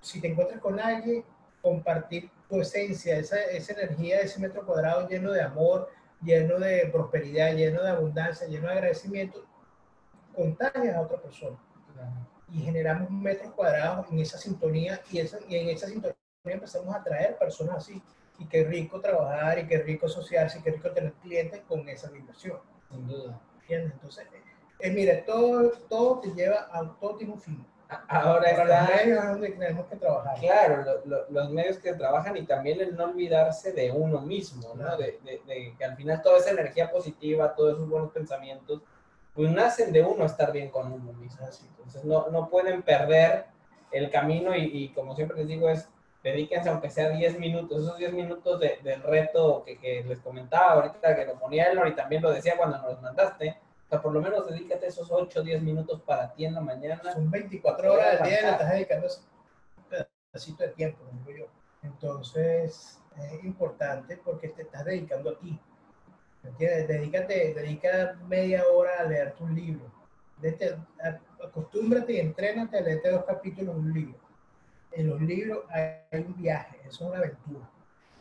Si 0.00 0.20
te 0.20 0.28
encuentras 0.28 0.60
con 0.60 0.78
alguien, 0.78 1.24
compartir 1.62 2.30
tu 2.48 2.60
esencia, 2.60 3.16
esa, 3.16 3.42
esa 3.44 3.72
energía 3.72 4.20
ese 4.20 4.40
metro 4.40 4.64
cuadrado 4.64 5.08
lleno 5.08 5.32
de 5.32 5.42
amor, 5.42 5.88
lleno 6.22 6.58
de 6.58 6.88
prosperidad, 6.92 7.54
lleno 7.54 7.82
de 7.82 7.90
abundancia, 7.90 8.46
lleno 8.46 8.68
de 8.68 8.74
agradecimiento, 8.74 9.44
contagias 10.34 10.94
a 10.94 11.00
otra 11.00 11.20
persona. 11.20 11.56
Y 12.52 12.60
generamos 12.60 13.10
metros 13.10 13.52
cuadrados 13.54 14.06
en 14.10 14.20
esa 14.20 14.38
sintonía 14.38 15.00
y, 15.10 15.18
esa, 15.18 15.38
y 15.48 15.56
en 15.56 15.68
esa 15.70 15.88
sintonía 15.88 16.16
empezamos 16.44 16.94
a 16.94 17.02
traer 17.02 17.36
personas 17.38 17.78
así. 17.78 18.02
Y 18.38 18.46
qué 18.46 18.64
rico 18.64 19.00
trabajar 19.00 19.58
y 19.58 19.66
qué 19.66 19.78
rico 19.78 20.06
asociarse 20.06 20.58
y 20.58 20.62
qué 20.62 20.72
rico 20.72 20.90
tener 20.92 21.12
clientes 21.14 21.62
con 21.66 21.88
esa 21.88 22.10
vibración. 22.10 22.60
Sin 22.90 23.06
duda. 23.06 23.40
¿Entiendes? 23.60 23.94
Entonces, 23.94 24.26
eh, 24.78 24.90
mira, 24.90 25.24
todo, 25.24 25.70
todo 25.88 26.20
te 26.20 26.28
lleva 26.34 26.68
a 26.70 26.96
todo 27.00 27.16
tiene 27.16 27.32
un 27.32 27.40
fin. 27.40 27.66
Ahora 28.08 28.50
está, 28.50 28.64
los 28.64 28.88
medios 28.88 29.18
es 29.24 29.30
donde 29.30 29.50
tenemos 29.50 29.86
que 29.86 29.96
trabajar. 29.96 30.38
Claro, 30.40 30.84
los 31.30 31.50
medios 31.50 31.78
que 31.78 31.94
trabajan 31.94 32.36
y 32.36 32.44
también 32.44 32.80
el 32.80 32.96
no 32.96 33.04
olvidarse 33.04 33.72
de 33.72 33.92
uno 33.92 34.20
mismo, 34.20 34.74
¿no? 34.74 34.96
De, 34.96 35.20
de, 35.24 35.74
que 35.78 35.84
al 35.84 35.96
final 35.96 36.20
toda 36.20 36.38
esa 36.38 36.50
energía 36.50 36.90
positiva, 36.90 37.54
todos 37.54 37.74
esos 37.74 37.88
buenos 37.88 38.10
pensamientos, 38.10 38.82
pues 39.34 39.50
nacen 39.50 39.92
de 39.92 40.02
uno 40.02 40.24
estar 40.24 40.50
bien 40.52 40.70
con 40.70 40.92
uno 40.92 41.12
mismo. 41.12 41.46
Entonces 41.46 42.04
no, 42.04 42.28
no 42.30 42.48
pueden 42.48 42.82
perder 42.82 43.46
el 43.92 44.10
camino 44.10 44.56
y, 44.56 44.64
y, 44.64 44.88
como 44.88 45.14
siempre 45.14 45.36
les 45.38 45.46
digo 45.46 45.68
es 45.68 45.88
dedíquense 46.22 46.68
aunque 46.68 46.90
sea 46.90 47.10
10 47.10 47.38
minutos, 47.38 47.84
esos 47.84 47.98
10 47.98 48.12
minutos 48.12 48.58
de, 48.58 48.80
del 48.82 49.00
reto 49.02 49.62
que, 49.64 49.78
que, 49.78 50.02
les 50.02 50.18
comentaba 50.18 50.72
ahorita, 50.72 51.14
que 51.14 51.24
lo 51.24 51.38
ponía 51.38 51.66
él 51.66 51.78
y 51.86 51.94
también 51.94 52.20
lo 52.20 52.32
decía 52.32 52.56
cuando 52.56 52.78
nos 52.78 53.00
mandaste, 53.00 53.56
o 53.86 53.88
sea, 53.88 54.02
por 54.02 54.12
lo 54.12 54.20
menos 54.20 54.46
dedícate 54.48 54.86
esos 54.86 55.10
8 55.10 55.40
o 55.40 55.42
10 55.42 55.62
minutos 55.62 56.02
para 56.02 56.32
ti 56.32 56.44
en 56.44 56.54
la 56.54 56.60
mañana. 56.60 57.12
Son 57.12 57.30
24 57.30 57.92
horas 57.92 58.20
al 58.20 58.28
día, 58.28 58.42
le 58.42 58.50
estás 58.50 58.72
dedicando 58.72 59.06
un 59.76 60.06
pedacito 60.32 60.62
de 60.64 60.68
tiempo, 60.70 61.04
digo 61.12 61.38
yo. 61.38 61.46
Entonces, 61.82 63.00
es 63.16 63.44
importante 63.44 64.16
porque 64.16 64.48
te 64.48 64.62
estás 64.62 64.84
dedicando 64.84 65.30
a 65.30 65.38
ti. 65.38 65.58
¿Me 66.42 66.50
entiendes? 66.50 66.88
Dedícate, 66.88 67.54
dedica 67.54 68.18
media 68.26 68.64
hora 68.66 68.90
a 69.00 69.04
leer 69.04 69.34
tu 69.34 69.46
libro. 69.48 69.90
acostúmbrate 71.44 72.12
y 72.14 72.20
entrénate 72.20 72.78
a 72.78 72.80
leerte 72.80 73.10
dos 73.10 73.24
capítulos 73.24 73.74
de 73.74 73.80
un 73.80 73.92
libro 73.92 74.26
en 74.96 75.10
los 75.10 75.20
libros 75.20 75.64
hay 75.70 76.00
un 76.12 76.34
viaje, 76.36 76.78
eso 76.80 77.04
es 77.04 77.10
una 77.10 77.18
aventura. 77.18 77.68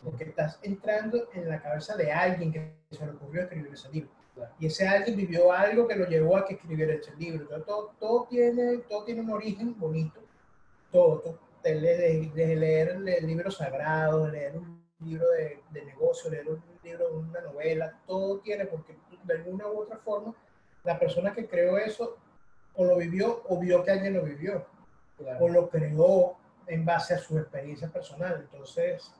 Porque 0.03 0.25
estás 0.25 0.59
entrando 0.61 1.29
en 1.33 1.49
la 1.49 1.61
cabeza 1.61 1.95
de 1.95 2.11
alguien 2.11 2.51
que 2.51 2.75
se 2.91 3.05
le 3.05 3.13
ocurrió 3.13 3.43
escribir 3.43 3.73
ese 3.73 3.89
libro. 3.91 4.09
Y 4.59 4.67
ese 4.67 4.87
alguien 4.87 5.15
vivió 5.15 5.51
algo 5.51 5.87
que 5.87 5.95
lo 5.95 6.07
llevó 6.07 6.37
a 6.37 6.45
que 6.45 6.55
escribiera 6.55 6.93
ese 6.93 7.15
libro. 7.15 7.47
todo, 7.63 7.93
todo, 7.99 8.27
tiene, 8.29 8.79
todo 8.89 9.03
tiene 9.03 9.21
un 9.21 9.31
origen 9.31 9.77
bonito. 9.79 10.21
Todo. 10.91 11.39
desde, 11.63 12.55
leer 12.55 12.99
libros 13.23 13.57
sagrados, 13.57 14.31
leer 14.31 14.57
un 14.57 14.83
libro 14.99 15.29
de, 15.31 15.61
de 15.71 15.85
negocio, 15.85 16.29
leer 16.29 16.47
un 16.47 16.61
libro 16.83 17.09
de 17.09 17.17
una 17.17 17.41
novela, 17.41 17.99
todo 18.05 18.39
tiene, 18.39 18.65
porque 18.65 18.95
de 19.23 19.33
alguna 19.33 19.67
u 19.67 19.79
otra 19.79 19.97
forma, 19.97 20.33
la 20.83 20.99
persona 20.99 21.33
que 21.33 21.47
creó 21.47 21.77
eso 21.77 22.17
o 22.75 22.85
lo 22.85 22.97
vivió 22.97 23.41
o 23.47 23.59
vio 23.59 23.83
que 23.83 23.91
alguien 23.91 24.13
lo 24.13 24.23
vivió. 24.23 24.65
O 25.39 25.47
lo 25.47 25.69
creó 25.69 26.35
en 26.67 26.85
base 26.85 27.13
a 27.13 27.17
su 27.17 27.37
experiencia 27.37 27.89
personal. 27.89 28.41
Entonces, 28.41 29.11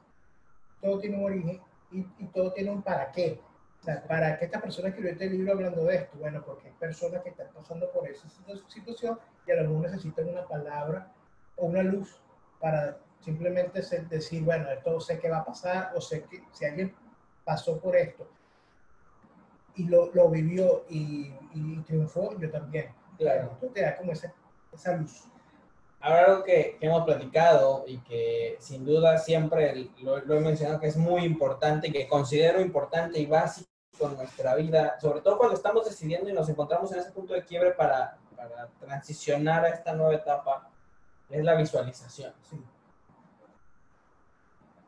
todo 0.82 1.00
tiene 1.00 1.18
un 1.18 1.26
origen 1.26 1.62
y, 1.92 2.04
todo 2.28 2.52
tiene 2.52 2.72
un 2.72 2.82
para 2.82 3.12
qué. 3.12 3.40
Sea, 3.86 4.02
¿para 4.08 4.40
qué 4.40 4.46
esta 4.46 4.60
persona 4.60 4.88
escribió 4.88 5.12
este 5.12 5.30
libro 5.30 5.54
hablando 5.54 5.86
de 5.86 5.98
esto? 5.98 6.18
Bueno, 6.18 6.44
porque 6.44 6.70
hay 6.70 6.74
personas 6.74 7.22
que 7.22 7.30
están 7.30 7.50
pasando 7.54 7.92
por 7.92 8.10
esa 8.10 8.28
situación 8.68 9.20
y 9.46 9.52
a 9.52 9.62
lo 9.62 9.70
mejor 9.70 9.92
necesitan 9.92 10.28
una 10.28 10.48
palabra 10.48 11.14
o 11.56 11.68
una 11.68 11.84
luz 11.84 12.20
para 12.60 12.98
simplemente 13.20 13.80
decir, 14.10 14.44
bueno, 14.44 14.72
esto 14.72 15.00
sé 15.00 15.20
qué 15.20 15.30
va 15.30 15.38
a 15.38 15.46
pasar 15.46 15.92
o 15.96 16.02
sé 16.02 16.24
que 16.24 16.42
si 16.52 16.66
alguien 16.66 16.96
pasó 17.44 17.80
por 17.80 17.96
esto. 17.96 18.28
y 19.76 19.84
lo, 19.84 20.12
lo 20.16 20.30
vivió 20.30 20.86
y, 20.90 21.32
y, 21.54 21.78
triunfó, 21.86 22.36
yo 22.40 22.50
también. 22.50 22.92
Claro. 23.20 23.52
Entonces 23.54 23.74
te 23.74 23.82
da 23.82 23.98
como 23.98 24.14
esa, 24.14 24.34
esa 24.74 24.98
luz. 24.98 25.26
Ahora 26.00 26.26
algo 26.26 26.44
que, 26.44 26.78
que, 26.80 26.88
hemos 26.88 27.04
platicado 27.04 27.84
y 27.86 28.00
que 28.00 28.56
sin 28.60 28.84
duda 28.84 29.20
siempre 29.20 29.92
lo, 30.02 30.26
lo, 30.26 30.38
he 30.38 30.40
mencionado 30.40 30.80
que 30.80 30.88
es 30.88 30.98
muy 30.98 31.24
importante 31.24 31.90
y 31.90 31.92
que 31.92 32.08
considero 32.08 32.62
importante 32.62 33.20
y 33.20 33.28
básico 33.28 33.75
en 34.02 34.18
nuestra 34.18 34.56
vida, 34.56 35.00
sobre 35.00 35.22
todo 35.22 35.38
cuando 35.38 35.56
estamos 35.56 35.86
decidiendo 35.86 36.30
y 36.30 36.34
nos 36.34 36.50
encontramos 36.50 36.92
en 36.92 37.00
ese 37.00 37.12
punto 37.12 37.34
de 37.34 37.44
quiebre 37.44 37.72
para, 37.72 38.18
para 38.36 38.68
transicionar 38.80 39.66
a 39.66 39.70
esta 39.70 39.94
nueva 39.94 40.16
etapa, 40.16 40.70
es 41.30 41.44
la 41.44 41.56
visualización. 41.56 42.34
Sí. 42.50 42.64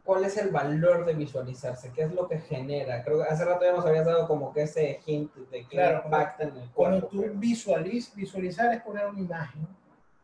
¿Cuál 0.03 0.23
es 0.23 0.37
el 0.37 0.51
valor 0.51 1.05
de 1.05 1.13
visualizarse? 1.15 1.91
¿Qué 1.91 2.03
es 2.03 2.13
lo 2.13 2.29
que 2.29 2.39
genera? 2.39 3.03
Creo 3.03 3.17
que 3.17 3.27
hace 3.27 3.43
rato 3.43 3.65
ya 3.65 3.73
nos 3.73 3.85
habías 3.85 4.05
dado 4.05 4.25
como 4.25 4.53
que 4.53 4.61
ese 4.61 5.01
hint 5.05 5.35
de 5.35 5.63
que 5.63 5.67
claro, 5.67 6.03
impacta 6.05 6.43
en 6.43 6.49
el 6.49 6.69
cuerpo. 6.69 6.73
Cuando 6.75 7.07
tú 7.07 7.25
visualizas, 7.33 8.15
visualizar 8.15 8.73
es 8.73 8.81
poner 8.83 9.05
una 9.05 9.19
imagen 9.19 9.67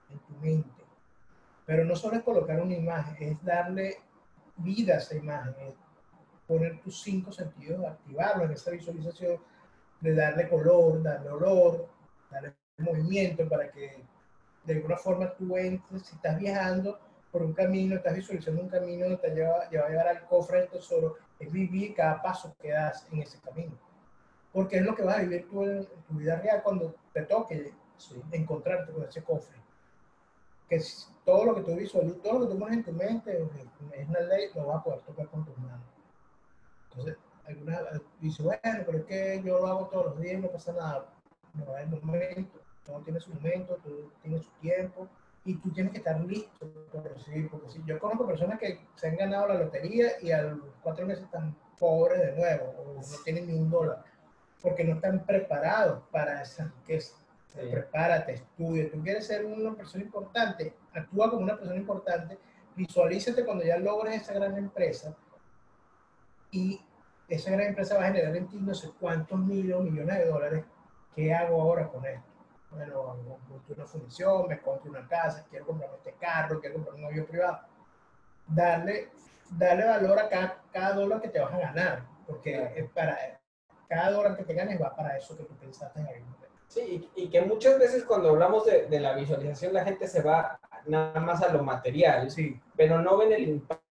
en 0.10 0.20
tu 0.20 0.34
mente. 0.42 0.84
Pero 1.66 1.84
no 1.84 1.98
solo 1.98 2.16
es 2.16 2.24
colocar 2.24 2.62
una 2.62 2.74
imagen, 2.74 3.32
es 3.32 3.44
darle 3.44 4.00
vida 4.56 4.96
a 4.96 4.98
esa 5.00 5.16
imagen, 5.16 5.54
es 5.68 5.76
poner 6.54 6.80
tus 6.82 7.02
cinco 7.02 7.32
sentidos, 7.32 7.86
activarlo 7.86 8.46
en 8.46 8.52
esa 8.52 8.72
visualización, 8.72 9.40
de 10.02 10.16
darle 10.16 10.50
color, 10.50 11.02
darle 11.02 11.30
olor, 11.30 11.88
darle 12.30 12.54
movimiento 12.78 13.48
para 13.48 13.72
que 13.72 14.04
de 14.66 14.74
alguna 14.74 14.98
forma 14.98 15.34
tú 15.34 15.58
entres, 15.58 16.04
si 16.04 16.16
estás 16.16 16.40
viajando, 16.40 17.00
por 17.32 17.42
un 17.42 17.54
camino, 17.54 17.96
estás 17.96 18.14
visualizando 18.14 18.62
un 18.62 18.70
camino 18.70 19.08
que 19.10 19.18
te 19.18 19.36
lleva, 19.36 19.68
lleva 19.70 19.86
a 19.88 19.90
llevar 19.90 20.08
al 20.08 20.28
cofre 20.28 20.60
del 20.60 20.70
tesoro, 20.70 21.16
es 21.40 21.52
vivir 21.52 21.96
cada 21.96 22.22
paso 22.22 22.56
que 22.62 22.70
das 22.70 23.08
en 23.12 23.24
ese 23.24 23.40
camino. 23.40 23.74
Porque 24.52 24.78
es 24.78 24.84
lo 24.84 24.94
que 24.96 25.02
vas 25.02 25.18
a 25.18 25.22
vivir 25.22 25.48
tú 25.50 25.64
en, 25.64 25.78
en 25.78 26.04
tu 26.08 26.14
vida 26.14 26.36
real 26.36 26.62
cuando 26.62 26.94
te 27.12 27.24
toque 27.24 27.74
sí, 27.98 28.22
encontrarte 28.32 28.94
con 28.94 29.04
ese 29.04 29.24
cofre. 29.24 29.58
Que 30.70 30.80
todo 31.26 31.46
lo 31.46 31.56
que 31.56 31.62
tú 31.62 31.76
visualizas, 31.76 32.22
todo 32.22 32.40
lo 32.40 32.48
que 32.48 32.54
tú 32.54 32.60
pones 32.60 32.78
en 32.78 32.84
tu 32.84 32.92
mente, 32.92 33.50
es 33.94 34.08
una 34.08 34.20
ley, 34.20 34.50
lo 34.54 34.68
vas 34.68 34.78
a 34.78 34.84
poder 34.84 35.02
tocar 35.02 35.28
con 35.28 35.44
tus 35.44 35.58
manos. 35.58 35.93
Entonces, 36.96 37.18
algunas 37.46 37.82
dicen, 38.20 38.46
bueno, 38.46 38.84
pero 38.86 38.98
es 39.00 39.06
que 39.06 39.42
yo 39.44 39.60
lo 39.60 39.68
hago 39.68 39.88
todos 39.88 40.06
los 40.08 40.22
días 40.22 40.36
y 40.36 40.38
no 40.38 40.48
pasa 40.50 40.74
nada. 40.74 41.06
No 41.54 41.74
hay 41.76 41.86
momento, 41.86 42.60
todo 42.86 43.00
tiene 43.00 43.20
su 43.20 43.34
momento, 43.34 43.76
todo 43.84 44.12
tiene 44.22 44.42
su 44.42 44.50
tiempo 44.62 45.08
y 45.46 45.56
tú 45.56 45.72
tienes 45.72 45.92
que 45.92 45.98
estar 46.00 46.20
listo 46.22 46.68
por 46.92 47.04
recibir, 47.04 47.50
porque 47.50 47.70
si 47.70 47.84
yo 47.86 48.00
conozco 48.00 48.26
personas 48.26 48.60
que 48.60 48.80
se 48.96 49.08
han 49.08 49.18
ganado 49.18 49.48
la 49.50 49.56
lotería 49.56 50.14
y 50.22 50.32
a 50.32 50.42
los 50.44 50.60
cuatro 50.82 51.06
meses 51.06 51.26
están 51.26 51.56
pobres 51.78 52.20
de 52.22 52.32
nuevo, 52.32 52.74
o 52.78 52.94
no 52.96 53.18
tienen 53.24 53.48
ni 53.48 53.54
un 53.54 53.70
dólar, 53.70 54.04
porque 54.62 54.86
no 54.86 54.96
están 54.96 55.26
preparados 55.26 56.02
para 56.12 56.42
esa 56.42 56.72
riqueza. 56.80 57.18
Sí. 57.48 57.60
Prepárate, 57.70 58.34
estudia. 58.34 58.90
Tú 58.90 59.04
quieres 59.04 59.28
ser 59.28 59.46
una 59.46 59.76
persona 59.76 60.04
importante, 60.04 60.74
actúa 60.94 61.30
como 61.30 61.44
una 61.44 61.58
persona 61.58 61.78
importante, 61.78 62.38
visualízate 62.76 63.46
cuando 63.46 63.64
ya 63.64 63.78
logres 63.78 64.22
esa 64.22 64.34
gran 64.34 64.58
empresa 64.58 65.16
y 66.54 66.80
esa 67.28 67.52
gran 67.52 67.68
empresa 67.68 67.96
va 67.96 68.04
a 68.04 68.08
generar 68.08 68.36
en 68.36 68.48
ti 68.48 68.58
no 68.58 68.74
sé 68.74 68.92
cuántos 69.00 69.38
miles 69.40 69.76
o 69.76 69.82
millones 69.82 70.20
de 70.20 70.26
dólares. 70.26 70.66
¿Qué 71.16 71.34
hago 71.34 71.62
ahora 71.62 71.88
con 71.90 72.06
esto? 72.06 72.34
bueno, 72.76 73.16
monto 73.50 73.74
una 73.74 73.86
función, 73.86 74.48
me 74.48 74.60
compro 74.60 74.90
una 74.90 75.08
casa, 75.08 75.46
quiero 75.50 75.66
comprarme 75.66 75.98
este 75.98 76.14
carro, 76.14 76.60
quiero 76.60 76.76
comprar 76.76 76.96
un 76.96 77.06
avión 77.06 77.26
privado. 77.26 77.60
Darle, 78.48 79.10
darle 79.52 79.86
valor 79.86 80.20
a 80.20 80.30
cada, 80.30 80.62
cada 80.72 80.94
dólar 80.94 81.22
que 81.22 81.30
te 81.30 81.40
vas 81.40 81.54
a 81.54 81.60
ganar, 81.60 82.04
porque 82.26 82.54
claro. 82.54 82.76
es 82.76 82.90
para, 82.90 83.40
cada 83.88 84.12
dólar 84.12 84.36
que 84.36 84.44
te 84.44 84.54
ganes 84.54 84.82
va 84.82 84.96
para 84.96 85.18
eso 85.18 85.38
que 85.38 85.44
tú 85.44 85.56
pensaste 85.56 86.00
en 86.00 86.08
algún 86.08 86.32
momento. 86.32 86.48
Sí, 86.68 87.10
y, 87.16 87.24
y 87.24 87.30
que 87.30 87.42
muchas 87.42 87.78
veces 87.78 88.04
cuando 88.04 88.30
hablamos 88.30 88.66
de, 88.66 88.88
de, 88.88 89.00
la 89.00 89.14
visualización 89.14 89.74
la 89.74 89.86
gente 89.86 90.08
se 90.08 90.24
va 90.24 90.60
nada 90.88 91.20
más 91.20 91.44
a 91.44 91.54
lo 91.54 91.64
material, 91.64 92.32
sí. 92.32 92.60
pero 92.76 93.00
no 93.00 93.18
ven 93.18 93.32
el 93.32 93.48
impacto 93.48 93.83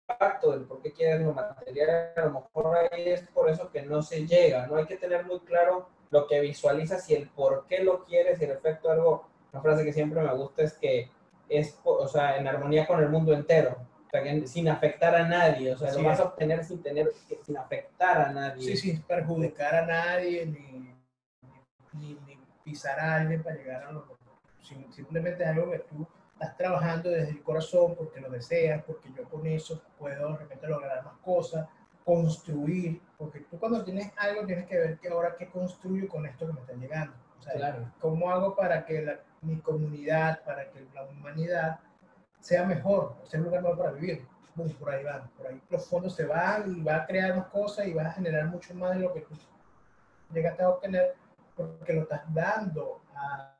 del 0.51 0.65
por 0.65 0.81
qué 0.83 0.93
quieren 0.93 1.27
lo 1.27 1.33
material. 1.33 2.13
A 2.17 2.21
lo 2.23 2.31
mejor 2.33 2.77
ahí 2.93 3.09
es 3.09 3.23
por 3.29 3.51
eso 3.51 3.71
que 3.71 3.83
no 3.83 4.03
se 4.03 4.27
llega, 4.27 4.67
¿no? 4.67 4.77
Hay 4.77 4.87
que 4.87 4.97
tener 4.97 5.25
muy 5.25 5.41
claro 5.41 5.89
lo 6.11 6.27
que 6.27 6.41
visualizas 6.41 7.09
y 7.11 7.15
el 7.15 7.29
por 7.29 7.67
qué 7.67 7.83
lo 7.83 8.05
quieres 8.05 8.41
y 8.41 8.45
el 8.45 8.53
efecto 8.53 8.91
algo, 8.91 9.29
una 9.53 9.63
frase 9.63 9.85
que 9.85 9.93
siempre 9.93 10.21
me 10.21 10.35
gusta 10.35 10.63
es 10.63 10.75
que 10.75 11.11
es, 11.49 11.79
o 11.85 12.09
sea, 12.09 12.37
en 12.39 12.47
armonía 12.47 12.87
con 12.87 13.03
el 13.03 13.09
mundo 13.09 13.33
entero, 13.33 13.77
o 14.07 14.11
sea, 14.11 14.23
que 14.23 14.47
sin 14.47 14.69
afectar 14.69 15.15
a 15.15 15.27
nadie, 15.27 15.73
o 15.73 15.77
sea, 15.77 15.91
sí, 15.91 16.01
lo 16.01 16.09
vas 16.09 16.21
a 16.21 16.25
obtener 16.25 16.65
sin 16.65 16.83
tener, 16.83 17.11
sin 17.43 17.57
afectar 17.57 18.19
a 18.21 18.33
nadie. 18.33 18.63
Sí, 18.63 18.77
sin 18.77 19.03
perjudicar 19.03 19.75
a 19.75 19.87
nadie, 19.87 20.47
ni, 20.47 20.95
ni, 21.93 22.15
ni 22.27 22.39
pisar 22.65 22.99
a 23.01 23.17
alguien 23.17 23.43
para 23.43 23.57
llegar 23.57 23.85
a 23.85 23.93
lo 23.93 24.05
simplemente 24.91 25.43
es 25.43 25.49
algo 25.51 25.71
que 25.71 25.79
tú 25.81 26.07
estás 26.43 26.57
trabajando 26.57 27.09
desde 27.09 27.31
el 27.31 27.43
corazón 27.43 27.95
porque 27.95 28.21
lo 28.21 28.29
deseas, 28.31 28.83
porque 28.85 29.13
yo 29.17 29.25
con 29.29 29.47
eso 29.47 29.81
puedo 29.99 30.33
de 30.33 30.39
repente 30.39 30.67
lograr 30.67 31.05
más 31.05 31.17
cosas, 31.19 31.69
construir, 32.05 33.01
porque 33.17 33.41
tú 33.41 33.59
cuando 33.59 33.85
tienes 33.85 34.13
algo 34.17 34.45
tienes 34.45 34.67
que 34.67 34.77
ver 34.77 34.99
que 34.99 35.09
ahora 35.09 35.37
qué 35.37 35.49
construyo 35.49 36.09
con 36.09 36.27
esto 36.27 36.47
que 36.47 36.53
me 36.53 36.61
está 36.61 36.73
llegando. 36.73 37.15
O 37.39 37.43
sea, 37.43 37.55
claro. 37.55 37.93
¿cómo 38.01 38.31
hago 38.31 38.57
para 38.57 38.85
que 38.85 39.03
la, 39.03 39.21
mi 39.41 39.59
comunidad, 39.59 40.43
para 40.45 40.69
que 40.71 40.85
la 40.93 41.05
humanidad 41.05 41.81
sea 42.41 42.65
mejor, 42.65 43.17
sea 43.25 43.39
un 43.39 43.47
lugar 43.47 43.63
mejor 43.63 43.79
para 43.79 43.93
vivir? 43.93 44.27
Boom, 44.55 44.71
por 44.75 44.91
ahí 44.91 45.05
van, 45.05 45.29
por 45.31 45.47
ahí 45.47 45.63
los 45.71 45.87
fondos 45.89 46.15
se 46.15 46.27
van 46.27 46.77
y 46.77 46.83
va 46.83 46.97
a 46.97 47.07
crear 47.07 47.37
más 47.37 47.47
cosas 47.47 47.87
y 47.87 47.95
vas 47.95 48.07
a 48.07 48.13
generar 48.13 48.47
mucho 48.47 48.75
más 48.75 48.95
de 48.97 49.01
lo 49.01 49.15
que 49.15 49.21
tú 49.21 49.35
llegaste 50.33 50.63
a 50.63 50.71
obtener 50.71 51.15
porque 51.55 51.93
lo 51.93 52.03
estás 52.03 52.23
dando 52.35 53.01
a 53.15 53.57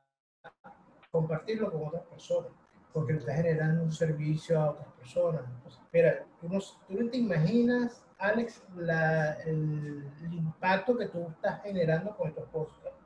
compartirlo 1.11 1.71
con 1.71 1.87
otras 1.87 2.03
personas, 2.03 2.51
porque 2.93 3.13
le 3.13 3.19
estás 3.19 3.35
generando 3.35 3.83
un 3.83 3.91
servicio 3.91 4.59
a 4.59 4.71
otras 4.71 4.87
personas. 4.93 5.41
Entonces, 5.55 5.81
mira, 5.91 6.25
tú 6.39 6.47
no, 6.47 6.59
tú 6.59 6.93
no 6.93 7.09
te 7.09 7.17
imaginas 7.17 8.03
Alex, 8.23 8.63
la, 8.77 9.33
el, 9.41 10.09
el, 10.23 10.33
impacto 10.33 10.97
que 10.97 11.07
tú 11.07 11.27
estás 11.29 11.61
generando 11.63 12.15
con 12.15 12.29
estos 12.29 12.47
podcasts. 12.49 13.02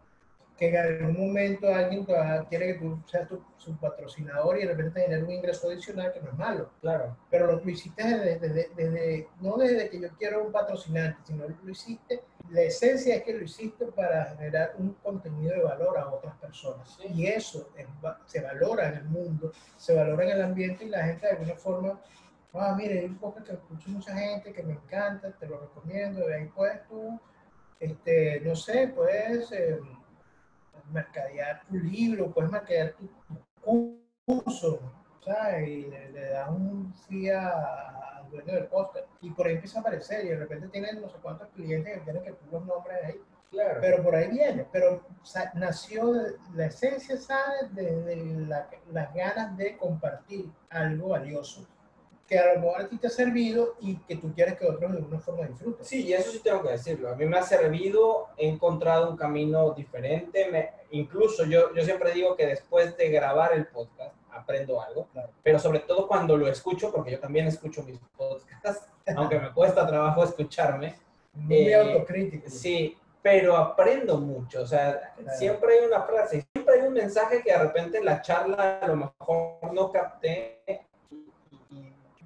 Que 0.57 0.69
en 0.69 1.03
algún 1.03 1.27
momento 1.27 1.73
alguien 1.73 2.05
quiere 2.49 2.73
que 2.73 2.79
tú 2.79 2.99
seas 3.05 3.27
tu, 3.27 3.41
su 3.57 3.77
patrocinador 3.77 4.57
y 4.57 4.61
de 4.61 4.73
repente 4.73 5.01
tener 5.01 5.23
un 5.23 5.31
ingreso 5.31 5.69
adicional 5.69 6.11
que 6.11 6.19
no 6.19 6.29
es 6.29 6.37
malo. 6.37 6.71
Claro. 6.81 7.15
Pero 7.29 7.47
lo, 7.47 7.63
lo 7.63 7.69
hiciste 7.69 8.03
desde, 8.03 8.39
desde, 8.39 8.69
desde, 8.75 9.27
no 9.39 9.57
desde 9.57 9.89
que 9.89 10.01
yo 10.01 10.09
quiero 10.17 10.43
un 10.43 10.51
patrocinante, 10.51 11.19
sino 11.25 11.45
lo 11.47 11.71
hiciste, 11.71 12.23
la 12.49 12.61
esencia 12.61 13.15
es 13.15 13.23
que 13.23 13.33
lo 13.33 13.43
hiciste 13.43 13.85
para 13.87 14.35
generar 14.35 14.73
un 14.77 14.93
contenido 14.95 15.53
de 15.53 15.61
valor 15.61 15.97
a 15.97 16.09
otras 16.09 16.35
personas. 16.37 16.97
Sí. 16.99 17.07
Y 17.13 17.27
eso 17.27 17.69
es, 17.75 17.85
se 18.25 18.41
valora 18.41 18.89
en 18.89 18.95
el 18.95 19.05
mundo, 19.05 19.51
se 19.75 19.93
valora 19.93 20.23
en 20.23 20.31
el 20.31 20.41
ambiente 20.41 20.85
y 20.85 20.89
la 20.89 21.03
gente 21.03 21.27
de 21.27 21.33
alguna 21.33 21.55
forma 21.55 22.01
ah, 22.59 22.75
mire, 22.77 22.99
hay 22.99 23.05
un 23.05 23.17
podcast 23.17 23.47
que 23.47 23.53
escucho 23.53 23.89
mucha 23.89 24.13
gente, 24.15 24.53
que 24.53 24.63
me 24.63 24.73
encanta, 24.73 25.31
te 25.31 25.47
lo 25.47 25.59
recomiendo, 25.59 26.25
de 26.25 26.35
ahí 26.35 26.47
puedes 26.47 26.85
tú, 26.87 27.19
este, 27.79 28.41
no 28.41 28.55
sé, 28.55 28.87
puedes 28.89 29.51
eh, 29.51 29.79
mercadear 30.91 31.61
tu 31.67 31.75
libro, 31.75 32.31
puedes 32.31 32.51
mercadear 32.51 32.93
tu, 32.93 33.09
tu 33.63 33.99
curso, 34.25 34.79
¿sabes? 35.23 35.67
Y 35.67 35.85
le, 35.85 36.11
le 36.11 36.29
das 36.29 36.49
un 36.49 36.93
fee 37.07 37.29
al 37.29 38.29
dueño 38.29 38.53
del 38.53 38.67
podcast 38.67 39.07
y 39.21 39.31
por 39.31 39.47
ahí 39.47 39.55
empieza 39.55 39.79
a 39.79 39.81
aparecer 39.81 40.25
y 40.25 40.29
de 40.29 40.37
repente 40.37 40.67
tienes 40.69 40.99
no 40.99 41.09
sé 41.09 41.17
cuántos 41.21 41.47
clientes 41.49 41.97
que 41.97 42.03
quieren 42.03 42.23
que 42.23 42.33
tú 42.33 42.45
los 42.51 42.65
nombres 42.65 42.97
ahí. 43.03 43.21
Claro. 43.49 43.79
Pero 43.79 44.03
por 44.03 44.13
ahí 44.13 44.29
viene, 44.29 44.67
pero 44.73 45.05
o 45.21 45.25
sea, 45.25 45.51
nació, 45.55 46.11
de, 46.11 46.35
la 46.53 46.65
esencia 46.65 47.15
sale 47.15 47.69
desde 47.71 48.15
de 48.15 48.45
la, 48.45 48.69
las 48.91 49.13
ganas 49.13 49.55
de 49.55 49.77
compartir 49.77 50.51
algo 50.69 51.09
valioso 51.09 51.65
que 52.27 52.37
a 52.37 52.53
lo 52.53 52.59
mejor 52.59 52.81
a 52.81 52.89
ti 52.89 52.97
te 52.97 53.07
ha 53.07 53.09
servido 53.09 53.75
y 53.79 53.95
que 53.99 54.17
tú 54.17 54.33
quieres 54.33 54.57
que 54.57 54.65
otros 54.65 54.91
de 54.91 54.97
alguna 54.97 55.19
forma 55.19 55.47
disfruten. 55.47 55.85
Sí, 55.85 56.05
y 56.05 56.13
eso 56.13 56.31
sí 56.31 56.41
tengo 56.43 56.61
que 56.61 56.71
decirlo. 56.71 57.09
A 57.09 57.15
mí 57.15 57.25
me 57.25 57.37
ha 57.37 57.41
servido, 57.41 58.27
he 58.37 58.49
encontrado 58.49 59.09
un 59.09 59.15
camino 59.15 59.71
diferente. 59.71 60.49
Me, 60.51 60.71
incluso 60.91 61.45
yo, 61.45 61.73
yo 61.73 61.83
siempre 61.83 62.11
digo 62.11 62.35
que 62.35 62.45
después 62.45 62.95
de 62.97 63.09
grabar 63.09 63.53
el 63.53 63.67
podcast 63.67 64.15
aprendo 64.31 64.81
algo, 64.81 65.07
claro. 65.11 65.29
pero 65.43 65.59
sobre 65.59 65.79
todo 65.79 66.07
cuando 66.07 66.37
lo 66.37 66.47
escucho, 66.47 66.91
porque 66.91 67.11
yo 67.11 67.19
también 67.19 67.47
escucho 67.47 67.83
mis 67.83 67.99
podcasts, 68.15 68.87
aunque 69.15 69.39
me 69.39 69.51
cuesta 69.51 69.87
trabajo 69.87 70.23
escucharme. 70.23 70.95
Muy 71.33 71.69
eh, 71.69 71.75
autocrítico. 71.75 72.49
Sí, 72.49 72.97
pero 73.21 73.55
aprendo 73.55 74.17
mucho. 74.17 74.61
O 74.61 74.65
sea, 74.65 75.13
claro. 75.15 75.37
siempre 75.37 75.79
hay 75.79 75.85
una 75.85 76.01
frase, 76.01 76.47
siempre 76.53 76.75
hay 76.75 76.87
un 76.87 76.93
mensaje 76.93 77.41
que 77.43 77.51
de 77.51 77.59
repente 77.59 77.97
en 77.97 78.05
la 78.05 78.21
charla 78.21 78.79
a 78.79 78.87
lo 78.87 78.95
mejor 78.95 79.73
no 79.73 79.91
capté 79.91 80.85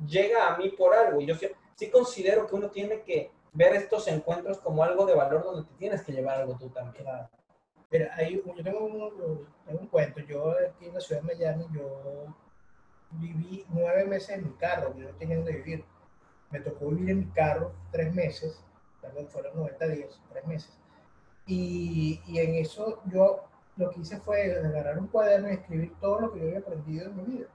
llega 0.07 0.53
a 0.53 0.57
mí 0.57 0.69
por 0.69 0.93
algo. 0.93 1.21
Y 1.21 1.25
yo 1.25 1.35
sí, 1.35 1.47
sí, 1.75 1.89
considero 1.89 2.47
que 2.47 2.55
uno 2.55 2.69
tiene 2.69 3.01
que 3.01 3.31
ver 3.53 3.75
estos 3.75 4.07
encuentros 4.07 4.59
como 4.59 4.83
algo 4.83 5.05
de 5.05 5.15
valor 5.15 5.43
donde 5.43 5.67
te 5.67 5.75
tienes 5.77 6.01
que 6.03 6.13
llevar 6.13 6.41
algo 6.41 6.57
tú 6.57 6.69
también. 6.69 7.03
Claro. 7.03 7.29
Mira, 7.91 8.09
hay, 8.15 8.41
yo 8.45 8.63
tengo 8.63 8.85
un, 8.85 9.47
tengo 9.65 9.81
un, 9.81 9.87
cuento. 9.87 10.21
Yo 10.21 10.51
aquí 10.51 10.85
en 10.85 10.93
la 10.93 11.01
ciudad 11.01 11.21
de 11.21 11.35
Miami, 11.35 11.65
yo 11.73 12.25
viví 13.11 13.65
nueve 13.69 14.05
meses 14.05 14.29
en 14.29 14.45
mi 14.45 14.53
carro, 14.53 14.95
yo 14.97 15.09
no 15.09 15.17
tenía 15.17 15.35
donde 15.35 15.57
vivir. 15.57 15.83
Me 16.51 16.61
tocó 16.61 16.87
vivir 16.87 17.09
en 17.09 17.19
mi 17.19 17.25
carro 17.27 17.73
tres 17.91 18.13
meses, 18.13 18.63
perdón, 19.01 19.27
fueron 19.27 19.55
90 19.57 19.87
días, 19.87 20.21
tres 20.31 20.47
meses. 20.47 20.71
Y, 21.45 22.21
y, 22.27 22.39
en 22.39 22.55
eso 22.55 23.01
yo 23.11 23.43
lo 23.75 23.89
que 23.89 24.01
hice 24.01 24.19
fue 24.19 24.53
agarrar 24.53 24.97
un 24.97 25.07
cuaderno 25.07 25.49
y 25.49 25.53
escribir 25.53 25.93
todo 25.99 26.21
lo 26.21 26.33
que 26.33 26.39
yo 26.39 26.45
había 26.45 26.59
aprendido 26.59 27.07
en 27.07 27.15
mi 27.17 27.23
vida. 27.23 27.47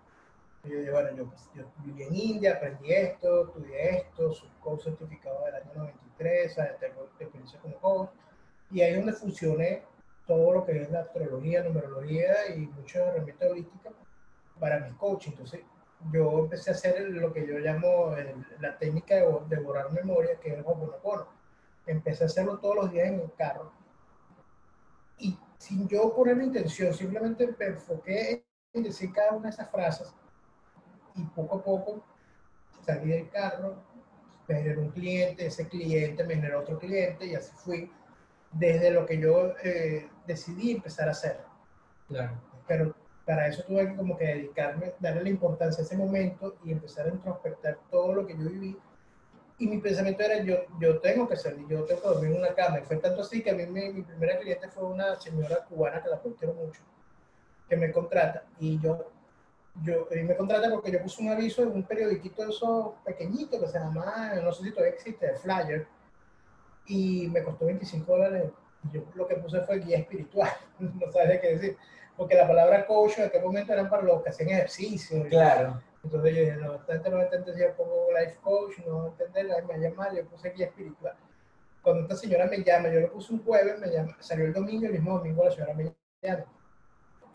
Y 0.65 0.71
yo 0.71 0.79
dije, 0.79 0.91
bueno, 0.91 1.17
yo, 1.17 1.27
pues, 1.27 1.49
yo 1.55 1.65
viví 1.85 2.03
en 2.03 2.15
India, 2.15 2.55
aprendí 2.57 2.93
esto, 2.93 3.47
estudié 3.47 3.99
esto, 3.99 4.35
soy 4.35 4.51
certificado 4.83 5.45
del 5.47 5.55
año 5.55 5.71
93, 5.75 6.57
tengo 6.81 7.05
experiencia 7.05 7.59
como 7.61 7.77
coach. 7.77 8.11
Y 8.71 8.83
ahí 8.83 8.91
es 8.91 8.97
donde 8.97 9.13
fusioné 9.13 9.83
todo 10.27 10.53
lo 10.53 10.65
que 10.65 10.83
es 10.83 10.91
la 10.91 11.01
astrología, 11.01 11.63
numerología 11.63 12.55
y 12.55 12.61
muchas 12.67 13.07
herramientas 13.09 13.51
holísticas 13.51 13.93
para 14.59 14.81
mi 14.81 14.95
coaching. 14.97 15.31
Entonces, 15.31 15.61
yo 16.13 16.41
empecé 16.41 16.71
a 16.71 16.75
hacer 16.75 17.01
lo 17.11 17.33
que 17.33 17.47
yo 17.47 17.59
llamo 17.59 18.15
la 18.61 18.77
técnica 18.79 19.17
de, 19.17 19.61
borrar 19.61 19.93
memoria, 19.93 20.39
que 20.41 20.51
es 20.51 20.55
el 20.55 20.61
Hoponopono. 20.61 21.29
Empecé 21.87 22.25
a 22.25 22.27
hacerlo 22.27 22.59
todos 22.59 22.77
los 22.77 22.91
días 22.91 23.09
en 23.09 23.21
el 23.21 23.33
carro. 23.35 23.73
Y 25.19 25.39
sin 25.59 25.89
yo 25.89 26.15
poner 26.15 26.37
intención, 26.39 26.93
simplemente 26.93 27.55
me 27.59 27.67
enfoqué 27.67 28.45
en 28.73 28.83
decir 28.83 29.13
cada 29.13 29.33
una 29.33 29.49
de 29.49 29.51
esas 29.51 29.71
frases 29.71 30.13
y 31.15 31.25
poco 31.25 31.57
a 31.57 31.65
poco 31.65 32.05
salí 32.85 33.09
del 33.09 33.29
carro, 33.31 33.83
me 34.47 34.57
generó 34.57 34.83
un 34.83 34.91
cliente, 34.91 35.47
ese 35.47 35.67
cliente 35.69 36.23
me 36.25 36.35
generó 36.35 36.61
otro 36.61 36.79
cliente 36.79 37.27
y 37.27 37.35
así 37.35 37.53
fui 37.57 37.91
desde 38.53 38.91
lo 38.91 39.07
que 39.07 39.19
yo 39.19 39.55
eh, 39.63 40.09
decidí 40.27 40.73
empezar 40.73 41.09
a 41.09 41.13
hacer. 41.13 41.41
Claro. 42.09 42.33
Pero 42.67 42.95
para 43.27 43.49
eso 43.49 43.65
tuve 43.65 43.89
que 43.89 43.97
como 43.97 44.17
que 44.17 44.25
dedicarme, 44.25 44.95
darle 45.01 45.25
la 45.25 45.29
importancia 45.31 45.83
a 45.83 45.85
ese 45.85 45.97
momento 45.97 46.57
y 46.65 46.71
empezar 46.71 47.07
a 47.07 47.11
introspectar 47.11 47.79
todo 47.91 48.15
lo 48.15 48.27
que 48.27 48.35
yo 48.35 48.49
viví. 48.49 48.79
Y 49.59 49.67
mi 49.67 49.79
pensamiento 49.79 50.23
era, 50.23 50.43
yo, 50.43 50.59
yo 50.79 51.01
tengo 51.01 51.27
que 51.27 51.37
salir, 51.37 51.67
yo 51.67 51.85
tengo 51.85 52.03
que 52.03 52.09
dormir 52.09 52.31
en 52.33 52.39
una 52.39 52.55
cama. 52.55 52.79
Y 52.79 52.83
fue 52.83 52.99
tanto 52.99 53.23
así 53.23 53.43
que 53.43 53.51
a 53.51 53.55
mí 53.55 53.67
mi, 53.67 54.03
primera 54.03 54.39
cliente 54.39 54.69
fue 54.69 54.85
una 54.85 55.17
señora 55.17 55.65
cubana 55.65 56.03
que 56.03 56.11
la 56.11 56.21
quiero 56.21 56.55
mucho, 56.55 56.83
que 57.69 57.77
me 57.77 57.91
contrata. 57.91 58.45
Y 58.61 58.79
yo, 58.79 59.11
yo 59.83 60.07
y 60.15 60.23
me 60.23 60.37
contrata 60.37 60.71
porque 60.71 60.93
yo 60.93 61.03
puse 61.03 61.23
un 61.23 61.31
aviso 61.31 61.63
en 61.63 61.73
un 61.73 61.83
periodiquito 61.83 62.45
de 62.45 62.51
esos 62.51 62.95
pequeñitos 63.05 63.61
que 63.61 63.67
se 63.67 63.79
llama, 63.79 64.35
no 64.43 64.53
sé 64.53 64.63
si 64.63 64.71
todavía 64.71 64.95
existe, 64.95 65.35
Flyer. 65.39 65.89
Y 66.87 67.29
me 67.29 67.43
costó 67.43 67.67
25 67.67 68.11
dólares. 68.11 68.51
Yo 68.93 69.03
lo 69.15 69.27
que 69.27 69.37
puse 69.37 69.61
fue 69.63 69.81
guía 69.81 69.99
espiritual, 69.99 70.51
no 70.79 71.11
sabes 71.11 71.41
qué 71.41 71.49
decir 71.55 71.77
porque 72.17 72.35
la 72.35 72.47
palabra 72.47 72.87
coach 72.87 73.19
en 73.19 73.27
aquel 73.27 73.43
momento 73.43 73.73
eran 73.73 73.89
para 73.89 74.03
los 74.03 74.23
que 74.23 74.31
hacían 74.31 74.49
ejercicio. 74.49 75.25
Claro. 75.29 75.83
Entonces 76.03 76.35
yo 76.35 76.41
dije, 76.41 76.57
no, 76.57 76.79
gente 76.81 77.11
no 77.11 77.21
entiende 77.21 77.53
si 77.53 77.61
yo 77.61 77.77
pongo 77.77 78.09
life 78.19 78.39
coach, 78.43 78.79
no 78.87 79.09
entender, 79.09 79.65
me 79.65 79.79
llama, 79.79 80.15
yo 80.15 80.25
puse 80.27 80.51
guía 80.51 80.67
espiritual. 80.67 81.15
Cuando 81.83 82.03
esta 82.03 82.17
señora 82.17 82.47
me 82.47 82.59
llama, 82.63 82.89
yo 82.89 83.01
lo 83.01 83.13
puse 83.13 83.33
un 83.33 83.45
jueves, 83.45 83.79
me 83.79 83.89
llama, 83.89 84.17
salió 84.21 84.47
el 84.47 84.53
domingo, 84.53 84.87
el 84.87 84.93
mismo 84.93 85.19
domingo 85.19 85.45
la 85.45 85.51
señora 85.51 85.75
me 85.75 85.95
llama. 86.23 86.45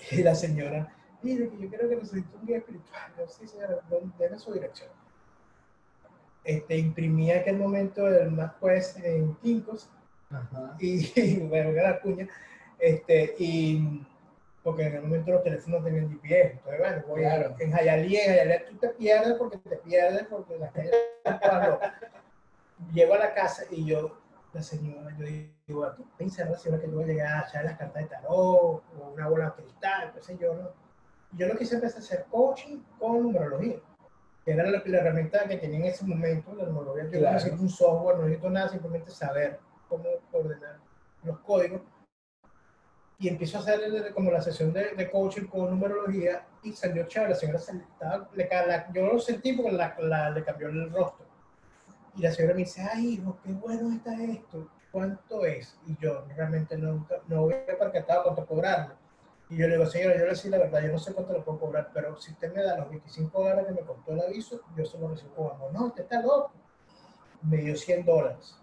Y 0.10 0.24
la 0.24 0.34
señora, 0.34 0.96
mire, 1.22 1.50
que 1.50 1.58
yo 1.60 1.70
creo 1.70 1.90
que 1.90 1.96
necesito 1.98 2.38
un 2.38 2.48
guía 2.48 2.58
espiritual. 2.58 3.14
Yo, 3.18 3.28
sí, 3.28 3.48
señora, 3.48 3.80
déme 4.18 4.40
su 4.40 4.54
dirección. 4.54 4.90
Este, 6.44 6.78
imprimí 6.78 7.32
en 7.32 7.40
aquel 7.40 7.58
momento 7.58 8.08
el 8.08 8.32
más 8.32 8.54
pues 8.60 8.98
en. 9.04 9.38
Ajá. 10.32 10.76
Y, 10.80 11.12
y 11.20 11.38
bueno, 11.48 11.72
la 11.72 12.00
cuña. 12.00 12.28
Este, 12.80 13.36
y 13.38 14.02
porque 14.64 14.84
en 14.84 14.96
el 14.96 15.02
momento 15.04 15.32
los 15.32 15.44
teléfonos 15.44 15.84
tenían 15.84 16.10
GPS. 16.10 16.52
Entonces, 16.54 16.80
bueno, 16.80 17.04
voy 17.08 17.22
claro. 17.22 17.56
en 17.60 17.72
Jayalía, 17.72 18.26
en 18.26 18.32
Jayalía 18.32 18.66
tú 18.66 18.76
te 18.78 18.90
pierdes 18.90 19.34
porque 19.34 19.58
te 19.58 19.78
pierdes, 19.78 20.26
porque 20.30 20.58
la 20.58 20.70
calle 20.72 20.92
Llego 22.94 23.14
a 23.14 23.20
la 23.20 23.34
casa 23.34 23.64
y 23.70 23.86
yo, 23.86 24.18
la 24.54 24.64
señora, 24.64 25.16
yo 25.18 25.26
digo, 25.68 25.92
¿tú 25.94 26.06
piensas 26.18 26.50
la 26.50 26.58
señora 26.58 26.82
que 26.82 26.88
yo 26.90 26.96
voy 26.96 27.04
a 27.04 27.08
llegar 27.08 27.44
a 27.44 27.48
echar 27.48 27.64
las 27.64 27.78
cartas 27.78 28.04
de 28.04 28.10
tarot 28.10 28.32
o 28.32 28.84
una 29.14 29.28
bola 29.28 29.46
de 29.46 29.64
cristal? 29.64 30.14
sé 30.20 30.38
yo, 30.38 30.56
¿no? 30.56 30.70
yo 31.34 31.48
lo 31.48 31.56
que 31.56 31.64
hice 31.64 31.76
empecé 31.76 31.98
a 31.98 32.00
hacer 32.00 32.26
coaching 32.30 32.80
con 33.00 33.24
numerología, 33.24 33.78
que 34.44 34.52
era 34.52 34.70
la, 34.70 34.78
herramienta 34.78 35.48
que 35.48 35.58
tenía 35.58 35.80
en 35.80 35.86
ese 35.86 36.06
momento, 36.06 36.54
la 36.56 36.66
numerología. 36.66 37.10
Yo 37.12 37.22
no 37.22 37.32
necesito 37.32 37.62
un 37.62 37.70
software, 37.70 38.18
no 38.18 38.24
necesito 38.24 38.50
nada, 38.50 38.70
simplemente 38.70 39.12
saber 39.12 39.60
cómo 39.88 40.06
ordenar 40.32 40.80
los 41.24 41.40
códigos 41.40 41.82
y 43.22 43.28
empiezo 43.28 43.60
a 43.60 43.62
hacer 43.62 44.14
como 44.16 44.32
la 44.32 44.42
sesión 44.42 44.74
de, 44.74 44.96
de, 44.96 45.12
coaching 45.12 45.46
con 45.46 45.70
numerología 45.70 46.44
y 46.64 46.74
salió 46.74 47.06
chévere. 47.06 47.34
La 47.34 47.36
señora 47.36 47.60
se, 47.60 47.78
estaba, 47.78 48.28
le, 48.34 48.50
la, 48.50 48.92
yo 48.92 49.06
lo 49.06 49.20
sentí 49.20 49.54
porque 49.54 49.74
la, 49.74 50.32
le 50.32 50.44
cambió 50.44 50.70
el 50.70 50.92
rostro. 50.92 51.28
Y 52.16 52.22
la 52.24 52.32
señora 52.32 52.56
me 52.56 52.62
dice, 52.62 52.82
ay, 52.82 53.14
hijo, 53.14 53.38
qué 53.44 53.52
bueno 53.54 53.94
está 53.96 54.20
esto. 54.24 54.68
¿Cuánto 54.92 55.46
es? 55.46 55.78
Y 55.86 55.96
yo 56.02 56.26
realmente 56.36 56.76
nunca, 56.76 57.18
no 57.28 57.44
había 57.44 57.78
percatado 57.78 58.24
cuánto 58.24 58.46
cobrarlo. 58.48 58.96
Y 59.52 59.58
yo 59.58 59.68
le 59.68 59.76
digo, 59.76 59.86
señora, 59.86 60.16
yo 60.16 60.24
le 60.24 60.30
decía 60.32 60.50
la 60.50 60.58
verdad, 60.58 60.82
yo 60.82 60.92
no 60.94 60.98
sé 60.98 61.14
cuánto 61.14 61.34
le 61.34 61.42
puedo 61.42 61.60
cobrar, 61.60 61.92
pero 61.94 62.20
si 62.20 62.32
usted 62.32 62.52
me 62.52 62.64
da 62.64 62.78
los 62.78 62.90
25 62.90 63.40
dólares 63.40 63.68
que 63.68 63.74
me 63.74 63.82
costó 63.82 64.14
el 64.14 64.22
aviso, 64.22 64.62
yo 64.76 64.86
se 64.86 64.98
lo 64.98 65.10
recibo 65.10 65.36
como. 65.36 65.70
No, 65.72 65.88
usted 65.88 66.04
está 66.04 66.22
loco. 66.22 66.52
Me 67.44 67.58
dio 67.58 67.76
100 67.76 68.06
dólares 68.06 68.62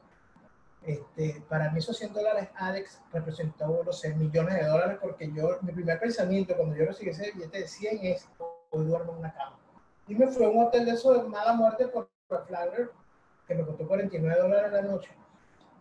este, 0.89 1.43
para 1.49 1.71
mí 1.71 1.81
esos 1.81 1.97
100 1.99 2.15
dólares, 2.15 2.49
Alex, 2.55 3.01
representó, 3.13 3.83
no 3.85 3.93
sé, 3.93 4.15
millones 4.15 4.55
de 4.55 4.67
dólares 4.67 4.99
porque 5.01 5.31
yo, 5.33 5.59
mi 5.61 5.73
primer 5.73 6.01
pensamiento 6.01 6.57
cuando 6.57 6.77
yo 6.77 6.87
recibí 6.87 7.11
ese 7.11 7.31
billete 7.33 7.61
de 7.61 7.69
100 7.69 7.99
es, 8.07 8.29
hoy 8.71 8.87
duermo 8.87 9.13
en 9.13 9.19
una 9.19 9.35
cama. 9.35 9.59
Y 10.07 10.15
me 10.15 10.29
fui 10.29 10.45
a 10.45 10.49
un 10.49 10.65
hotel 10.65 10.87
de 10.87 10.93
eso 10.93 11.13
de 11.13 11.29
mala 11.29 11.53
muerte 11.53 11.89
por 11.89 12.09
Flagler, 12.47 12.91
que 13.47 13.55
me 13.55 13.65
costó 13.65 13.87
49 13.87 14.41
dólares 14.41 14.73
la 14.73 14.83
noche. 14.83 15.11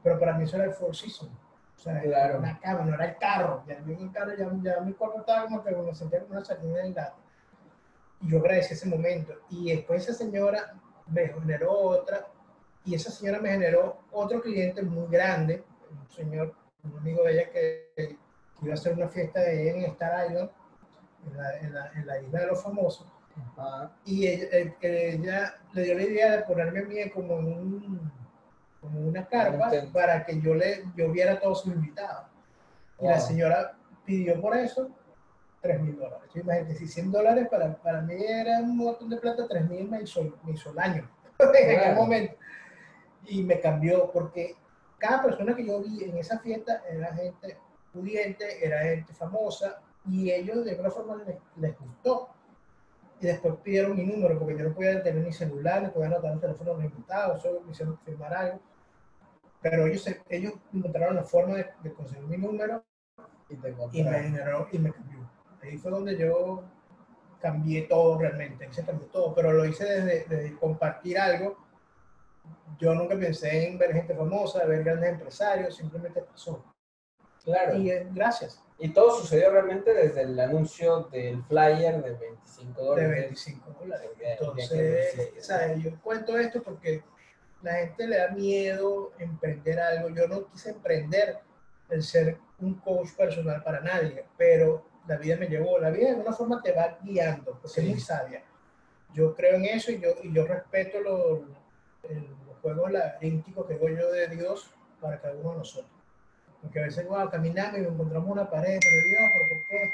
Pero 0.03 0.19
para 0.19 0.37
mí 0.37 0.43
eso 0.43 0.57
era 0.57 0.65
el 0.65 0.73
Four 0.73 0.95
Seasons. 0.95 1.31
O 1.77 1.79
sea, 1.79 2.01
era 2.01 2.37
una 2.37 2.59
cama, 2.59 2.85
no 2.85 2.95
era 2.95 3.05
el 3.05 3.17
carro. 3.17 3.63
Ya 3.67 3.75
en 3.75 3.89
el 3.89 4.11
carro, 4.11 4.31
ya, 4.35 4.49
ya 4.61 4.81
mi 4.81 4.93
cuerpo 4.93 5.19
estaba 5.19 5.45
como 5.45 5.63
que 5.63 5.75
me 5.75 5.93
sentía 5.93 6.21
como 6.21 6.33
una 6.33 6.43
sardina 6.43 6.79
del 6.79 6.93
gato. 6.93 7.17
Y 8.21 8.31
yo 8.31 8.39
agradecí 8.39 8.73
ese 8.73 8.87
momento. 8.87 9.33
Y 9.49 9.75
después 9.75 10.03
esa 10.03 10.13
señora 10.13 10.73
me 11.07 11.27
generó 11.27 11.71
otra 11.71 12.27
y 12.87 12.95
esa 12.95 13.11
señora 13.11 13.41
me 13.41 13.49
generó 13.49 13.97
otro 14.13 14.41
cliente 14.41 14.81
muy 14.81 15.07
grande, 15.09 15.61
un 15.91 16.09
señor, 16.09 16.55
un 16.85 16.97
amigo 16.97 17.21
de 17.25 17.33
ella 17.33 17.51
que, 17.51 18.17
iba 18.61 18.71
a 18.71 18.75
hacer 18.75 18.93
una 18.93 19.09
fiesta 19.09 19.41
de 19.41 19.61
ella 19.61 19.85
en 19.85 19.91
Star 19.91 20.25
Island, 20.25 20.49
en 21.25 21.37
la, 21.37 21.57
en 21.59 21.73
la, 21.73 21.91
en 21.95 22.07
la 22.07 22.21
isla 22.21 22.39
de 22.39 22.47
los 22.47 22.63
famosos. 22.63 23.05
Y 24.05 24.25
ella, 24.27 24.47
ella, 24.81 25.59
le 25.73 25.83
dio 25.83 25.95
la 25.95 26.03
idea 26.03 26.37
de 26.37 26.43
ponerme 26.43 26.79
a 26.79 26.83
mí 26.83 27.09
como, 27.09 27.35
un, 27.35 28.09
como 28.87 29.07
una 29.07 29.27
carpa 29.27 29.71
para 29.93 30.25
que 30.25 30.41
yo, 30.41 30.55
le, 30.55 30.83
yo 30.95 31.11
viera 31.11 31.33
a 31.33 31.39
todos 31.39 31.61
sus 31.61 31.73
invitados. 31.73 32.27
Y 32.99 33.05
la 33.05 33.19
señora 33.19 33.77
pidió 34.05 34.39
por 34.41 34.55
eso 34.55 34.89
3 35.61 35.81
mil 35.81 35.97
dólares. 35.97 36.29
Imagínate, 36.33 36.75
si 36.75 36.87
100 36.87 37.11
dólares 37.11 37.47
para, 37.49 37.75
para 37.75 38.01
mí 38.01 38.15
era 38.15 38.59
un 38.59 38.77
montón 38.77 39.09
de 39.09 39.17
plata, 39.17 39.47
3 39.47 39.69
mil 39.69 39.89
me 39.89 40.01
hizo, 40.01 40.21
me 40.43 40.53
hizo 40.53 40.71
el 40.71 40.79
año 40.79 41.09
en 41.39 41.79
aquel 41.79 41.95
momento 41.95 42.35
y 43.25 43.43
me 43.43 43.59
cambió 43.59 44.09
porque 44.11 44.55
cada 44.97 45.23
persona 45.23 45.55
que 45.55 45.65
yo 45.65 45.81
vi 45.81 46.03
en 46.03 46.17
esa 46.17 46.39
fiesta 46.39 46.81
era 46.89 47.13
gente 47.13 47.57
pudiente, 47.93 48.65
era 48.65 48.81
gente 48.81 49.13
famosa 49.13 49.81
y 50.09 50.31
ellos 50.31 50.63
de 50.63 50.71
alguna 50.71 50.89
forma 50.89 51.23
les, 51.55 51.79
gustó. 51.79 52.29
Y 53.19 53.25
después 53.25 53.55
pidieron 53.63 53.95
mi 53.95 54.05
número 54.05 54.37
porque 54.37 54.57
yo 54.57 54.69
no 54.69 54.75
podía 54.75 55.01
tener 55.01 55.23
ni 55.23 55.33
celular, 55.33 55.81
ni 55.81 55.89
podía 55.89 56.07
anotar 56.07 56.31
un 56.31 56.39
teléfono 56.39 56.75
de 56.75 56.85
invitados, 56.85 57.41
solo 57.41 57.61
me 57.61 57.71
hicieron 57.71 57.97
firmar 57.99 58.33
algo. 58.33 58.59
Pero 59.61 59.85
ellos, 59.85 60.05
ellos 60.29 60.53
encontraron 60.73 61.15
la 61.15 61.23
forma 61.23 61.55
de, 61.55 61.93
conseguir 61.93 62.27
mi 62.27 62.37
número 62.37 62.83
y, 63.49 63.55
y, 63.99 64.03
me 64.03 64.19
generó 64.19 64.67
y 64.71 64.79
me 64.79 64.91
cambió. 64.91 65.29
Ahí 65.61 65.77
fue 65.77 65.91
donde 65.91 66.17
yo 66.17 66.63
cambié 67.41 67.83
todo 67.83 68.17
realmente, 68.17 68.65
ahí 68.65 68.73
se 68.73 68.85
cambió 68.85 69.07
todo, 69.07 69.33
pero 69.33 69.53
lo 69.53 69.65
hice 69.65 69.85
desde, 69.85 70.25
desde 70.27 70.55
compartir 70.57 71.17
algo 71.19 71.57
yo 72.79 72.93
nunca 72.93 73.17
pensé 73.17 73.67
en 73.67 73.77
ver 73.77 73.93
gente 73.93 74.15
famosa, 74.15 74.65
ver 74.65 74.83
grandes 74.83 75.11
empresarios, 75.11 75.75
simplemente 75.75 76.21
pasó. 76.21 76.63
Claro. 77.43 77.77
Y 77.77 77.89
eh, 77.89 78.07
gracias. 78.11 78.61
Y 78.77 78.89
todo 78.89 79.19
sucedió 79.19 79.49
realmente 79.49 79.93
desde 79.93 80.21
el 80.21 80.39
anuncio 80.39 81.07
del 81.11 81.43
flyer 81.45 82.03
de 82.03 82.13
25 82.13 82.83
dólares. 82.83 83.09
De 83.09 83.15
25 83.21 83.75
dólares. 83.79 84.09
Entonces, 84.19 85.31
o 85.39 85.41
sea, 85.41 85.75
yo 85.75 85.99
cuento 86.01 86.37
esto 86.37 86.61
porque 86.61 87.03
la 87.61 87.73
gente 87.73 88.07
le 88.07 88.17
da 88.17 88.29
miedo 88.29 89.13
emprender 89.19 89.79
algo. 89.79 90.09
Yo 90.09 90.27
no 90.27 90.45
quise 90.47 90.71
emprender 90.71 91.39
el 91.89 92.03
ser 92.03 92.37
un 92.59 92.75
coach 92.75 93.11
personal 93.15 93.63
para 93.63 93.81
nadie, 93.81 94.25
pero 94.37 94.85
la 95.07 95.17
vida 95.17 95.37
me 95.37 95.47
llevó. 95.47 95.79
La 95.79 95.89
vida 95.89 96.05
de 96.05 96.11
alguna 96.11 96.33
forma 96.33 96.61
te 96.61 96.71
va 96.71 96.97
guiando, 97.01 97.59
porque 97.61 97.81
es 97.81 97.87
muy 97.87 97.99
sabia. 97.99 98.43
Yo 99.13 99.35
creo 99.35 99.55
en 99.55 99.65
eso 99.65 99.91
y 99.91 99.99
yo, 99.99 100.09
y 100.21 100.33
yo 100.33 100.45
respeto 100.45 100.99
lo, 100.99 101.45
el, 102.03 102.35
juego 102.61 102.89
laberíntico 102.89 103.65
que 103.67 103.75
digo 103.75 103.87
yo 103.87 104.11
de 104.11 104.27
Dios 104.29 104.73
para 104.99 105.21
cada 105.21 105.35
uno 105.35 105.51
de 105.51 105.57
nosotros. 105.59 105.91
Porque 106.61 106.79
a 106.79 106.83
veces, 106.85 107.07
wow, 107.07 107.29
caminamos 107.29 107.79
y 107.79 107.83
encontramos 107.83 108.29
una 108.29 108.49
pared, 108.49 108.79
pero 108.81 109.07
Dios, 109.07 109.21
¿por 109.37 109.67
qué? 109.69 109.93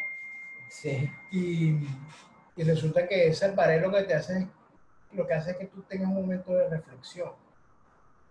Sí. 0.69 1.11
Y, 1.31 1.87
y 2.55 2.63
resulta 2.63 3.05
que 3.07 3.27
esa 3.27 3.53
pared 3.53 3.81
lo 3.81 3.91
que 3.91 4.03
te 4.03 4.13
hace, 4.13 4.47
lo 5.11 5.27
que 5.27 5.33
hace 5.33 5.51
es 5.51 5.57
que 5.57 5.65
tú 5.67 5.83
tengas 5.83 6.07
un 6.07 6.15
momento 6.15 6.53
de 6.53 6.69
reflexión. 6.69 7.42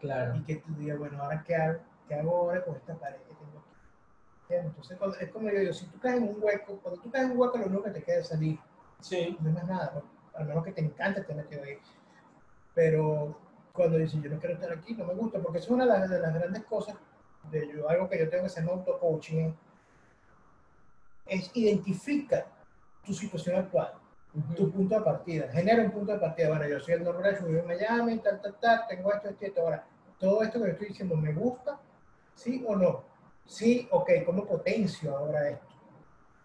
Claro. 0.03 0.35
Y 0.37 0.43
que 0.43 0.57
tú 0.57 0.75
digas, 0.75 0.99
bueno, 0.99 1.23
ahora 1.23 1.43
qué 1.47 1.55
hago, 1.55 1.79
qué 2.09 2.15
hago 2.17 2.37
ahora 2.37 2.65
con 2.65 2.75
esta 2.75 2.95
pared 2.97 3.21
que 3.21 3.35
tengo 3.35 3.59
aquí. 3.61 4.67
Entonces, 4.67 4.99
es 5.21 5.31
como 5.31 5.49
yo 5.49 5.61
digo, 5.61 5.73
si 5.73 5.87
tú 5.87 5.99
caes 6.01 6.17
en 6.17 6.29
un 6.29 6.43
hueco, 6.43 6.79
cuando 6.83 7.01
tú 7.01 7.11
caes 7.11 7.27
en 7.27 7.31
un 7.31 7.39
hueco, 7.39 7.57
lo 7.57 7.67
único 7.67 7.85
que 7.85 7.91
te 7.93 8.03
queda 8.03 8.19
es 8.19 8.29
salir. 8.29 8.59
Sí. 9.01 9.39
No 9.41 9.49
es 9.49 9.55
más 9.55 9.67
nada, 9.67 10.03
al 10.35 10.47
menos 10.47 10.65
que 10.65 10.73
te 10.73 10.81
encante 10.81 11.23
te 11.23 11.35
metido 11.35 11.63
ahí. 11.63 11.79
Pero 12.75 13.39
cuando 13.73 13.97
dices, 13.97 14.21
yo 14.21 14.29
no 14.29 14.41
quiero 14.41 14.57
estar 14.57 14.73
aquí, 14.73 14.93
no 14.95 15.07
me 15.07 15.15
gusta, 15.15 15.39
porque 15.39 15.59
es 15.59 15.69
una 15.69 15.85
de 15.85 15.91
las, 15.91 16.11
de 16.11 16.19
las 16.19 16.35
grandes 16.35 16.65
cosas, 16.65 16.97
de 17.51 17.73
yo, 17.73 17.89
algo 17.89 18.09
que 18.09 18.19
yo 18.19 18.29
tengo 18.29 18.43
que 18.43 18.47
hacer 18.49 18.65
en 18.65 18.71
auto-coaching, 18.71 19.53
es 21.27 21.51
identifica 21.55 22.47
tu 23.07 23.15
situación 23.15 23.57
actual, 23.57 23.93
tu 24.57 24.71
punto 24.71 24.97
de 24.97 25.01
partida, 25.03 25.49
genera 25.49 25.83
un 25.83 25.93
punto 25.93 26.13
de 26.13 26.19
partida. 26.19 26.49
Bueno, 26.49 26.67
yo 26.69 26.81
soy 26.81 26.95
el 26.95 27.05
normal, 27.05 27.39
yo 27.41 27.47
vivo 27.47 27.61
en 27.61 27.67
Miami, 27.67 28.19
tal, 28.19 28.41
tal, 28.41 28.57
tal, 28.61 28.87
tengo 28.89 29.13
esto, 29.13 29.29
esto, 29.29 29.47
esto. 29.47 29.61
Ahora, 29.61 29.85
todo 30.23 30.41
esto 30.45 30.63
que 30.63 30.71
estoy 30.71 30.89
diciendo, 30.89 31.17
¿me 31.17 31.33
gusta? 31.33 31.81
¿Sí 32.37 32.65
o 32.65 32.77
no? 32.77 33.03
Sí, 33.45 33.89
ok, 33.91 34.09
¿cómo 34.25 34.47
potencio 34.47 35.17
ahora 35.17 35.51
esto? 35.51 35.75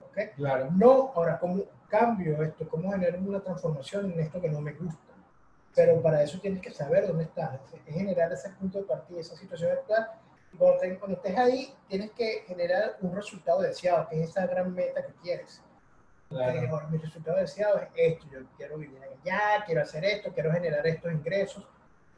¿Ok? 0.01 0.17
Claro. 0.36 0.71
No, 0.75 1.11
ahora, 1.13 1.38
¿cómo 1.38 1.63
cambio 1.88 2.41
esto? 2.41 2.67
¿Cómo 2.67 2.91
genero 2.91 3.19
una 3.19 3.39
transformación 3.39 4.11
en 4.11 4.19
esto 4.19 4.41
que 4.41 4.49
no 4.49 4.61
me 4.61 4.73
gusta? 4.73 5.13
Pero 5.75 6.01
para 6.01 6.23
eso 6.23 6.39
tienes 6.39 6.59
que 6.59 6.71
saber 6.71 7.05
dónde 7.05 7.25
estás, 7.25 7.59
es 7.71 7.93
generar 7.93 8.34
ese 8.34 8.49
punto 8.49 8.80
de 8.80 8.86
partida, 8.86 9.21
esa 9.21 9.36
situación 9.36 9.71
actual. 9.73 10.09
Y 10.51 10.57
cuando, 10.57 10.80
te, 10.80 10.97
cuando 10.97 11.17
estés 11.17 11.38
ahí, 11.38 11.75
tienes 11.88 12.11
que 12.13 12.45
generar 12.47 12.97
un 13.01 13.15
resultado 13.15 13.61
deseado, 13.61 14.09
que 14.09 14.23
es 14.23 14.32
esa 14.32 14.47
gran 14.47 14.73
meta 14.73 15.05
que 15.05 15.13
quieres. 15.21 15.61
Claro. 16.30 16.59
Eh, 16.59 16.88
mi 16.89 16.97
resultado 16.97 17.38
deseado 17.38 17.78
es 17.78 17.89
esto, 17.95 18.25
yo 18.32 18.39
quiero 18.57 18.80
vivir 18.80 18.99
allá, 19.03 19.63
quiero 19.67 19.84
hacer 19.84 20.03
esto, 20.03 20.34
quiero 20.34 20.51
generar 20.51 20.86
estos 20.88 21.11
ingresos. 21.11 21.63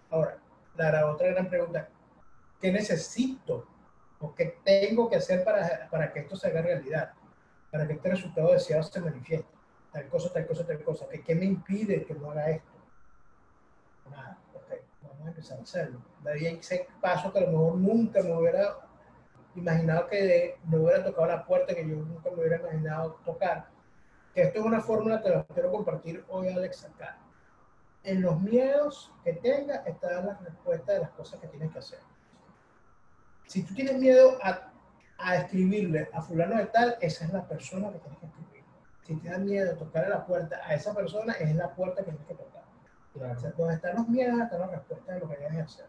Ahora, 0.10 0.38
la, 0.80 0.92
la 0.92 1.12
otra 1.12 1.30
gran 1.30 1.50
pregunta, 1.50 1.90
¿qué 2.62 2.72
necesito 2.72 3.68
o 4.20 4.34
qué 4.34 4.60
tengo 4.64 5.10
que 5.10 5.18
hacer 5.18 5.44
para, 5.44 5.90
para 5.90 6.12
que 6.12 6.20
esto 6.20 6.36
se 6.36 6.48
haga 6.48 6.62
realidad? 6.62 7.12
Para 7.72 7.86
que 7.86 7.94
este 7.94 8.10
resultado 8.10 8.52
deseado 8.52 8.84
se 8.84 9.00
manifieste. 9.02 9.50
Tal 9.92 10.08
cosa, 10.08 10.32
tal 10.32 10.48
cosa, 10.48 10.66
tal 10.66 10.84
cosa. 10.84 11.08
¿Qué, 11.10 11.22
qué 11.22 11.36
me 11.36 11.46
impide 11.46 12.06
que 12.06 12.14
no 12.14 12.32
haga 12.32 12.50
esto? 12.52 12.72
Nada, 14.10 14.38
ok, 14.54 14.74
vamos 15.02 15.26
a 15.26 15.30
empezar 15.30 15.60
a 15.60 15.62
hacerlo. 15.62 16.02
De 16.24 16.32
ahí 16.32 16.46
hay 16.46 16.56
ese 16.56 16.88
paso 17.02 17.32
que 17.32 17.40
a 17.40 17.42
lo 17.42 17.52
mejor 17.52 17.76
nunca 17.76 18.22
me 18.24 18.36
hubiera 18.36 18.78
imaginado 19.56 20.08
que 20.08 20.58
me 20.66 20.78
hubiera 20.78 21.04
tocado 21.04 21.28
la 21.28 21.46
puerta 21.46 21.76
que 21.76 21.88
yo 21.88 21.96
nunca 21.96 22.30
me 22.30 22.38
hubiera 22.38 22.58
imaginado 22.58 23.20
tocar. 23.26 23.68
Que 24.34 24.44
esto 24.44 24.60
es 24.60 24.66
una 24.66 24.80
fórmula 24.80 25.22
que 25.22 25.30
la 25.30 25.44
quiero 25.44 25.72
compartir 25.72 26.24
hoy, 26.30 26.50
Alex, 26.50 26.86
acá. 26.86 27.18
En 28.04 28.22
los 28.22 28.39
miedos 28.41 29.12
que 29.24 29.34
tengas 29.34 29.86
está 29.86 30.22
la 30.22 30.38
respuesta 30.43 30.93
de 30.93 31.00
las 31.02 31.10
cosas 31.12 31.39
que 31.39 31.47
tienes 31.47 31.72
que 31.72 31.80
hacer. 31.80 32.00
Si 33.47 33.64
tú 33.64 33.74
tienes 33.74 33.97
miedo 33.97 34.38
a, 34.41 34.72
a 35.18 35.36
escribirle 35.38 36.10
a 36.14 36.22
fulano 36.22 36.56
de 36.58 36.66
tal, 36.68 36.97
esa 37.02 37.26
es 37.26 37.34
la 37.34 37.47
persona 37.47 37.91
que 37.91 38.00
tienes 38.00 38.20
que 38.20 38.26
escribir. 38.28 38.64
Si 39.04 39.16
te 39.16 39.30
da 39.30 39.38
miedo 39.39 39.76
tocar 39.76 40.06
a 40.06 40.10
la 40.10 40.26
puerta 40.26 40.62
a 40.64 40.74
esa 40.76 40.93
persona, 40.93 41.34
es 41.34 41.56
la 41.56 41.74
puerta 41.76 42.04
que 42.04 42.12
tienes 42.12 42.28
que 42.28 42.36
tocar. 42.36 42.64
donde 43.58 43.74
están 43.74 43.95
los 43.95 44.08
miedos, 44.08 44.39
están 44.39 44.60
las 44.62 44.72
respuestas 44.72 45.16
de 45.16 45.20
lo 45.22 45.30
que 45.30 45.36
tienes 45.36 45.56
que 45.58 45.62
hacer. 45.64 45.86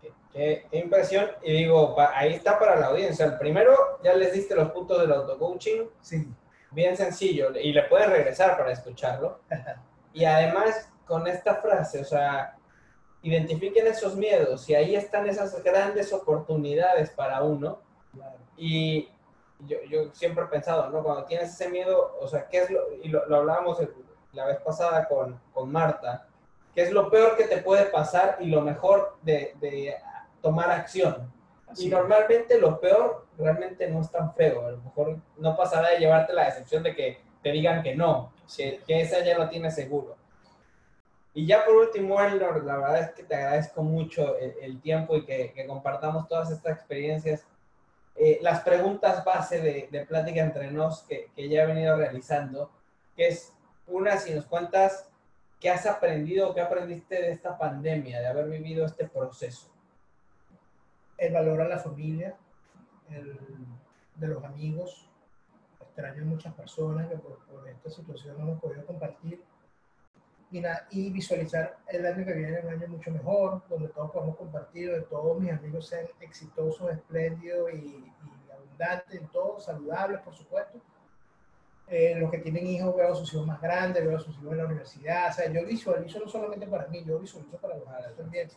Qué, 0.00 0.12
qué- 0.30 0.66
qué 0.70 0.78
impresión. 0.78 1.26
Y 1.42 1.52
digo, 1.52 1.96
pa- 1.96 2.12
ahí 2.16 2.34
está 2.34 2.58
para 2.58 2.78
la 2.78 2.86
audiencia. 2.88 3.24
El 3.26 3.38
primero, 3.38 3.74
ya 4.04 4.14
les 4.14 4.32
diste 4.34 4.54
los 4.54 4.70
puntos 4.70 5.00
del 5.00 5.10
auto-coaching. 5.12 5.86
Sí. 6.00 6.32
Bien 6.70 6.96
sencillo. 6.96 7.50
Y 7.58 7.72
le 7.72 7.84
puedes 7.84 8.08
regresar 8.10 8.56
para 8.56 8.70
escucharlo. 8.72 9.40
Y 10.16 10.24
además, 10.26 10.92
con 11.06 11.26
esta 11.26 11.56
frase, 11.56 12.00
o 12.00 12.04
sea, 12.04 12.56
identifiquen 13.22 13.86
esos 13.86 14.16
miedos. 14.16 14.68
Y 14.68 14.74
ahí 14.74 14.94
están 14.94 15.28
esas 15.28 15.62
grandes 15.62 16.12
oportunidades 16.12 17.10
para 17.10 17.42
uno. 17.42 17.78
Claro. 18.12 18.36
Y 18.56 19.08
yo, 19.60 19.78
yo 19.88 20.12
siempre 20.12 20.44
he 20.44 20.48
pensado, 20.48 20.90
¿no? 20.90 21.02
Cuando 21.02 21.24
tienes 21.24 21.50
ese 21.50 21.68
miedo, 21.68 22.16
o 22.20 22.28
sea, 22.28 22.48
¿qué 22.48 22.58
es 22.58 22.70
lo, 22.70 22.80
y 23.02 23.08
lo, 23.08 23.26
lo 23.26 23.36
hablábamos 23.36 23.80
la 24.34 24.46
vez 24.46 24.58
pasada 24.60 25.08
con, 25.08 25.40
con 25.52 25.70
Marta, 25.70 26.26
¿qué 26.74 26.82
es 26.82 26.92
lo 26.92 27.10
peor 27.10 27.36
que 27.36 27.44
te 27.44 27.58
puede 27.58 27.86
pasar 27.86 28.36
y 28.40 28.46
lo 28.46 28.60
mejor 28.60 29.16
de, 29.22 29.54
de 29.60 29.96
tomar 30.42 30.70
acción? 30.70 31.32
Así 31.68 31.86
Y 31.86 31.90
normalmente 31.90 32.58
lo 32.58 32.80
peor 32.80 33.26
realmente 33.38 33.88
no 33.88 34.00
es 34.00 34.10
tan 34.10 34.34
feo, 34.34 34.66
a 34.66 34.70
lo 34.72 34.78
mejor 34.78 35.18
no 35.38 35.56
pasará 35.56 35.90
de 35.90 35.98
llevarte 35.98 36.32
la 36.32 36.44
decepción 36.44 36.82
de 36.82 36.94
que 36.94 37.20
te 37.42 37.50
digan 37.50 37.82
que 37.82 37.94
no, 37.94 38.32
que, 38.56 38.80
que 38.86 39.00
esa 39.00 39.24
ya 39.24 39.38
lo 39.38 39.48
tienes 39.48 39.74
seguro. 39.74 40.16
Y 41.34 41.46
ya 41.46 41.64
por 41.64 41.74
último, 41.74 42.20
Elnor, 42.20 42.64
la 42.64 42.76
verdad 42.76 43.00
es 43.00 43.10
que 43.10 43.24
te 43.24 43.34
agradezco 43.34 43.82
mucho 43.82 44.38
el, 44.38 44.54
el 44.62 44.80
tiempo 44.80 45.16
y 45.16 45.24
que, 45.24 45.52
que 45.52 45.66
compartamos 45.66 46.28
todas 46.28 46.50
estas 46.50 46.76
experiencias 46.76 47.44
eh, 48.16 48.38
las 48.42 48.60
preguntas 48.60 49.24
base 49.24 49.60
de, 49.60 49.88
de 49.90 50.06
Plática 50.06 50.40
Entre 50.40 50.70
Nos 50.70 51.02
que, 51.02 51.30
que 51.34 51.48
ya 51.48 51.64
he 51.64 51.66
venido 51.66 51.96
realizando, 51.96 52.70
que 53.16 53.26
es 53.28 53.52
una, 53.88 54.16
si 54.18 54.32
nos 54.32 54.46
cuentas 54.46 55.10
qué 55.58 55.70
has 55.70 55.84
aprendido, 55.86 56.54
qué 56.54 56.60
aprendiste 56.60 57.16
de 57.16 57.32
esta 57.32 57.58
pandemia, 57.58 58.20
de 58.20 58.26
haber 58.28 58.48
vivido 58.48 58.86
este 58.86 59.08
proceso. 59.08 59.68
el 61.18 61.32
valor 61.32 61.60
a 61.62 61.68
la 61.68 61.78
familia, 61.78 62.36
el, 63.10 63.36
de 64.14 64.28
los 64.28 64.44
amigos. 64.44 65.10
Extraño 65.80 66.22
a 66.22 66.26
muchas 66.26 66.54
personas 66.54 67.08
que 67.08 67.16
por, 67.16 67.38
por 67.46 67.68
esta 67.68 67.90
situación 67.90 68.36
no 68.38 68.44
hemos 68.44 68.60
podido 68.60 68.86
compartir. 68.86 69.42
Y, 70.50 70.62
y 70.90 71.10
visualizar 71.10 71.78
el 71.88 72.06
año 72.06 72.24
que 72.24 72.32
viene, 72.32 72.60
un 72.60 72.72
año 72.72 72.86
mucho 72.88 73.10
mejor, 73.10 73.62
donde 73.68 73.88
todos 73.88 74.12
podamos 74.12 74.36
compartir, 74.36 74.90
donde 74.90 75.06
todos 75.06 75.40
mis 75.40 75.52
amigos 75.52 75.88
sean 75.88 76.06
exitosos, 76.20 76.92
espléndidos 76.92 77.72
y, 77.72 77.76
y 77.76 78.50
abundantes, 78.52 79.20
en 79.20 79.26
todo, 79.28 79.58
saludables, 79.58 80.20
por 80.20 80.34
supuesto. 80.34 80.80
Eh, 81.86 82.14
los 82.16 82.30
que 82.30 82.38
tienen 82.38 82.66
hijos, 82.66 82.96
veo 82.96 83.12
a 83.12 83.14
sus 83.14 83.32
hijos 83.34 83.46
más 83.46 83.60
grandes, 83.60 84.04
veo 84.04 84.16
a 84.16 84.20
sus 84.20 84.34
hijos 84.38 84.52
en 84.52 84.58
la 84.58 84.66
universidad. 84.66 85.30
O 85.30 85.32
sea, 85.34 85.50
yo 85.50 85.66
visualizo 85.66 86.18
no 86.18 86.28
solamente 86.28 86.66
para 86.66 86.86
mí, 86.88 87.04
yo 87.04 87.18
visualizo 87.18 87.58
para 87.58 87.76
los 87.76 88.16
también. 88.16 88.48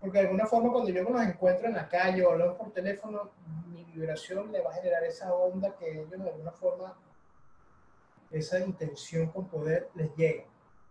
Porque 0.00 0.18
de 0.18 0.24
alguna 0.24 0.46
forma 0.46 0.72
cuando 0.72 0.90
yo 0.90 1.04
me 1.04 1.10
los 1.10 1.22
encuentro 1.22 1.68
en 1.68 1.74
la 1.74 1.88
calle 1.88 2.24
o 2.24 2.32
hablamos 2.32 2.56
por 2.56 2.72
teléfono, 2.72 3.30
mi 3.68 3.84
vibración 3.84 4.50
le 4.50 4.60
va 4.60 4.70
a 4.70 4.74
generar 4.74 5.04
esa 5.04 5.32
onda 5.32 5.74
que 5.76 5.90
ellos 5.90 6.10
de 6.10 6.16
alguna 6.16 6.52
forma, 6.52 6.94
esa 8.30 8.58
intención 8.58 9.28
con 9.28 9.46
poder 9.46 9.88
les 9.94 10.14
llega. 10.16 10.44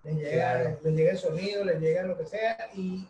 Les 0.05 0.15
llega, 0.15 0.31
Claro. 0.53 0.77
les 0.83 0.93
llega 0.95 1.11
el 1.11 1.17
sonido, 1.17 1.65
les 1.65 1.79
llega 1.81 2.03
lo 2.03 2.17
que 2.17 2.25
sea 2.25 2.69
y 2.73 3.09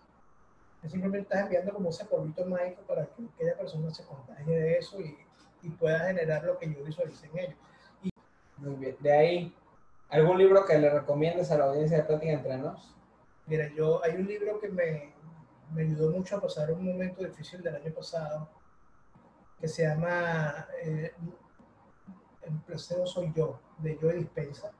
simplemente 0.87 1.19
estás 1.27 1.41
enviando 1.43 1.73
como 1.73 1.89
ese 1.89 2.05
polvito 2.05 2.45
mágico 2.45 2.81
para 2.83 3.05
que 3.05 3.23
aquella 3.35 3.57
persona 3.57 3.93
se 3.93 4.03
contagie 4.05 4.55
de 4.59 4.77
eso 4.77 4.99
y, 5.01 5.17
y 5.61 5.69
pueda 5.69 5.99
generar 6.07 6.43
lo 6.43 6.57
que 6.57 6.73
yo 6.73 6.83
visualicé 6.83 7.27
en 7.27 7.39
ellos. 7.39 7.55
Muy 8.57 8.75
bien. 8.75 8.95
De 8.99 9.11
ahí, 9.11 9.55
¿algún 10.09 10.37
libro 10.37 10.65
que 10.65 10.77
le 10.79 10.89
recomiendes 10.89 11.51
a 11.51 11.57
la 11.57 11.65
audiencia 11.65 11.97
de 11.97 12.03
Plática 12.03 12.31
Entre 12.31 12.57
Nos? 12.57 12.95
Mira, 13.47 13.67
yo 13.75 14.01
hay 14.03 14.15
un 14.15 14.25
libro 14.27 14.59
que 14.59 14.69
me, 14.69 15.13
me 15.73 15.81
ayudó 15.81 16.11
mucho 16.11 16.37
a 16.37 16.41
pasar 16.41 16.71
un 16.71 16.85
momento 16.85 17.23
difícil 17.23 17.61
del 17.61 17.75
año 17.75 17.91
pasado, 17.93 18.49
que 19.59 19.67
se 19.67 19.83
llama 19.83 20.67
eh, 20.83 21.11
El 22.43 22.53
placebo 22.65 23.05
soy 23.05 23.33
yo, 23.35 23.59
de 23.79 23.97
Joe 23.99 24.13
Dispensa. 24.13 24.71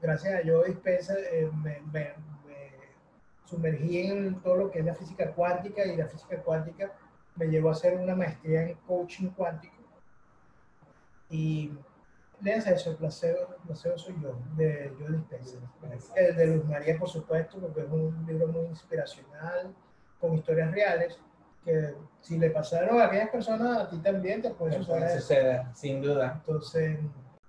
Gracias 0.00 0.34
a 0.34 0.46
Joe 0.46 0.68
Dispensa 0.68 1.14
eh, 1.18 1.50
me, 1.62 1.80
me- 1.92 2.14
me 2.46 2.70
sumergí 3.44 4.06
en 4.06 4.40
todo 4.42 4.56
lo 4.56 4.70
que 4.70 4.80
es 4.80 4.84
la 4.84 4.94
física 4.94 5.32
cuántica 5.32 5.84
y 5.84 5.96
la 5.96 6.06
física 6.06 6.42
cuántica 6.42 6.92
me 7.36 7.46
llevó 7.46 7.70
a 7.70 7.72
hacer 7.72 7.98
una 7.98 8.14
maestría 8.14 8.62
en 8.62 8.74
coaching 8.86 9.28
cuántico. 9.30 9.74
Y 11.30 11.72
léanse 12.40 12.74
eso, 12.74 12.90
el 12.90 12.96
placebo, 12.96 13.38
el 13.56 13.62
placebo 13.66 13.98
soy 13.98 14.14
yo, 14.22 14.38
de 14.56 14.92
Joe 14.98 15.08
Dispensa. 15.16 15.58
El 16.16 16.36
de 16.36 16.46
Luz 16.46 16.64
María, 16.66 16.98
por 16.98 17.08
supuesto, 17.08 17.58
porque 17.58 17.80
es 17.80 17.88
un 17.90 18.24
libro 18.26 18.46
muy 18.48 18.66
inspiracional, 18.66 19.74
con 20.20 20.34
historias 20.34 20.70
reales, 20.70 21.18
que 21.64 21.94
si 22.20 22.38
le 22.38 22.50
pasaron 22.50 23.00
a 23.00 23.06
aquellas 23.06 23.30
personas, 23.30 23.78
a 23.78 23.88
ti 23.88 23.98
también 23.98 24.42
te 24.42 24.50
puede 24.50 24.76
suceder, 25.20 25.62
sin 25.74 26.02
duda. 26.02 26.34
Entonces, 26.40 26.98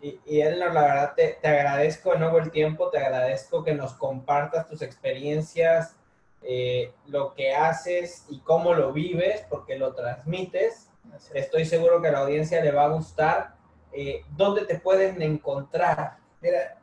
Y, 0.05 0.19
y 0.23 0.41
Elnor, 0.41 0.71
la 0.71 0.81
verdad, 0.81 1.13
te, 1.15 1.39
te 1.41 1.47
agradezco 1.47 2.11
de 2.11 2.19
nuevo 2.19 2.37
el 2.37 2.51
tiempo, 2.51 2.91
te 2.91 2.99
agradezco 2.99 3.63
que 3.63 3.73
nos 3.73 3.95
compartas 3.95 4.67
tus 4.67 4.83
experiencias, 4.83 5.95
eh, 6.43 6.93
lo 7.07 7.33
que 7.33 7.55
haces 7.55 8.23
y 8.29 8.39
cómo 8.41 8.75
lo 8.75 8.93
vives, 8.93 9.43
porque 9.49 9.79
lo 9.79 9.95
transmites. 9.95 10.91
Estoy 11.33 11.65
seguro 11.65 12.03
que 12.03 12.09
a 12.09 12.11
la 12.11 12.19
audiencia 12.19 12.63
le 12.63 12.71
va 12.71 12.83
a 12.83 12.89
gustar. 12.89 13.55
Eh, 13.91 14.21
¿Dónde 14.37 14.65
te 14.65 14.77
pueden 14.77 15.19
encontrar? 15.23 16.17
mira, 16.39 16.77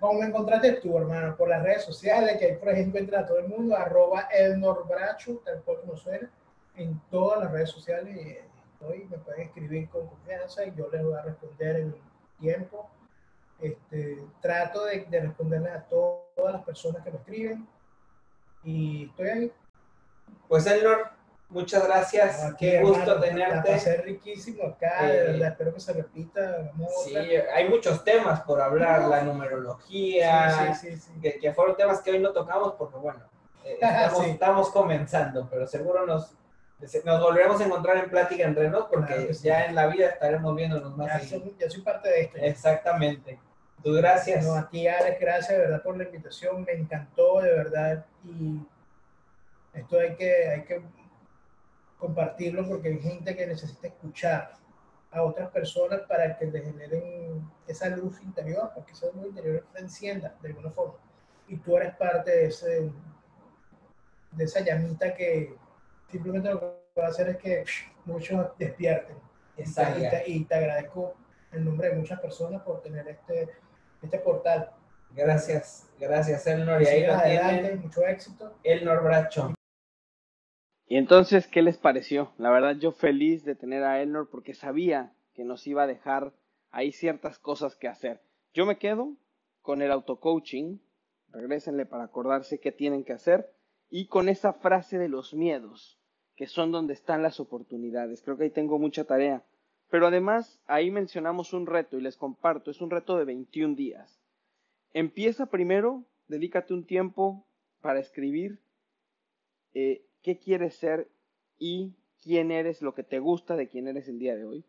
¿cómo 0.00 0.20
me 0.20 0.28
encontraste 0.28 0.72
tú, 0.80 0.96
hermano? 0.96 1.36
Por 1.36 1.50
las 1.50 1.62
redes 1.62 1.84
sociales, 1.84 2.38
que 2.38 2.46
ahí 2.46 2.56
por 2.56 2.70
ejemplo 2.70 2.98
entra 2.98 3.20
a 3.20 3.26
todo 3.26 3.38
el 3.38 3.48
mundo, 3.48 3.76
arroba 3.76 4.30
el 4.32 4.58
norbracho, 4.58 5.42
tal 5.44 5.62
cual 5.62 5.80
como 5.80 5.94
suena, 5.98 6.30
en 6.74 6.98
todas 7.10 7.40
las 7.40 7.52
redes 7.52 7.68
sociales. 7.68 8.16
y 8.16 8.38
Estoy, 8.72 9.04
me 9.10 9.18
pueden 9.18 9.42
escribir 9.42 9.90
con 9.90 10.06
confianza 10.06 10.64
y 10.64 10.74
yo 10.74 10.88
les 10.90 11.04
voy 11.04 11.14
a 11.14 11.22
responder 11.22 11.76
en 11.76 12.06
tiempo. 12.38 12.90
Este, 13.60 14.22
trato 14.40 14.84
de, 14.84 15.06
de 15.06 15.20
responderles 15.20 15.72
a 15.72 15.80
to- 15.88 16.30
todas 16.36 16.52
las 16.54 16.62
personas 16.62 17.02
que 17.02 17.10
me 17.10 17.16
escriben 17.16 17.68
y 18.64 19.06
estoy 19.06 19.28
ahí. 19.28 19.52
Pues 20.48 20.66
Elnor, 20.66 21.16
Muchas 21.48 21.86
gracias, 21.86 22.54
qué 22.58 22.82
gusto 22.82 23.20
tenerte. 23.20 23.70
Va 23.70 23.76
a 23.76 23.78
ser 23.78 24.04
riquísimo 24.04 24.66
acá, 24.66 25.04
de 25.06 25.16
eh, 25.16 25.32
verdad, 25.32 25.48
espero 25.50 25.74
que 25.74 25.80
se 25.80 25.92
repita. 25.92 26.72
sí, 27.04 27.14
hay 27.16 27.68
muchos 27.68 28.02
temas 28.02 28.40
por 28.40 28.60
hablar, 28.60 29.02
la 29.02 29.22
numerología, 29.22 30.76
que, 31.22 31.38
que, 31.38 31.52
fueron 31.54 31.76
temas 31.76 32.00
que 32.02 32.10
hoy 32.10 32.18
no 32.18 32.32
tocamos 32.32 32.74
porque, 32.74 32.96
bueno, 32.96 33.20
eh, 33.64 33.78
estamos, 34.26 34.70
comenzando, 34.70 35.48
pero 35.48 35.68
seguro 35.68 36.04
nos, 36.04 36.34
nos 37.04 37.20
volveremos 37.22 37.60
a 37.60 37.64
encontrar 37.64 37.96
en 37.96 38.10
plática 38.10 38.44
entre 38.44 38.68
nos 38.68 38.86
porque 38.86 39.32
ya 39.42 39.66
en 39.66 39.74
la 39.74 39.86
vida 39.86 40.08
estaremos 40.08 40.54
viéndonos 40.54 40.96
más. 40.96 41.22
Ya, 41.22 41.28
soy, 41.28 41.56
ya 41.58 41.70
soy 41.70 41.80
parte 41.80 42.08
de 42.08 42.20
esto. 42.22 42.38
Exactamente. 42.38 43.40
Tú 43.82 43.92
gracias. 43.92 44.44
No, 44.44 44.54
a 44.54 44.68
ti, 44.68 44.86
Alex, 44.86 45.20
gracias 45.20 45.50
de 45.50 45.58
verdad 45.58 45.82
por 45.82 45.96
la 45.96 46.04
invitación, 46.04 46.64
me 46.64 46.72
encantó 46.72 47.40
de 47.40 47.50
verdad 47.50 48.04
y 48.24 48.60
esto 49.72 49.98
hay 49.98 50.16
que, 50.16 50.48
hay 50.48 50.64
que 50.64 50.82
compartirlo 51.98 52.66
porque 52.66 52.88
hay 52.88 52.98
gente 52.98 53.36
que 53.36 53.46
necesita 53.46 53.88
escuchar 53.88 54.54
a 55.10 55.22
otras 55.22 55.50
personas 55.50 56.00
para 56.02 56.36
que 56.36 56.46
le 56.46 56.62
generen 56.62 57.50
esa 57.66 57.88
luz 57.88 58.20
interior, 58.22 58.70
porque 58.74 58.92
esa 58.92 59.06
luz 59.12 59.26
interior 59.26 59.64
se 59.72 59.78
encienda 59.80 60.34
de 60.42 60.48
alguna 60.48 60.70
forma. 60.70 60.94
Y 61.48 61.56
tú 61.56 61.76
eres 61.76 61.94
parte 61.94 62.30
de, 62.30 62.46
ese, 62.46 62.90
de 64.32 64.44
esa 64.44 64.60
llamita 64.60 65.14
que 65.14 65.56
simplemente 66.10 66.50
lo 66.50 66.60
que 66.60 67.00
va 67.00 67.06
a 67.06 67.10
hacer 67.10 67.28
es 67.28 67.36
que 67.38 67.64
muchos 68.04 68.56
despierten. 68.58 69.16
Y 69.56 69.64
te, 69.72 70.22
y 70.26 70.44
te 70.44 70.54
agradezco 70.54 71.14
en 71.52 71.64
nombre 71.64 71.88
de 71.88 71.96
muchas 71.96 72.20
personas 72.20 72.62
por 72.62 72.82
tener 72.82 73.08
este, 73.08 73.48
este 74.02 74.18
portal. 74.18 74.70
Gracias, 75.10 75.88
gracias 75.98 76.46
Elnor. 76.46 76.82
Y 76.82 76.86
ahí 76.86 77.04
adelante, 77.04 77.76
mucho 77.76 78.06
éxito. 78.06 78.54
Elnor 78.62 79.02
Bracho. 79.02 79.54
Y 80.86 80.98
entonces, 80.98 81.46
¿qué 81.46 81.62
les 81.62 81.78
pareció? 81.78 82.32
La 82.38 82.50
verdad, 82.50 82.76
yo 82.76 82.92
feliz 82.92 83.44
de 83.44 83.54
tener 83.54 83.82
a 83.82 84.02
Elnor 84.02 84.28
porque 84.30 84.54
sabía 84.54 85.12
que 85.34 85.44
nos 85.44 85.66
iba 85.66 85.82
a 85.82 85.86
dejar 85.86 86.32
ahí 86.70 86.92
ciertas 86.92 87.38
cosas 87.38 87.76
que 87.76 87.88
hacer. 87.88 88.20
Yo 88.52 88.66
me 88.66 88.78
quedo 88.78 89.16
con 89.62 89.82
el 89.82 89.90
auto-coaching, 89.90 90.78
regrésenle 91.30 91.86
para 91.86 92.04
acordarse 92.04 92.60
qué 92.60 92.70
tienen 92.70 93.04
que 93.04 93.14
hacer, 93.14 93.52
y 93.90 94.06
con 94.06 94.28
esa 94.28 94.52
frase 94.52 94.98
de 94.98 95.08
los 95.08 95.34
miedos, 95.34 95.95
que 96.36 96.46
son 96.46 96.70
donde 96.70 96.92
están 96.92 97.22
las 97.22 97.40
oportunidades. 97.40 98.22
Creo 98.22 98.36
que 98.36 98.44
ahí 98.44 98.50
tengo 98.50 98.78
mucha 98.78 99.04
tarea. 99.04 99.42
Pero 99.90 100.06
además, 100.06 100.60
ahí 100.66 100.90
mencionamos 100.90 101.52
un 101.52 101.66
reto 101.66 101.96
y 101.96 102.02
les 102.02 102.16
comparto, 102.16 102.70
es 102.70 102.80
un 102.80 102.90
reto 102.90 103.16
de 103.16 103.24
21 103.24 103.74
días. 103.74 104.20
Empieza 104.92 105.46
primero, 105.46 106.04
dedícate 106.28 106.74
un 106.74 106.84
tiempo 106.84 107.46
para 107.80 108.00
escribir 108.00 108.58
eh, 109.74 110.04
qué 110.22 110.38
quieres 110.38 110.74
ser 110.74 111.08
y 111.58 111.94
quién 112.22 112.50
eres, 112.50 112.82
lo 112.82 112.94
que 112.94 113.04
te 113.04 113.18
gusta 113.18 113.56
de 113.56 113.68
quién 113.68 113.86
eres 113.88 114.08
el 114.08 114.18
día 114.18 114.34
de 114.36 114.44
hoy. 114.44 114.64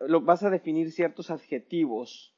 lo, 0.00 0.20
vas 0.22 0.42
a 0.42 0.50
definir 0.50 0.90
ciertos 0.90 1.30
adjetivos 1.30 2.34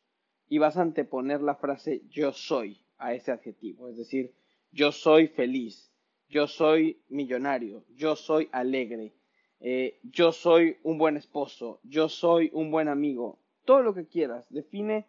y 0.49 0.59
vas 0.59 0.77
a 0.77 0.83
anteponer 0.83 1.41
la 1.41 1.55
frase 1.55 2.03
yo 2.11 2.33
soy 2.33 2.85
a 2.99 3.15
ese 3.15 3.33
adjetivo. 3.33 3.89
Es 3.89 3.97
decir, 3.97 4.35
yo 4.73 4.93
soy 4.93 5.29
feliz, 5.29 5.94
yo 6.29 6.47
soy 6.47 7.03
millonario, 7.09 7.85
yo 7.95 8.17
soy 8.17 8.49
alegre, 8.53 9.15
eh, 9.61 9.99
yo 10.03 10.33
soy 10.33 10.79
un 10.83 10.99
buen 10.99 11.17
esposo, 11.17 11.81
yo 11.85 12.09
soy 12.09 12.51
un 12.53 12.71
buen 12.71 12.89
amigo. 12.89 13.39
Todo 13.65 13.83
lo 13.83 13.95
que 13.95 14.07
quieras, 14.07 14.47
define 14.51 15.07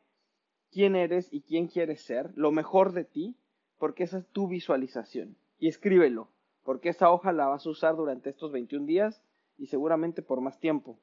quién 0.72 0.96
eres 0.96 1.32
y 1.32 1.42
quién 1.42 1.68
quieres 1.68 2.02
ser, 2.02 2.32
lo 2.36 2.52
mejor 2.52 2.94
de 2.94 3.04
ti, 3.04 3.36
porque 3.78 4.04
esa 4.04 4.20
es 4.20 4.28
tu 4.28 4.48
visualización. 4.48 5.38
Y 5.58 5.68
escríbelo 5.68 6.30
porque 6.66 6.90
esa 6.90 7.12
hoja 7.12 7.32
la 7.32 7.46
vas 7.46 7.66
a 7.66 7.70
usar 7.70 7.96
durante 7.96 8.32
estos 8.32 8.52
21 8.52 8.88
días 8.88 9.22
y 9.58 9.68
seguramente 9.68 10.24
por 10.24 10.42
más 10.42 10.60
tiempo. 10.60 11.00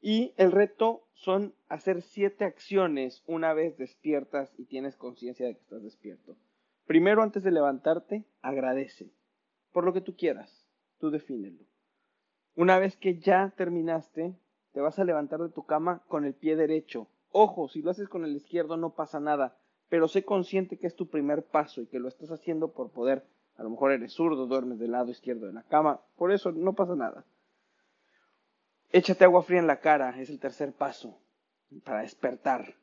Y 0.00 0.32
el 0.36 0.52
reto 0.52 1.08
son 1.12 1.54
hacer 1.68 2.02
siete 2.02 2.44
acciones 2.44 3.24
una 3.26 3.52
vez 3.52 3.76
despiertas 3.76 4.54
y 4.56 4.66
tienes 4.66 4.96
conciencia 4.96 5.44
de 5.44 5.54
que 5.54 5.60
estás 5.60 5.82
despierto. 5.82 6.36
Primero, 6.86 7.22
antes 7.22 7.42
de 7.42 7.50
levantarte, 7.50 8.24
agradece 8.42 9.10
por 9.76 9.84
lo 9.84 9.92
que 9.92 10.00
tú 10.00 10.16
quieras, 10.16 10.64
tú 11.00 11.10
defínelo. 11.10 11.62
Una 12.54 12.78
vez 12.78 12.96
que 12.96 13.18
ya 13.18 13.52
terminaste, 13.58 14.34
te 14.72 14.80
vas 14.80 14.98
a 14.98 15.04
levantar 15.04 15.38
de 15.42 15.50
tu 15.50 15.66
cama 15.66 16.02
con 16.08 16.24
el 16.24 16.32
pie 16.32 16.56
derecho. 16.56 17.08
Ojo, 17.30 17.68
si 17.68 17.82
lo 17.82 17.90
haces 17.90 18.08
con 18.08 18.24
el 18.24 18.34
izquierdo 18.34 18.78
no 18.78 18.94
pasa 18.94 19.20
nada, 19.20 19.58
pero 19.90 20.08
sé 20.08 20.24
consciente 20.24 20.78
que 20.78 20.86
es 20.86 20.96
tu 20.96 21.10
primer 21.10 21.44
paso 21.44 21.82
y 21.82 21.88
que 21.88 21.98
lo 21.98 22.08
estás 22.08 22.30
haciendo 22.30 22.72
por 22.72 22.90
poder 22.90 23.26
a 23.58 23.64
lo 23.64 23.68
mejor 23.68 23.92
eres 23.92 24.14
zurdo, 24.14 24.46
duermes 24.46 24.78
del 24.78 24.92
lado 24.92 25.10
izquierdo 25.10 25.46
de 25.46 25.52
la 25.52 25.64
cama, 25.64 26.00
por 26.16 26.32
eso 26.32 26.52
no 26.52 26.72
pasa 26.72 26.96
nada. 26.96 27.26
Échate 28.92 29.24
agua 29.24 29.42
fría 29.42 29.58
en 29.58 29.66
la 29.66 29.80
cara, 29.80 30.18
es 30.18 30.30
el 30.30 30.40
tercer 30.40 30.72
paso 30.72 31.20
para 31.84 32.00
despertar. 32.00 32.76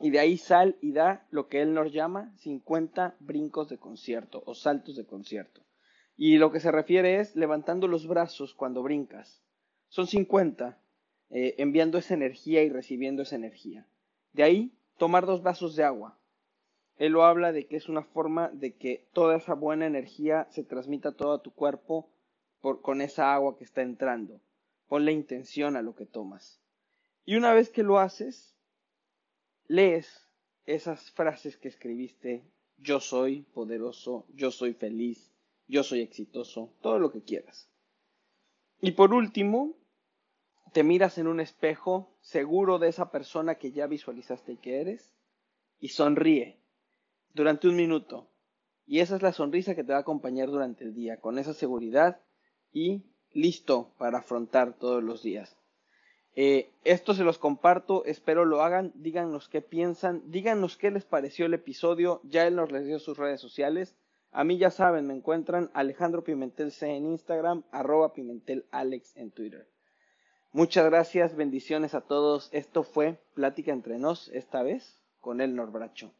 Y 0.00 0.08
de 0.08 0.20
ahí 0.20 0.38
sal 0.38 0.78
y 0.80 0.92
da 0.92 1.26
lo 1.30 1.48
que 1.48 1.60
él 1.60 1.74
nos 1.74 1.92
llama 1.92 2.32
50 2.36 3.16
brincos 3.20 3.68
de 3.68 3.76
concierto 3.76 4.42
o 4.46 4.54
saltos 4.54 4.96
de 4.96 5.04
concierto. 5.04 5.68
Y 6.20 6.38
lo 6.38 6.50
que 6.50 6.58
se 6.58 6.72
refiere 6.72 7.20
es 7.20 7.36
levantando 7.36 7.86
los 7.86 8.08
brazos 8.08 8.52
cuando 8.52 8.82
brincas. 8.82 9.40
Son 9.88 10.08
50, 10.08 10.76
eh, 11.30 11.54
enviando 11.58 11.96
esa 11.96 12.12
energía 12.12 12.64
y 12.64 12.70
recibiendo 12.70 13.22
esa 13.22 13.36
energía. 13.36 13.86
De 14.32 14.42
ahí, 14.42 14.72
tomar 14.96 15.26
dos 15.26 15.44
vasos 15.44 15.76
de 15.76 15.84
agua, 15.84 16.18
él 16.96 17.12
lo 17.12 17.24
habla 17.24 17.52
de 17.52 17.68
que 17.68 17.76
es 17.76 17.88
una 17.88 18.02
forma 18.02 18.48
de 18.48 18.74
que 18.74 19.06
toda 19.12 19.36
esa 19.36 19.54
buena 19.54 19.86
energía 19.86 20.48
se 20.50 20.64
transmita 20.64 21.10
a 21.10 21.16
todo 21.16 21.40
tu 21.40 21.52
cuerpo 21.52 22.10
con 22.60 23.00
esa 23.00 23.32
agua 23.32 23.56
que 23.56 23.62
está 23.62 23.82
entrando. 23.82 24.40
Ponle 24.88 25.12
intención 25.12 25.76
a 25.76 25.82
lo 25.82 25.94
que 25.94 26.04
tomas. 26.04 26.60
Y 27.24 27.36
una 27.36 27.54
vez 27.54 27.70
que 27.70 27.84
lo 27.84 28.00
haces, 28.00 28.56
lees 29.68 30.26
esas 30.66 31.12
frases 31.12 31.56
que 31.56 31.68
escribiste, 31.68 32.42
yo 32.76 32.98
soy 32.98 33.42
poderoso, 33.42 34.26
yo 34.34 34.50
soy 34.50 34.74
feliz, 34.74 35.30
yo 35.68 35.82
soy 35.84 36.00
exitoso, 36.00 36.72
todo 36.80 36.98
lo 36.98 37.12
que 37.12 37.22
quieras. 37.22 37.70
Y 38.80 38.92
por 38.92 39.12
último, 39.12 39.76
te 40.72 40.82
miras 40.82 41.18
en 41.18 41.26
un 41.26 41.40
espejo 41.40 42.10
seguro 42.20 42.78
de 42.78 42.88
esa 42.88 43.10
persona 43.10 43.56
que 43.56 43.72
ya 43.72 43.86
visualizaste 43.86 44.56
que 44.56 44.80
eres 44.80 45.14
y 45.80 45.88
sonríe 45.88 46.58
durante 47.34 47.68
un 47.68 47.76
minuto. 47.76 48.28
Y 48.86 49.00
esa 49.00 49.16
es 49.16 49.22
la 49.22 49.32
sonrisa 49.32 49.74
que 49.74 49.84
te 49.84 49.92
va 49.92 49.98
a 49.98 50.02
acompañar 50.02 50.48
durante 50.48 50.84
el 50.84 50.94
día, 50.94 51.20
con 51.20 51.38
esa 51.38 51.52
seguridad 51.52 52.20
y 52.72 53.02
listo 53.32 53.92
para 53.98 54.18
afrontar 54.18 54.74
todos 54.78 55.02
los 55.02 55.22
días. 55.22 55.56
Eh, 56.34 56.70
esto 56.84 57.14
se 57.14 57.24
los 57.24 57.38
comparto, 57.38 58.04
espero 58.04 58.44
lo 58.44 58.62
hagan, 58.62 58.92
díganos 58.94 59.48
qué 59.48 59.60
piensan, 59.60 60.22
díganos 60.30 60.76
qué 60.76 60.90
les 60.90 61.04
pareció 61.04 61.46
el 61.46 61.54
episodio, 61.54 62.20
ya 62.24 62.46
él 62.46 62.56
nos 62.56 62.70
les 62.70 62.86
dio 62.86 62.98
sus 62.98 63.18
redes 63.18 63.40
sociales. 63.40 63.96
A 64.30 64.44
mí 64.44 64.58
ya 64.58 64.70
saben, 64.70 65.06
me 65.06 65.14
encuentran 65.14 65.70
Alejandro 65.72 66.22
Pimentel 66.22 66.70
C 66.70 66.90
en 66.90 67.06
Instagram, 67.06 67.64
arroba 67.70 68.12
Pimentel 68.12 68.66
Alex 68.70 69.16
en 69.16 69.30
Twitter. 69.30 69.68
Muchas 70.52 70.84
gracias, 70.84 71.36
bendiciones 71.36 71.94
a 71.94 72.02
todos. 72.02 72.48
Esto 72.52 72.82
fue 72.82 73.18
Plática 73.34 73.72
entre 73.72 73.98
nos, 73.98 74.28
esta 74.28 74.62
vez 74.62 75.00
con 75.20 75.40
el 75.40 75.54
Norbracho. 75.54 76.12